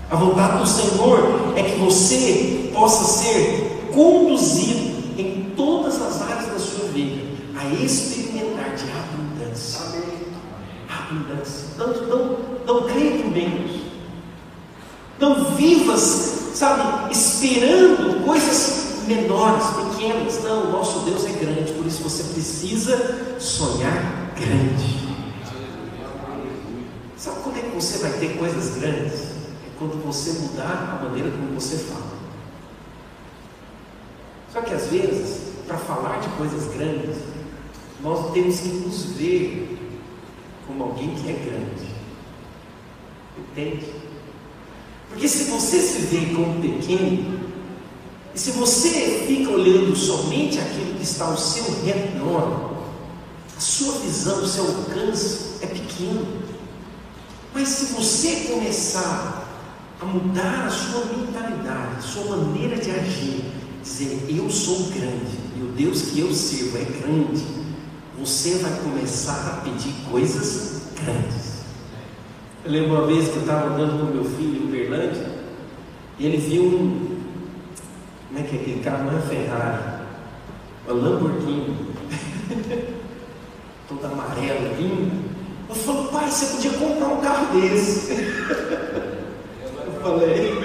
A 0.09 0.15
vontade 0.15 0.57
do 0.59 0.67
Senhor 0.67 1.53
é 1.55 1.63
que 1.63 1.79
você 1.79 2.69
possa 2.73 3.23
ser 3.23 3.89
conduzido 3.93 5.19
em 5.19 5.53
todas 5.55 6.01
as 6.01 6.21
áreas 6.21 6.47
da 6.47 6.59
sua 6.59 6.87
vida 6.89 7.31
a 7.57 7.65
experimentar 7.83 8.75
de 8.75 8.85
abundância. 8.91 9.81
Abundância. 10.89 11.67
Não, 11.77 11.87
não, 12.07 12.37
não 12.65 12.87
creia 12.89 13.17
em 13.17 13.29
menos. 13.29 13.81
Não 15.19 15.55
vivas, 15.55 16.40
sabe, 16.61 17.11
esperando 17.11 18.23
coisas 18.23 19.07
menores, 19.07 19.65
pequenas. 19.65 20.43
Não, 20.43 20.67
o 20.67 20.71
nosso 20.71 20.99
Deus 20.99 21.25
é 21.25 21.31
grande, 21.31 21.73
por 21.73 21.87
isso 21.87 22.03
você 22.03 22.23
precisa 22.33 23.39
sonhar 23.39 24.31
grande. 24.39 25.01
Sabe 27.17 27.37
quando 27.43 27.57
é 27.57 27.61
que 27.61 27.75
você 27.75 27.97
vai 27.97 28.11
ter 28.11 28.37
coisas 28.37 28.77
grandes? 28.77 29.21
É 29.21 29.71
quando 29.79 30.05
você 30.05 30.33
mudar 30.33 30.99
a 30.99 31.03
maneira 31.03 31.31
como 31.31 31.59
você 31.59 31.77
fala. 31.77 32.11
Só 34.53 34.61
que 34.61 34.75
às 34.75 34.85
vezes, 34.85 35.53
para 35.65 35.77
falar 35.77 36.19
de 36.19 36.29
coisas 36.29 36.71
grandes, 36.75 37.17
nós 38.03 38.31
temos 38.33 38.59
que 38.59 38.67
nos 38.67 39.03
ver 39.13 39.79
como 40.67 40.83
alguém 40.83 41.15
que 41.15 41.27
é 41.27 41.33
grande. 41.33 41.91
Entende? 43.39 44.10
Porque 45.11 45.27
se 45.27 45.43
você 45.45 45.79
se 45.79 45.99
vê 46.07 46.33
como 46.33 46.61
pequeno, 46.61 47.39
e 48.33 48.39
se 48.39 48.51
você 48.51 49.25
fica 49.27 49.51
olhando 49.51 49.95
somente 49.95 50.57
aquilo 50.57 50.95
que 50.95 51.03
está 51.03 51.25
ao 51.25 51.37
seu 51.37 51.65
redor, 51.83 52.71
a 53.55 53.59
sua 53.59 53.99
visão, 53.99 54.41
o 54.41 54.47
seu 54.47 54.65
alcance 54.65 55.57
é 55.61 55.67
pequeno. 55.67 56.25
Mas 57.53 57.67
se 57.67 57.93
você 57.93 58.47
começar 58.51 59.47
a 59.99 60.05
mudar 60.05 60.67
a 60.67 60.71
sua 60.71 61.05
mentalidade, 61.05 61.97
a 61.97 62.01
sua 62.01 62.37
maneira 62.37 62.77
de 62.77 62.89
agir, 62.89 63.43
dizer 63.83 64.25
eu 64.29 64.49
sou 64.49 64.89
grande 64.89 65.37
e 65.57 65.61
o 65.61 65.73
Deus 65.73 66.03
que 66.03 66.21
eu 66.21 66.33
sirvo 66.33 66.77
é 66.77 66.85
grande, 66.85 67.45
você 68.17 68.55
vai 68.55 68.79
começar 68.79 69.57
a 69.57 69.61
pedir 69.61 69.93
coisas 70.09 70.81
grandes. 71.03 71.50
Eu 72.63 72.71
lembro 72.71 72.91
uma 72.91 73.07
vez 73.07 73.29
que 73.29 73.37
eu 73.37 73.41
estava 73.41 73.73
andando 73.73 73.99
com 73.99 74.13
meu 74.13 74.23
filho 74.23 74.61
em 74.61 74.67
Uberlândia 74.67 75.25
e 76.19 76.27
ele 76.27 76.37
viu 76.37 76.63
um, 76.63 77.17
como 78.27 78.39
é 78.39 78.43
que 78.43 78.55
é 78.55 78.59
aquele 78.59 78.83
carro? 78.83 79.05
Não 79.05 79.17
é 79.17 79.21
Ferrari, 79.21 79.81
é 80.87 80.91
Lamborghini, 80.91 81.87
toda 83.89 84.07
amarela, 84.07 84.75
linda. 84.77 85.31
Eu 85.69 85.75
falei, 85.75 86.07
pai, 86.11 86.29
você 86.29 86.55
podia 86.55 86.71
comprar 86.71 87.07
um 87.07 87.21
carro 87.21 87.59
desse. 87.59 88.11
Eu 89.85 89.93
falei, 90.01 90.51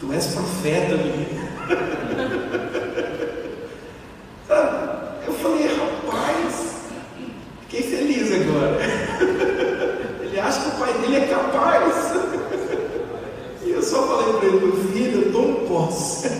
tu 0.00 0.12
és 0.12 0.26
profeta, 0.26 0.96
menino. 0.96 1.46
Sabe? 4.48 4.88
Eu 5.26 5.32
falei, 5.34 5.66
rapaz, 5.66 6.74
fiquei 7.68 7.82
feliz 7.82 8.32
agora. 8.32 8.78
Ele 10.22 10.40
acha 10.40 10.60
que 10.60 10.68
o 10.68 10.78
pai 10.78 10.92
dele 10.94 11.16
é 11.16 11.26
capaz. 11.26 12.14
E 13.62 13.70
eu 13.70 13.82
só 13.82 14.06
falei 14.06 14.32
para 14.38 14.48
ele, 14.48 14.72
filho, 14.92 15.22
eu 15.22 15.32
tomo 15.32 15.66
posse. 15.68 16.30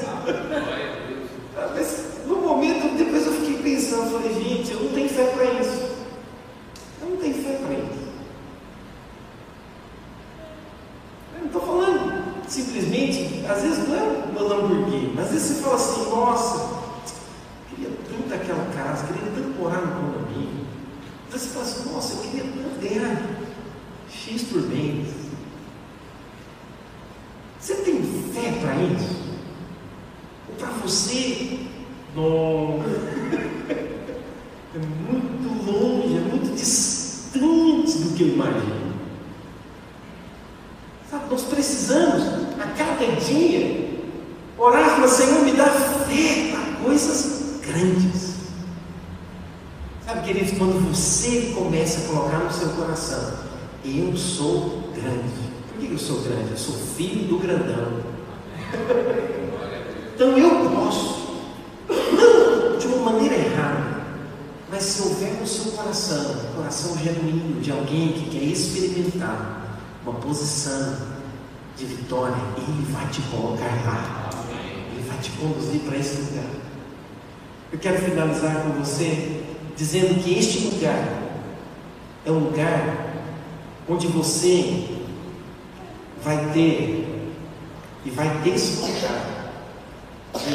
Mas 1.75 2.05
no 2.27 2.37
momento, 2.37 2.97
depois 2.97 3.27
eu 3.27 3.33
fiquei 3.33 3.47
X 24.27 24.43
por 24.43 24.63
mês. 24.63 25.07
Você 27.61 27.75
tem 27.77 28.03
fé 28.33 28.53
para 28.61 28.75
isso? 28.75 29.17
Ou 30.49 30.55
para 30.57 30.69
você? 30.83 31.61
Não. 32.15 32.81
É 34.75 34.79
muito 34.79 35.71
longe, 35.71 36.17
é 36.17 36.21
muito 36.21 36.55
distante 36.57 37.99
do 37.99 38.17
que 38.17 38.23
eu 38.25 38.29
imagino. 38.35 38.97
Sabe, 41.11 41.31
nós 41.31 41.43
precisamos, 41.45 42.23
a 42.61 42.67
cada 42.77 43.07
dia, 43.21 44.01
orar 44.59 44.97
para 44.97 45.09
Senhor, 45.09 45.45
me 45.45 45.53
dá 45.53 45.67
fé 45.67 46.53
para 46.53 46.85
coisas 46.85 47.61
grandes. 47.61 48.35
Sabe, 50.05 50.27
queridos, 50.27 50.59
quando 50.59 50.89
você 50.89 51.53
começa 51.55 52.01
a 52.01 52.09
colocar 52.09 52.39
no 52.39 52.53
seu 52.53 52.69
coração, 52.71 53.47
eu 53.95 54.17
sou 54.17 54.91
grande. 54.95 55.33
Por 55.69 55.79
que 55.79 55.93
eu 55.93 55.99
sou 55.99 56.21
grande? 56.23 56.51
Eu 56.51 56.57
sou 56.57 56.75
filho 56.75 57.29
do 57.29 57.39
grandão. 57.39 58.01
Então 60.15 60.37
eu 60.37 60.71
posso, 60.71 61.39
não 61.89 62.79
de 62.79 62.87
uma 62.89 63.13
maneira 63.13 63.37
errada, 63.37 64.03
mas 64.71 64.83
se 64.83 65.03
houver 65.03 65.35
no 65.35 65.47
seu 65.47 65.73
coração, 65.73 66.33
um 66.33 66.57
coração 66.57 66.99
genuíno 66.99 67.61
de 67.61 67.71
alguém 67.71 68.13
que 68.13 68.31
quer 68.31 68.45
experimentar 68.45 69.79
uma 70.03 70.15
posição 70.15 70.97
de 71.77 71.85
vitória, 71.85 72.37
Ele 72.57 72.93
vai 72.93 73.07
te 73.09 73.21
colocar 73.23 73.71
lá, 73.85 74.31
Te 75.37 75.43
conduzir 75.43 75.81
para 75.81 75.99
esse 75.99 76.17
lugar. 76.17 76.51
Eu 77.71 77.79
quero 77.79 77.99
finalizar 78.01 78.63
com 78.63 78.71
você 78.83 79.43
dizendo 79.77 80.23
que 80.23 80.39
este 80.39 80.69
lugar 80.69 81.23
é 82.25 82.31
um 82.31 82.39
lugar 82.39 83.13
onde 83.87 84.07
você 84.07 84.89
vai 86.25 86.53
ter 86.53 87.31
e 88.05 88.11
vai 88.11 88.29
desfrutar 88.39 89.53
de 90.35 90.51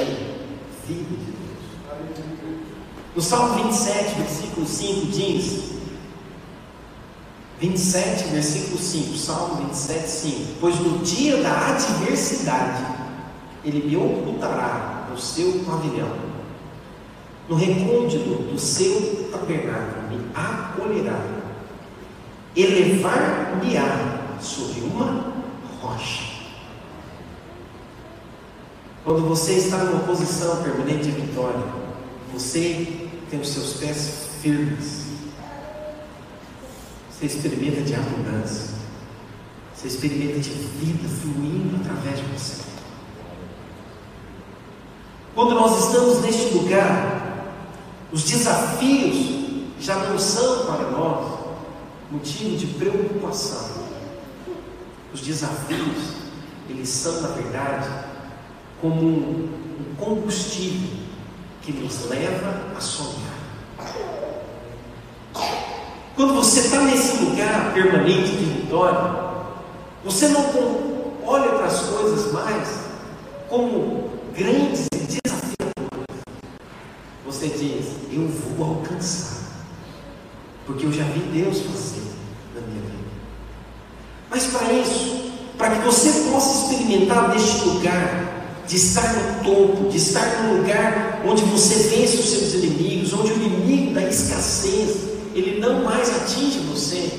vida 0.88 1.16
de 1.16 1.26
Deus. 1.26 2.52
No 3.16 3.22
Salmo 3.22 3.64
27, 3.64 4.16
versículo 4.16 4.66
5 4.66 5.06
diz: 5.08 5.72
27, 7.60 8.24
versículo 8.30 8.80
5, 8.80 9.18
Salmo 9.18 9.56
27, 9.68 10.10
5: 10.10 10.36
Pois 10.60 10.80
no 10.80 11.00
dia 11.00 11.38
da 11.38 11.68
adversidade, 11.68 12.91
Ele 13.64 13.88
me 13.88 13.96
ocultará 13.96 15.08
no 15.12 15.18
seu 15.18 15.64
pavilhão, 15.66 16.16
no 17.48 17.56
recôndito 17.56 18.44
do 18.44 18.58
seu 18.58 19.30
tabernáculo, 19.32 20.10
me 20.10 20.26
acolherá, 20.34 21.20
elevar-me-á 22.56 24.38
sobre 24.40 24.82
uma 24.82 25.34
rocha. 25.82 26.32
Quando 29.04 29.28
você 29.28 29.54
está 29.54 29.78
numa 29.78 30.04
posição 30.04 30.62
permanente 30.62 31.06
de 31.06 31.12
vitória, 31.12 31.66
você 32.32 33.10
tem 33.30 33.40
os 33.40 33.50
seus 33.50 33.74
pés 33.74 34.30
firmes. 34.42 35.08
Você 37.12 37.26
experimenta 37.26 37.82
de 37.82 37.96
abundância. 37.96 38.76
Você 39.76 39.88
experimenta 39.88 40.40
de 40.40 40.50
vida 40.50 41.10
fluindo 41.10 41.78
através 41.82 42.18
de 42.20 42.26
você. 42.26 42.71
Quando 45.34 45.56
nós 45.56 45.86
estamos 45.86 46.22
neste 46.22 46.54
lugar, 46.54 47.48
os 48.12 48.24
desafios 48.24 49.42
já 49.80 49.96
não 49.96 50.20
são 50.20 50.66
para 50.66 50.90
nós 50.90 51.40
motivo 52.12 52.58
de 52.58 52.68
preocupação. 52.68 53.82
Os 55.14 55.22
desafios, 55.22 56.14
eles 56.70 56.90
são, 56.90 57.22
na 57.22 57.30
verdade, 57.30 57.90
como 58.82 59.08
um 59.08 59.96
combustível 59.98 60.98
que 61.62 61.72
nos 61.72 62.10
leva 62.10 62.74
a 62.76 62.82
sonhar. 62.82 63.32
Quando 66.16 66.36
você 66.36 66.60
está 66.60 66.82
nesse 66.82 67.24
lugar 67.24 67.74
permanente 67.74 68.32
de 68.32 68.46
vitória, 68.46 69.32
você 70.04 70.28
não 70.28 70.44
olha 71.26 71.50
para 71.50 71.66
as 71.68 71.80
coisas 71.82 72.34
mais 72.34 72.82
como 73.50 74.11
grandes 74.36 74.88
e 74.94 74.98
desafiadoras. 74.98 76.22
Você 77.26 77.48
diz: 77.48 77.86
Eu 78.12 78.28
vou 78.28 78.76
alcançar, 78.76 79.66
porque 80.66 80.86
eu 80.86 80.92
já 80.92 81.04
vi 81.04 81.20
Deus 81.20 81.60
fazer 81.60 82.04
na 82.56 82.62
minha 82.62 82.82
vida. 82.82 83.12
Mas 84.30 84.48
para 84.48 84.74
isso, 84.74 85.32
para 85.58 85.76
que 85.76 85.86
você 85.86 86.30
possa 86.32 86.74
experimentar 86.74 87.30
neste 87.30 87.66
lugar, 87.66 88.32
de 88.68 88.76
estar 88.78 89.14
no 89.14 89.44
topo, 89.44 89.90
de 89.90 89.98
estar 89.98 90.44
no 90.44 90.58
lugar 90.58 91.22
onde 91.26 91.44
você 91.44 91.76
vence 91.90 92.18
os 92.18 92.30
seus 92.30 92.54
inimigos, 92.64 93.14
onde 93.14 93.34
o 93.34 93.36
inimigo 93.36 93.94
da 93.94 94.04
escassez, 94.04 95.10
ele 95.36 95.60
não 95.60 95.84
mais 95.84 96.10
atinge 96.10 96.60
você. 96.60 97.12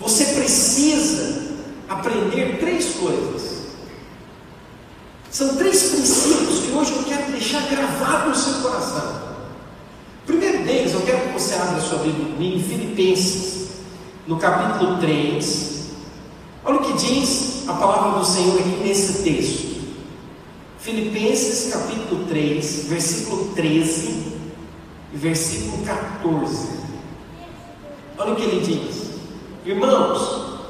Você 0.00 0.24
precisa 0.24 1.54
aprender 1.88 2.58
três 2.58 2.94
coisas. 2.94 3.55
São 5.36 5.54
três 5.54 5.90
princípios 5.90 6.60
que 6.60 6.72
hoje 6.72 6.92
eu 6.92 7.02
quero 7.02 7.30
deixar 7.30 7.68
gravado 7.68 8.30
no 8.30 8.34
seu 8.34 8.54
coração. 8.62 9.20
Primeiro 10.24 10.64
deles, 10.64 10.94
eu 10.94 11.02
quero 11.02 11.26
que 11.26 11.32
você 11.34 11.52
abra 11.56 11.78
sua 11.78 11.98
Bíblia 11.98 12.56
em 12.56 12.62
Filipenses, 12.62 13.68
no 14.26 14.38
capítulo 14.38 14.96
3. 14.96 15.90
Olha 16.64 16.76
o 16.76 16.84
que 16.84 16.92
diz 16.94 17.68
a 17.68 17.74
palavra 17.74 18.18
do 18.18 18.24
Senhor 18.24 18.58
aqui 18.58 18.80
nesse 18.82 19.24
texto. 19.24 19.76
Filipenses 20.78 21.70
capítulo 21.70 22.24
3, 22.24 22.86
versículo 22.88 23.52
13 23.54 24.38
e 25.12 25.16
versículo 25.18 25.84
14. 25.84 26.68
Olha 28.16 28.32
o 28.32 28.36
que 28.36 28.42
ele 28.42 28.60
diz: 28.62 29.10
Irmãos, 29.66 30.62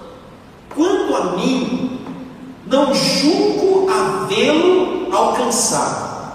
quanto 0.75 1.15
a 1.15 1.37
mim, 1.37 1.96
não 2.67 2.95
julgo 2.95 3.89
havê-lo 3.91 5.15
alcançado, 5.15 6.33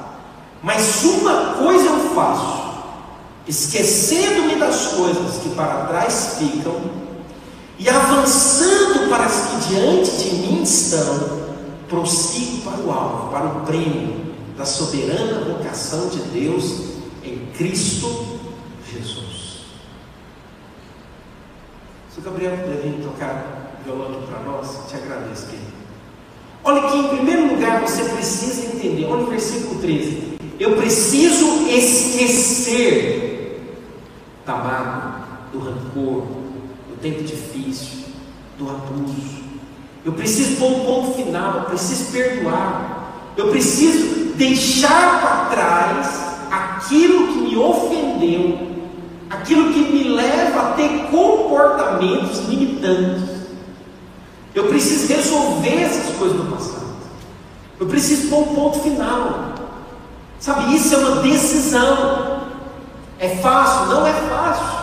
mas 0.64 1.04
uma 1.04 1.56
coisa 1.56 1.88
eu 1.88 2.16
faço, 2.16 2.62
esquecendo-me 3.48 4.56
das 4.56 4.88
coisas 4.94 5.38
que 5.38 5.50
para 5.50 5.86
trás 5.86 6.38
ficam 6.40 6.80
e 7.78 7.90
avançando 7.90 9.10
para 9.10 9.26
as 9.26 9.48
que 9.48 9.70
diante 9.70 10.12
de 10.12 10.36
mim 10.36 10.64
estão 10.64 11.42
prossigo 11.90 12.62
para 12.62 12.80
o 12.80 12.92
alvo, 12.92 13.32
para 13.32 13.46
o 13.46 13.62
prêmio 13.66 14.36
da 14.58 14.66
soberana 14.66 15.44
vocação 15.44 16.08
de 16.08 16.20
Deus 16.30 16.92
em 17.24 17.48
Cristo 17.58 18.40
Jesus. 18.90 19.66
Se 22.14 22.20
o 22.20 22.22
Gabriel 22.22 22.58
puder 22.58 22.82
vir 22.82 23.04
tocar 23.04 23.80
violão 23.84 24.22
para 24.24 24.40
nós, 24.42 24.88
te 24.88 24.96
agradeço, 24.96 25.48
querido. 25.48 25.71
Olha 26.64 26.90
que 26.90 26.98
em 26.98 27.08
primeiro 27.08 27.56
lugar 27.56 27.82
você 27.82 28.04
precisa 28.04 28.76
entender, 28.76 29.06
olha 29.06 29.24
o 29.24 29.28
versículo 29.28 29.82
13. 29.82 30.38
Eu 30.60 30.76
preciso 30.76 31.68
esquecer 31.68 33.22
da 34.46 34.56
mágoa, 34.56 35.22
do 35.52 35.60
rancor, 35.60 36.24
do 36.90 37.00
tempo 37.02 37.24
difícil, 37.24 38.06
do 38.60 38.70
abuso, 38.70 39.42
eu 40.04 40.14
preciso 40.14 40.58
pôr 40.58 40.72
um 40.72 40.86
ponto 40.86 41.14
final, 41.14 41.60
eu 41.60 41.66
preciso 41.66 42.12
perdoar, 42.12 43.34
eu 43.38 43.50
preciso 43.50 44.34
deixar 44.36 45.22
para 45.22 45.46
trás 45.46 46.32
aquilo 46.50 47.28
que 47.28 47.40
me 47.40 47.58
ofendeu, 47.58 48.68
aquilo 49.30 49.72
que 49.72 49.80
me 49.80 50.04
leva 50.04 50.60
a 50.60 50.72
ter 50.74 51.08
comportamentos 51.12 52.40
limitantes. 52.48 53.41
Eu 54.54 54.66
preciso 54.66 55.08
resolver 55.08 55.84
essas 55.84 56.16
coisas 56.16 56.38
do 56.38 56.52
passado. 56.52 56.92
Eu 57.80 57.88
preciso 57.88 58.30
pôr 58.30 58.40
um 58.40 58.56
ponto 58.56 58.80
final. 58.80 59.54
Sabe, 60.40 60.76
isso 60.76 60.94
é 60.94 60.98
uma 60.98 61.22
decisão. 61.22 62.42
É 63.20 63.30
fácil? 63.38 63.88
Não 63.88 64.06
é 64.06 64.14
fácil. 64.14 64.82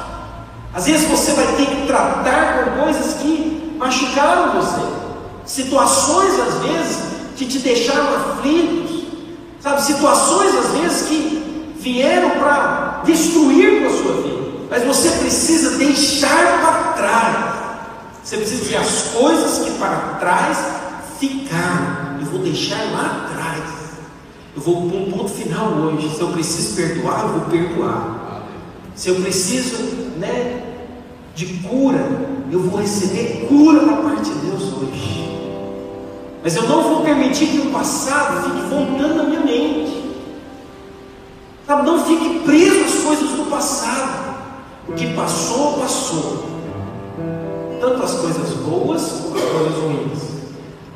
Às 0.74 0.86
vezes 0.86 1.08
você 1.08 1.32
vai 1.32 1.46
ter 1.56 1.66
que 1.66 1.86
tratar 1.86 2.64
com 2.64 2.82
coisas 2.82 3.14
que 3.14 3.74
machucaram 3.78 4.60
você 4.60 4.98
situações 5.48 6.38
às 6.38 6.54
vezes 6.58 6.98
que 7.36 7.46
te 7.46 7.58
deixaram 7.60 8.14
aflitos, 8.14 9.04
sabe? 9.60 9.82
Situações 9.82 10.54
às 10.54 10.78
vezes 10.78 11.08
que 11.08 11.74
vieram 11.80 12.30
para 12.30 13.02
destruir 13.04 13.86
a 13.86 13.90
sua 13.90 14.22
vida, 14.22 14.42
mas 14.70 14.84
você 14.84 15.10
precisa 15.10 15.78
deixar 15.78 16.60
para 16.60 16.92
trás. 16.92 17.57
Você 18.29 18.37
precisa 18.37 18.62
dizer 18.62 18.76
as 18.76 19.03
coisas 19.14 19.64
que 19.64 19.79
para 19.79 20.18
trás 20.20 20.59
ficaram, 21.18 22.20
eu 22.20 22.26
vou 22.26 22.41
deixar 22.41 22.76
lá 22.93 23.24
atrás. 23.24 23.64
Eu 24.55 24.61
vou 24.61 24.83
pôr 24.83 25.01
um 25.01 25.11
ponto 25.11 25.31
final 25.31 25.70
hoje. 25.70 26.14
Se 26.14 26.20
eu 26.20 26.29
preciso 26.29 26.76
perdoar, 26.76 27.22
eu 27.22 27.29
vou 27.29 27.41
perdoar. 27.49 28.43
Se 28.95 29.09
eu 29.09 29.14
preciso, 29.14 29.79
né, 30.18 30.62
de 31.35 31.47
cura, 31.66 32.07
eu 32.53 32.61
vou 32.64 32.79
receber 32.79 33.47
cura 33.49 33.87
da 33.87 33.97
parte 33.97 34.29
de 34.29 34.39
Deus 34.41 34.74
hoje. 34.74 35.41
Mas 36.45 36.55
eu 36.55 36.64
não 36.64 36.83
vou 36.83 37.01
permitir 37.01 37.47
que 37.47 37.61
o 37.61 37.70
passado 37.70 38.45
fique 38.45 38.66
voltando 38.66 39.14
na 39.14 39.24
minha 39.24 39.41
mente. 39.41 40.05
Sabe, 41.66 41.87
não 41.87 42.05
fique 42.05 42.41
preso 42.41 42.85
às 42.85 43.05
coisas 43.05 43.31
do 43.31 43.49
passado. 43.49 44.37
O 44.87 44.93
que 44.93 45.14
passou, 45.14 45.79
passou. 45.79 46.49
Tanto 47.81 48.03
as 48.03 48.14
coisas 48.14 48.55
boas 48.59 49.03
como 49.03 49.37
as 49.37 49.45
coisas 49.45 49.79
ruins. 49.83 50.18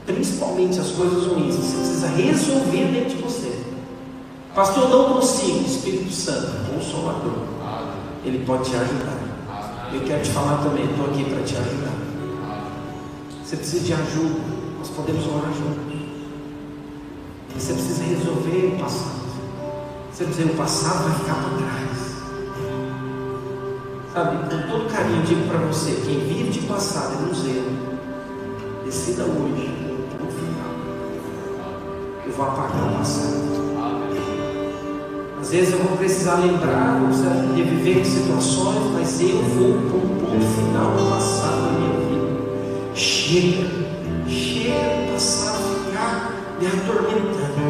Principalmente 0.07 0.81
as 0.81 0.89
coisas 0.89 1.27
ruins. 1.27 1.55
Você 1.57 1.77
precisa 1.77 2.07
resolver 2.09 2.85
dentro 2.93 3.17
de 3.17 3.23
você. 3.23 3.63
Pastor, 4.55 4.89
não 4.89 5.15
consigo. 5.15 5.65
Espírito 5.65 6.13
Santo, 6.13 6.73
Consolador. 6.73 7.53
Ele 8.25 8.45
pode 8.45 8.71
te 8.71 8.77
ajudar. 8.77 9.19
Eu 9.93 10.01
quero 10.01 10.23
te 10.23 10.31
falar 10.31 10.63
também, 10.63 10.85
estou 10.85 11.07
aqui 11.07 11.25
para 11.25 11.43
te 11.43 11.57
ajudar. 11.57 11.93
Você 13.45 13.57
precisa 13.57 13.85
de 13.85 13.93
ajuda, 13.93 14.41
nós 14.79 14.89
podemos 14.89 15.27
orar 15.27 15.53
juntos. 15.53 15.93
Você 17.55 17.75
precisa 17.75 18.03
resolver 18.05 18.75
o 18.75 18.79
passado. 18.81 19.23
Você 20.13 20.25
precisa 20.25 20.53
o 20.53 20.57
passado 20.57 21.05
vai 21.05 21.19
ficar 21.19 21.35
para 21.35 21.59
trás. 21.59 21.92
Sabe, 24.13 24.37
com 24.51 24.69
todo 24.69 24.93
carinho 24.93 25.21
eu 25.21 25.23
digo 25.23 25.49
para 25.49 25.57
você, 25.61 25.93
quem 26.05 26.19
vive 26.19 26.51
de 26.51 26.67
passado 26.67 27.15
é 27.15 27.27
museu. 27.29 27.65
Decida 28.85 29.23
hoje, 29.23 29.73
no 30.21 30.31
final. 30.31 30.75
Eu 32.27 32.33
vou 32.33 32.45
apagar 32.45 32.93
o 32.93 32.99
passado. 32.99 33.53
Às 35.41 35.51
vezes 35.51 35.73
eu 35.73 35.79
vou 35.79 35.97
precisar 35.97 36.35
lembrar, 36.35 36.99
vou 36.99 37.09
precisar 37.09 37.31
reviver 37.57 38.05
situações, 38.05 38.93
mas 38.93 39.19
eu 39.23 39.39
vou 39.39 39.73
para 39.89 39.97
um 39.97 40.19
ponto 40.19 40.47
final 40.57 40.91
no 40.93 41.11
passado 41.11 41.63
da 41.63 41.71
minha 41.79 41.93
vida. 42.07 42.95
Chega, 42.95 43.67
chega 44.29 45.07
do 45.07 45.13
passado 45.15 45.87
ficar 45.87 46.33
me 46.61 46.67
atormentando. 46.67 47.63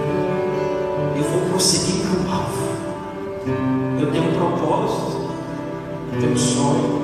Eu 1.16 1.22
vou 1.22 1.51
prosseguir 1.51 2.03
para 2.03 2.18
o 2.18 2.34
alvo. 2.34 2.72
Eu 4.01 4.11
tenho 4.11 4.24
um 4.24 4.34
propósito, 4.34 5.22
tenho 6.21 6.33
um 6.33 6.37
sonho, 6.37 7.03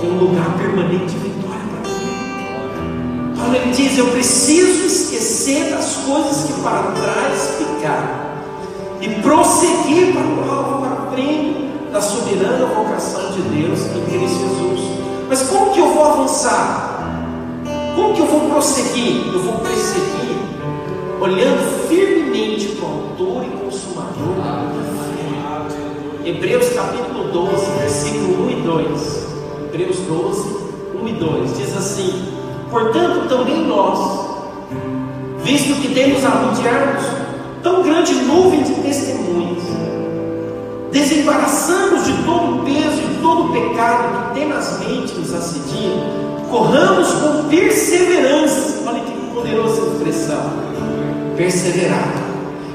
tenho 0.00 0.14
um 0.14 0.18
lugar 0.18 0.56
permanente 0.56 1.06
de 1.06 1.18
vitória 1.18 1.60
para 1.70 1.90
mim. 1.90 3.36
Paulo 3.36 3.56
ele 3.56 3.72
diz: 3.72 3.98
Eu 3.98 4.08
preciso 4.08 4.86
esquecer 4.86 5.70
das 5.70 5.96
coisas 5.96 6.44
que 6.44 6.52
para 6.62 6.92
trás 6.92 7.54
ficaram 7.58 8.24
e 9.00 9.08
prosseguir 9.20 10.12
para 10.12 10.26
o 10.26 10.50
alvo, 10.50 10.80
para 10.80 11.10
prêmio 11.12 11.70
da 11.92 12.00
soberana 12.00 12.66
vocação 12.66 13.30
de 13.32 13.42
Deus 13.42 13.80
em 13.80 14.04
Cristo 14.06 14.38
Jesus. 14.38 14.80
Mas 15.28 15.42
como 15.42 15.72
que 15.72 15.80
eu 15.80 15.92
vou 15.92 16.04
avançar? 16.04 16.90
Como 17.94 18.14
que 18.14 18.20
eu 18.20 18.26
vou 18.26 18.50
prosseguir? 18.50 19.26
Eu 19.32 19.42
vou 19.42 19.58
prosseguir 19.58 20.14
olhando 21.20 21.88
firmemente 21.88 22.68
para 22.76 22.86
o 22.86 22.92
autor 22.92 23.44
e 23.44 23.64
consumador. 23.64 24.73
Hebreus 26.26 26.70
capítulo 26.70 27.24
12, 27.30 27.66
versículo 27.80 28.46
1 28.46 28.50
e 28.50 28.54
2. 28.62 29.26
Hebreus 29.74 29.98
12, 30.08 30.56
1 31.02 31.08
e 31.08 31.12
2 31.12 31.58
diz 31.58 31.76
assim: 31.76 32.28
Portanto, 32.70 33.28
também 33.28 33.66
nós, 33.66 34.26
visto 35.42 35.82
que 35.82 35.92
temos 35.92 36.24
a 36.24 36.30
rodear-nos 36.30 37.04
tão 37.62 37.82
grande 37.82 38.14
nuvem 38.14 38.62
de 38.62 38.72
testemunhas, 38.72 39.64
desembaraçamos 40.90 42.06
de 42.06 42.14
todo 42.24 42.54
o 42.54 42.64
peso 42.64 43.02
e 43.02 43.18
todo 43.20 43.44
o 43.44 43.52
pecado 43.52 44.32
que 44.32 44.40
tenazmente 44.40 45.14
nos 45.16 45.34
assedia, 45.34 45.92
corramos 46.50 47.12
com 47.12 47.48
perseverança. 47.50 48.82
Olha 48.86 49.00
que 49.00 49.12
poderosa 49.34 49.88
expressão: 49.92 50.52
perseverar. 51.36 52.14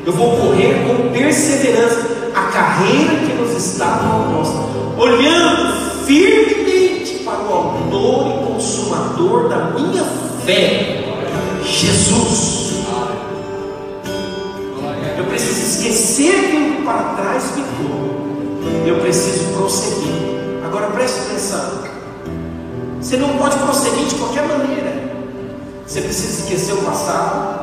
Eu 0.06 0.14
vou 0.14 0.38
correr 0.38 0.86
com 0.88 1.12
perseverança 1.12 2.19
a 2.40 2.52
carreira 2.52 3.16
que 3.26 3.34
nos 3.34 3.52
está 3.56 3.98
proposta, 3.98 4.60
olhando 4.98 6.06
firmemente 6.06 7.24
para 7.24 7.40
o 7.40 7.54
Autor 7.54 8.28
e 8.28 8.48
Consumador 8.48 9.50
da 9.50 9.72
minha 9.72 10.04
fé, 10.46 11.04
Jesus. 11.64 12.60
esquecer 15.90 16.34
que 16.52 16.82
para 16.84 17.16
trás 17.16 17.44
ficou. 17.52 18.20
Eu 18.86 19.00
preciso 19.00 19.54
prosseguir. 19.54 20.14
Agora 20.66 20.88
preste 20.88 21.20
atenção. 21.22 21.84
Você 23.02 23.18
não 23.18 23.38
pode 23.38 23.58
prosseguir 23.58 24.08
de 24.08 24.16
qualquer 24.16 24.48
maneira. 24.48 25.10
Você 25.86 26.02
precisa 26.02 26.44
esquecer 26.44 26.74
o 26.74 26.84
passado. 26.84 27.59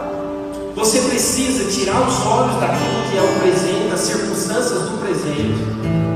Você 0.76 1.00
precisa 1.00 1.64
tirar 1.70 2.06
os 2.06 2.26
olhos 2.26 2.60
daquilo 2.60 3.10
que 3.10 3.16
é 3.16 3.22
o 3.22 3.40
presente, 3.40 3.88
das 3.88 4.00
circunstâncias 4.00 4.82
do 4.82 4.98
presente. 4.98 5.58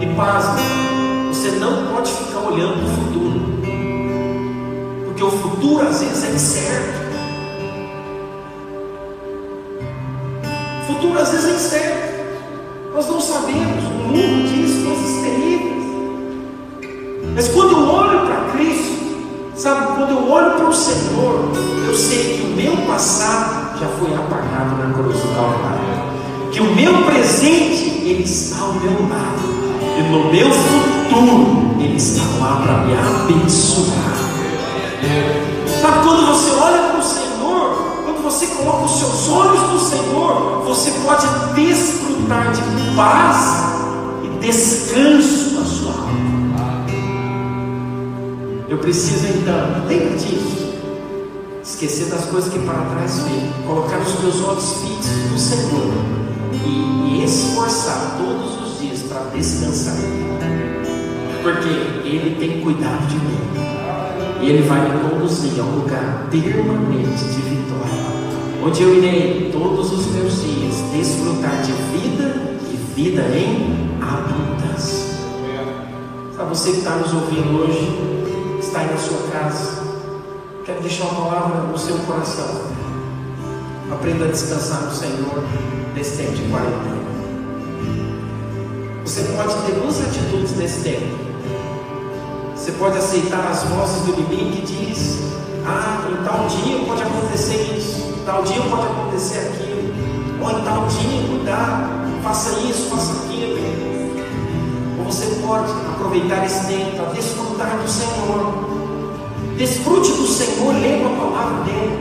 E 0.03 0.15
pasme, 0.15 0.61
você 1.29 1.53
não 1.53 1.87
pode 1.87 2.13
ficar 2.13 2.41
olhando 2.41 2.75
para 2.75 2.85
o 2.85 3.05
futuro. 3.07 3.41
Porque 5.07 5.25
o 5.25 5.31
futuro 5.31 5.89
às 5.89 6.01
vezes 6.01 6.25
é 6.25 6.31
incerto. 6.33 7.01
O 10.83 10.93
futuro 10.93 11.19
às 11.19 11.31
vezes 11.31 11.47
é 11.47 11.55
incerto. 11.55 12.11
Nós 12.93 13.09
não 13.09 13.19
sabemos, 13.19 13.85
o 13.85 14.09
mundo 14.09 14.47
diz 14.47 14.85
coisas 14.85 15.23
terríveis. 15.23 15.85
Mas 17.35 17.49
quando 17.49 17.73
eu 17.79 17.89
olho 17.89 18.27
para 18.27 18.51
Cristo, 18.53 19.57
sabe, 19.57 19.97
quando 19.97 20.11
eu 20.11 20.31
olho 20.31 20.51
para 20.57 20.69
o 20.69 20.75
Senhor, 20.75 21.51
eu 21.89 21.95
sei 21.95 22.37
que 22.37 22.43
o 22.43 22.49
meu 22.49 22.77
passado 22.87 23.60
já 23.81 23.89
foi 23.89 24.15
apagado 24.15 24.77
na 24.77 24.93
cruz 24.93 25.17
do 25.17 25.35
Calvário. 25.35 25.81
Que 26.53 26.61
o 26.61 26.75
meu 26.75 27.03
presente, 27.05 28.03
Ele 28.05 28.23
está 28.23 28.61
ao 28.61 28.75
meu 28.75 29.09
lado. 29.09 29.41
E 29.99 30.03
no 30.03 30.31
meu 30.31 30.51
futuro, 30.51 31.77
Ele 31.81 31.97
está 31.97 32.23
lá 32.39 32.61
para 32.63 32.79
me 32.85 32.93
abençoar. 32.95 34.11
Sabe, 35.81 36.05
quando 36.05 36.27
você 36.27 36.51
olha 36.61 36.91
para 36.91 36.99
o 36.99 37.03
Senhor, 37.03 38.03
quando 38.05 38.23
você 38.23 38.47
coloca 38.49 38.85
os 38.85 38.99
seus 38.99 39.29
olhos 39.31 39.63
no 39.73 39.81
Senhor, 39.81 40.63
você 40.67 40.91
pode 41.03 41.27
desfrutar 41.55 42.53
de 42.53 42.61
paz 42.95 43.65
e 44.23 44.29
descanso 44.45 45.55
na 45.55 45.65
sua 45.65 45.93
alma. 45.93 46.85
Eu 48.69 48.77
preciso 48.77 49.27
então, 49.27 49.87
lembra 49.89 50.19
disso, 50.19 50.60
esquecer 51.81 52.11
das 52.11 52.27
coisas 52.27 52.53
que 52.53 52.59
para 52.59 52.75
trás 52.75 53.21
vêm, 53.21 53.51
colocar 53.67 53.99
os 54.01 54.21
meus 54.21 54.45
olhos 54.45 54.75
fixos 54.83 55.31
no 55.31 55.39
Senhor 55.39 55.93
e 56.53 56.69
me 56.69 57.25
esforçar 57.25 58.19
todos 58.19 58.61
os 58.61 58.81
dias 58.81 59.01
para 59.09 59.31
descansar 59.31 59.97
porque 61.43 61.69
Ele 62.07 62.37
tem 62.39 62.61
cuidado 62.61 63.07
de 63.07 63.17
mim. 63.17 63.39
E 64.43 64.51
Ele 64.51 64.69
vai 64.69 64.91
me 64.91 65.09
conduzir 65.09 65.59
a 65.59 65.65
um 65.65 65.77
lugar 65.77 66.29
permanente 66.31 67.25
de 67.25 67.41
vitória 67.41 68.11
onde 68.63 68.83
eu 68.83 68.95
irei 68.95 69.51
todos 69.51 69.91
os 69.91 70.07
meus 70.09 70.43
dias 70.43 70.75
desfrutar 70.93 71.63
de 71.63 71.73
vida 71.73 72.59
e 72.71 72.77
vida 72.95 73.23
em 73.23 73.99
abundância. 74.03 75.19
Para 76.37 76.45
você 76.45 76.73
que 76.73 76.79
está 76.79 76.97
nos 76.97 77.15
ouvindo 77.15 77.59
hoje, 77.59 78.61
está 78.61 78.81
aí 78.81 78.91
na 78.91 78.99
sua 78.99 79.31
casa, 79.31 79.80
quero 80.71 80.83
deixar 80.83 81.05
uma 81.07 81.31
palavra 81.31 81.63
no 81.63 81.79
seu 81.79 81.97
coração. 81.99 82.63
Aprenda 83.91 84.27
a 84.27 84.29
descansar 84.29 84.83
no 84.83 84.93
Senhor 84.93 85.45
nesse 85.95 86.17
tempo 86.17 86.33
de 86.33 86.43
quarentena. 86.49 87.01
Você 89.05 89.23
pode 89.23 89.55
ter 89.67 89.73
duas 89.81 90.01
atitudes 90.01 90.57
nesse 90.57 90.81
tempo. 90.83 91.19
Você 92.55 92.73
pode 92.73 92.99
aceitar 92.99 93.51
as 93.51 93.65
vozes 93.65 94.03
do 94.03 94.13
inimigo 94.13 94.53
que 94.53 94.63
diz: 94.63 95.19
Ah, 95.67 96.09
em 96.09 96.25
tal 96.25 96.47
dia 96.47 96.79
pode 96.87 97.03
acontecer 97.03 97.77
isso 97.77 98.11
tal 98.27 98.43
dia 98.45 98.63
pode 98.63 98.87
acontecer 98.87 99.39
aquilo, 99.39 99.93
ou 100.41 100.51
em 100.51 100.63
tal 100.63 100.87
dia, 100.87 101.27
cuidado, 101.27 102.23
faça 102.23 102.61
isso, 102.61 102.89
faça 102.91 103.25
aquilo. 103.25 103.59
Ou 104.99 105.05
você 105.05 105.27
pode 105.45 105.73
aproveitar 105.73 106.45
esse 106.45 106.65
tempo 106.67 106.97
para 106.97 107.07
desfrutar 107.07 107.77
do 107.79 107.89
Senhor. 107.89 108.70
Desfrute 109.61 110.11
do 110.13 110.27
Senhor, 110.27 110.73
lendo 110.73 111.07
a 111.07 111.21
palavra 111.21 111.65
dele. 111.65 111.99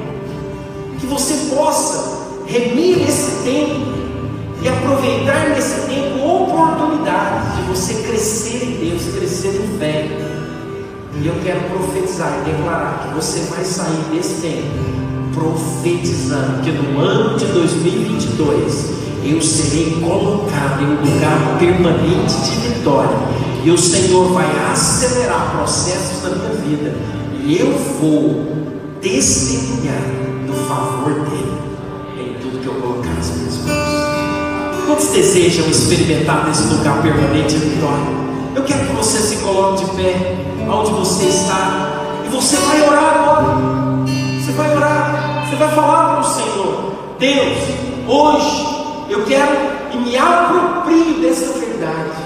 Que 0.97 1.05
você 1.07 1.53
possa 1.53 2.19
remir 2.47 3.01
esse 3.01 3.43
tempo 3.43 3.81
e 4.61 4.69
aproveitar 4.69 5.49
nesse 5.49 5.85
tempo 5.87 6.25
oportunidades 6.25 7.57
de 7.57 7.61
você 7.63 7.95
crescer 7.95 8.63
em 8.63 8.89
Deus, 8.89 9.13
crescer 9.13 9.61
em 9.61 9.77
fé. 9.77 10.07
E 11.21 11.27
eu 11.27 11.35
quero 11.43 11.59
profetizar 11.71 12.33
e 12.39 12.49
declarar 12.49 13.03
que 13.03 13.13
você 13.13 13.41
vai 13.53 13.65
sair 13.65 14.05
desse 14.09 14.35
tempo 14.35 14.69
profetizando 15.33 16.61
que 16.63 16.71
no 16.71 16.97
ano 16.97 17.37
de 17.37 17.45
2022 17.45 18.85
eu 19.25 19.41
serei 19.41 19.99
colocado 19.99 20.81
em 20.81 20.85
um 20.85 21.13
lugar 21.13 21.59
permanente 21.59 22.35
de 22.35 22.69
vitória. 22.69 23.17
E 23.65 23.69
o 23.69 23.77
Senhor 23.77 24.31
vai 24.31 24.47
acelerar 24.71 25.57
processos 25.57 26.23
na 26.23 26.29
minha 26.29 26.53
vida. 26.61 27.18
Eu 27.47 27.71
vou 27.99 28.99
testemunhar 29.01 30.01
do 30.45 30.53
favor 30.67 31.13
dele 31.13 31.57
em 32.19 32.33
tudo 32.41 32.59
que 32.59 32.67
eu 32.67 32.73
colocar 32.75 33.09
nas 33.13 33.31
minhas 33.31 33.57
mãos. 33.59 34.85
Quantos 34.85 35.07
desejam 35.09 35.67
experimentar 35.67 36.47
nesse 36.47 36.63
lugar 36.73 37.01
permanente 37.01 37.57
de 37.57 37.65
vitória? 37.65 38.05
Eu 38.55 38.63
quero 38.63 38.87
que 38.87 38.93
você 38.93 39.19
se 39.19 39.37
coloque 39.37 39.85
de 39.85 39.91
pé, 39.91 40.37
onde 40.69 40.91
você 40.91 41.25
está, 41.25 42.21
e 42.25 42.29
você 42.29 42.57
vai 42.57 42.87
orar 42.87 43.13
agora. 43.15 44.05
Você 44.39 44.51
vai 44.51 44.75
orar, 44.75 45.47
você 45.47 45.55
vai 45.55 45.69
falar 45.73 46.15
para 46.15 46.19
o 46.19 46.33
Senhor: 46.33 46.93
Deus, 47.19 47.57
hoje 48.07 48.65
eu 49.09 49.25
quero 49.25 49.55
e 49.93 49.97
me 49.97 50.17
aproprio 50.17 51.21
dessa 51.21 51.57
verdade. 51.57 52.19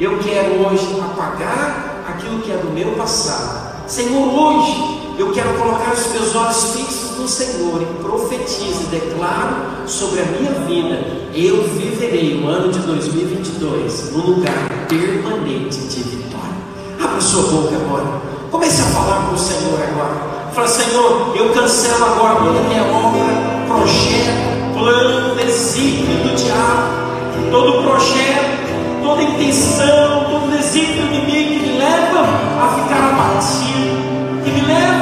Eu 0.00 0.18
quero 0.20 0.66
hoje 0.66 1.00
apagar 1.00 2.04
aquilo 2.08 2.40
que 2.40 2.50
é 2.50 2.56
do 2.56 2.72
meu 2.72 2.92
passado. 2.92 3.67
Senhor, 3.88 4.28
hoje 4.28 5.00
eu 5.18 5.32
quero 5.32 5.48
colocar 5.54 5.94
os 5.94 6.12
meus 6.12 6.36
olhos 6.36 6.74
fixos 6.74 7.16
no 7.16 7.26
Senhor 7.26 7.80
e 7.80 8.02
profetizo 8.02 8.82
e 8.82 8.86
declaro 8.90 9.88
sobre 9.88 10.20
a 10.20 10.24
minha 10.26 10.52
vida: 10.66 11.06
eu 11.34 11.66
viverei 11.68 12.38
o 12.38 12.46
ano 12.48 12.70
de 12.70 12.80
2022 12.80 14.12
no 14.12 14.26
lugar 14.26 14.68
permanente 14.90 15.78
de 15.78 16.02
vitória. 16.02 16.54
Abra 17.02 17.18
sua 17.18 17.44
boca 17.44 17.76
agora. 17.76 18.20
Comece 18.50 18.82
a 18.82 18.84
falar 18.84 19.26
com 19.26 19.34
o 19.34 19.38
Senhor 19.38 19.80
agora. 19.80 20.52
Fala, 20.52 20.68
Senhor, 20.68 21.34
eu 21.34 21.54
cancelo 21.54 22.04
agora 22.04 22.44
toda 22.44 22.60
minha 22.68 22.82
obra, 22.82 23.24
projeto, 23.66 24.74
plano, 24.74 25.34
desígnio 25.34 26.24
do 26.24 26.36
diabo, 26.36 27.50
todo 27.50 27.82
projeto, 27.84 29.02
toda 29.02 29.22
intenção, 29.22 30.26
todo 30.30 30.50
desígnio 30.50 31.04
a 31.04 31.10
ficar 32.76 33.02
abatido, 33.12 34.44
que 34.44 34.50
me 34.52 34.62
leva 34.62 34.97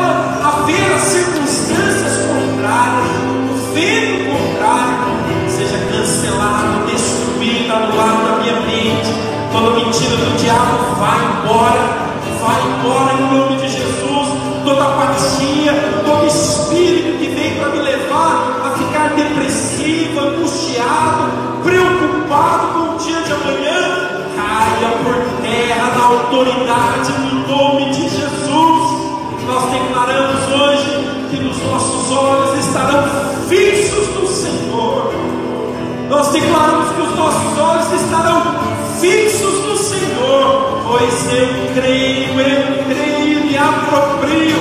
declaramos 36.40 36.90
que 36.90 37.00
os 37.00 37.16
nossos 37.16 37.58
olhos 37.58 38.02
estarão 38.02 38.42
fixos 39.00 39.64
no 39.64 39.76
Senhor, 39.76 40.80
pois 40.86 41.32
eu 41.32 41.48
creio, 41.74 42.38
eu 42.38 42.84
creio 42.84 43.46
e 43.46 43.56
aproprio 43.56 44.56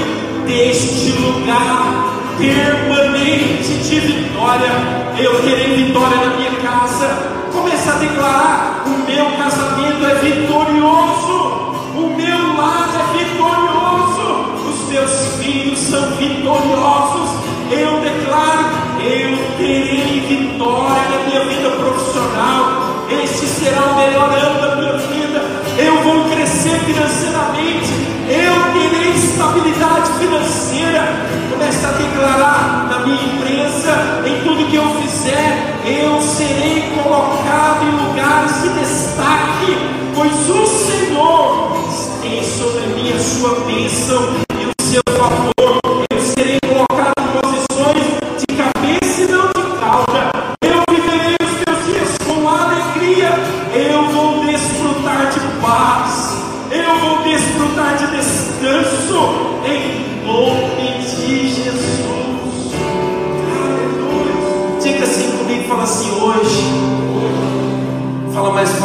deste 0.46 1.12
lugar 1.20 2.16
permanente 2.38 3.74
de 3.74 4.00
vitória. 4.00 4.72
Eu 5.18 5.42
terei 5.42 5.86
vitória 5.86 6.18
na 6.18 6.36
minha 6.38 6.52
casa. 6.62 7.08
Comece 7.52 7.90
a 7.90 7.94
declarar: 7.94 8.84
o 8.86 9.10
meu 9.10 9.26
casamento 9.38 10.06
é 10.06 10.16
vitorioso, 10.16 11.76
o 11.96 12.14
meu 12.16 12.58
lar 12.58 12.90
é 13.00 13.18
vitorioso, 13.18 14.46
os 14.70 14.90
meus 14.90 15.44
filhos 15.44 15.80
são 15.80 16.12
vitoriosos. 16.12 17.32
Eu 17.72 18.00
declaro: 18.02 18.86
eu 19.00 19.58
terei 19.58 20.22
vitória 20.28 21.25
minha 21.36 21.44
vida 21.46 21.70
profissional. 21.72 23.06
Este 23.10 23.46
será 23.46 23.84
o 23.84 23.96
melhor 23.98 24.30
ano 24.32 24.62
da 24.62 24.76
minha 24.78 24.94
vida. 24.94 25.42
Eu 25.78 26.02
vou 26.02 26.30
crescer 26.30 26.80
financeiramente. 26.80 27.92
Eu 28.30 28.74
terei 28.74 29.12
estabilidade 29.12 30.12
financeira. 30.18 31.04
Comece 31.52 31.86
a 31.86 31.92
declarar 31.92 32.88
na 32.90 33.00
minha 33.00 33.22
empresa, 33.22 34.22
em 34.26 34.44
tudo 34.44 34.70
que 34.70 34.76
eu 34.76 34.90
fizer, 35.02 35.82
eu 35.86 36.22
serei 36.22 36.92
colocado 37.02 37.84
em 37.84 38.08
lugares 38.08 38.62
de 38.62 38.70
destaque, 38.80 39.78
pois 40.14 40.50
o 40.50 40.66
Senhor 40.66 41.78
tem 42.22 42.44
sobre 42.44 42.88
mim 42.88 43.14
a 43.14 43.20
sua 43.20 43.60
bênção 43.66 44.45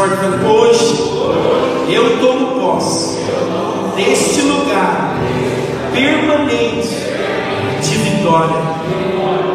forte 0.01 0.17
mim. 0.27 0.49
Hoje 0.49 1.93
eu 1.93 2.19
tomo 2.21 2.59
posse 2.59 3.19
deste 3.97 4.41
lugar 4.43 5.15
permanente 5.93 6.89
de 7.83 7.97
vitória. 7.99 8.57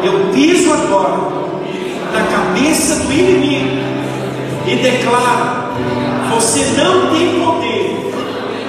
Eu 0.04 0.32
piso 0.32 0.72
agora 0.72 1.18
na 2.12 2.22
cabeça 2.30 2.94
do 2.96 3.12
inimigo 3.12 3.76
e 4.66 4.76
declaro: 4.76 5.72
você 6.30 6.64
não 6.76 7.10
tem 7.10 7.40
poder 7.40 8.12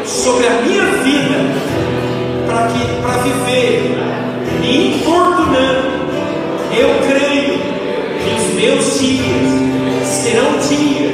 sobre 0.05 0.47
a 0.47 0.61
minha 0.63 0.86
vida 1.03 1.38
para 2.47 2.67
que 2.69 3.01
para 3.01 3.17
viver 3.21 3.97
me 4.61 4.97
importunando. 4.97 6.07
Eu 6.75 6.89
creio 7.07 7.59
que 8.19 8.36
os 8.36 8.53
meus 8.53 8.99
dias 8.99 10.05
serão 10.05 10.57
dias 10.67 11.07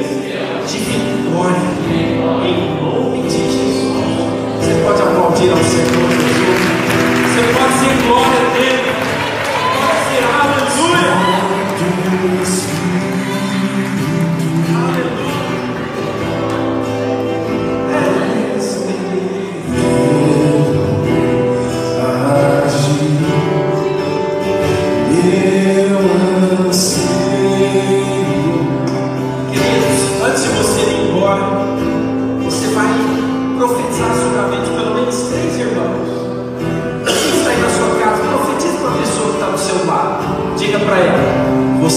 de 0.74 0.80
vitória 0.80 1.62
em 2.44 2.74
nome 2.82 3.22
de 3.28 3.36
Jesus. 3.36 3.94
Você 4.60 4.72
pode 4.84 5.02
aplaudir 5.02 5.50
ao 5.50 5.58
Senhor 5.58 6.10
Jesus. 6.10 6.60
Você 7.30 7.42
pode 7.54 7.72
dizer 7.74 7.94
glória 8.06 8.42
Deus. 8.54 8.94
Pode 9.78 9.98
dizer 10.04 10.22
aleluia. 10.42 11.14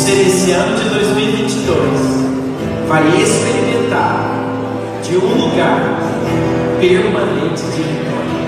Você 0.08 0.24
nesse 0.24 0.51
ano 0.51 0.78
de 0.78 0.88
2022 0.88 1.76
vai 2.88 3.05
experimentar 3.22 4.39
de 5.03 5.18
um 5.18 5.36
lugar 5.36 5.99
permanente 6.80 7.64
de 7.64 7.84
vitória. 7.84 8.39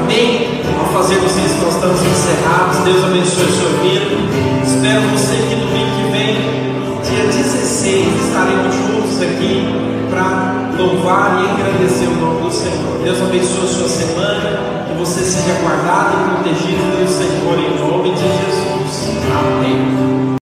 Amém? 0.00 0.62
Ao 0.78 0.86
fazermos 0.92 1.32
isso, 1.32 1.56
nós 1.64 1.74
estamos 1.74 2.00
encerrados. 2.00 2.78
Deus 2.84 3.04
abençoe 3.04 3.42
a 3.42 3.48
sua 3.48 3.70
vida. 3.82 4.14
Espero 4.64 5.00
você 5.10 5.34
que 5.48 5.56
domingo 5.56 5.90
que 5.96 6.04
vem, 6.12 6.36
dia 7.02 7.24
16, 7.32 8.06
estaremos 8.24 8.72
juntos 8.76 9.20
aqui 9.22 9.66
para 10.08 10.70
louvar 10.78 11.42
e 11.42 11.46
agradecer 11.50 12.06
o 12.06 12.14
nome 12.14 12.42
do 12.42 12.52
Senhor. 12.52 13.00
Deus 13.02 13.20
abençoe 13.22 13.64
a 13.64 13.66
sua 13.66 13.88
semana. 13.88 14.84
Que 14.86 14.94
você 14.96 15.24
seja 15.24 15.58
guardado 15.62 16.14
e 16.14 16.18
protegido 16.30 16.78
pelo 16.94 17.08
Senhor 17.08 17.58
em 17.58 17.74
nome 17.76 18.12
de 18.12 18.22
Jesus. 18.22 19.10
Amém. 19.34 20.25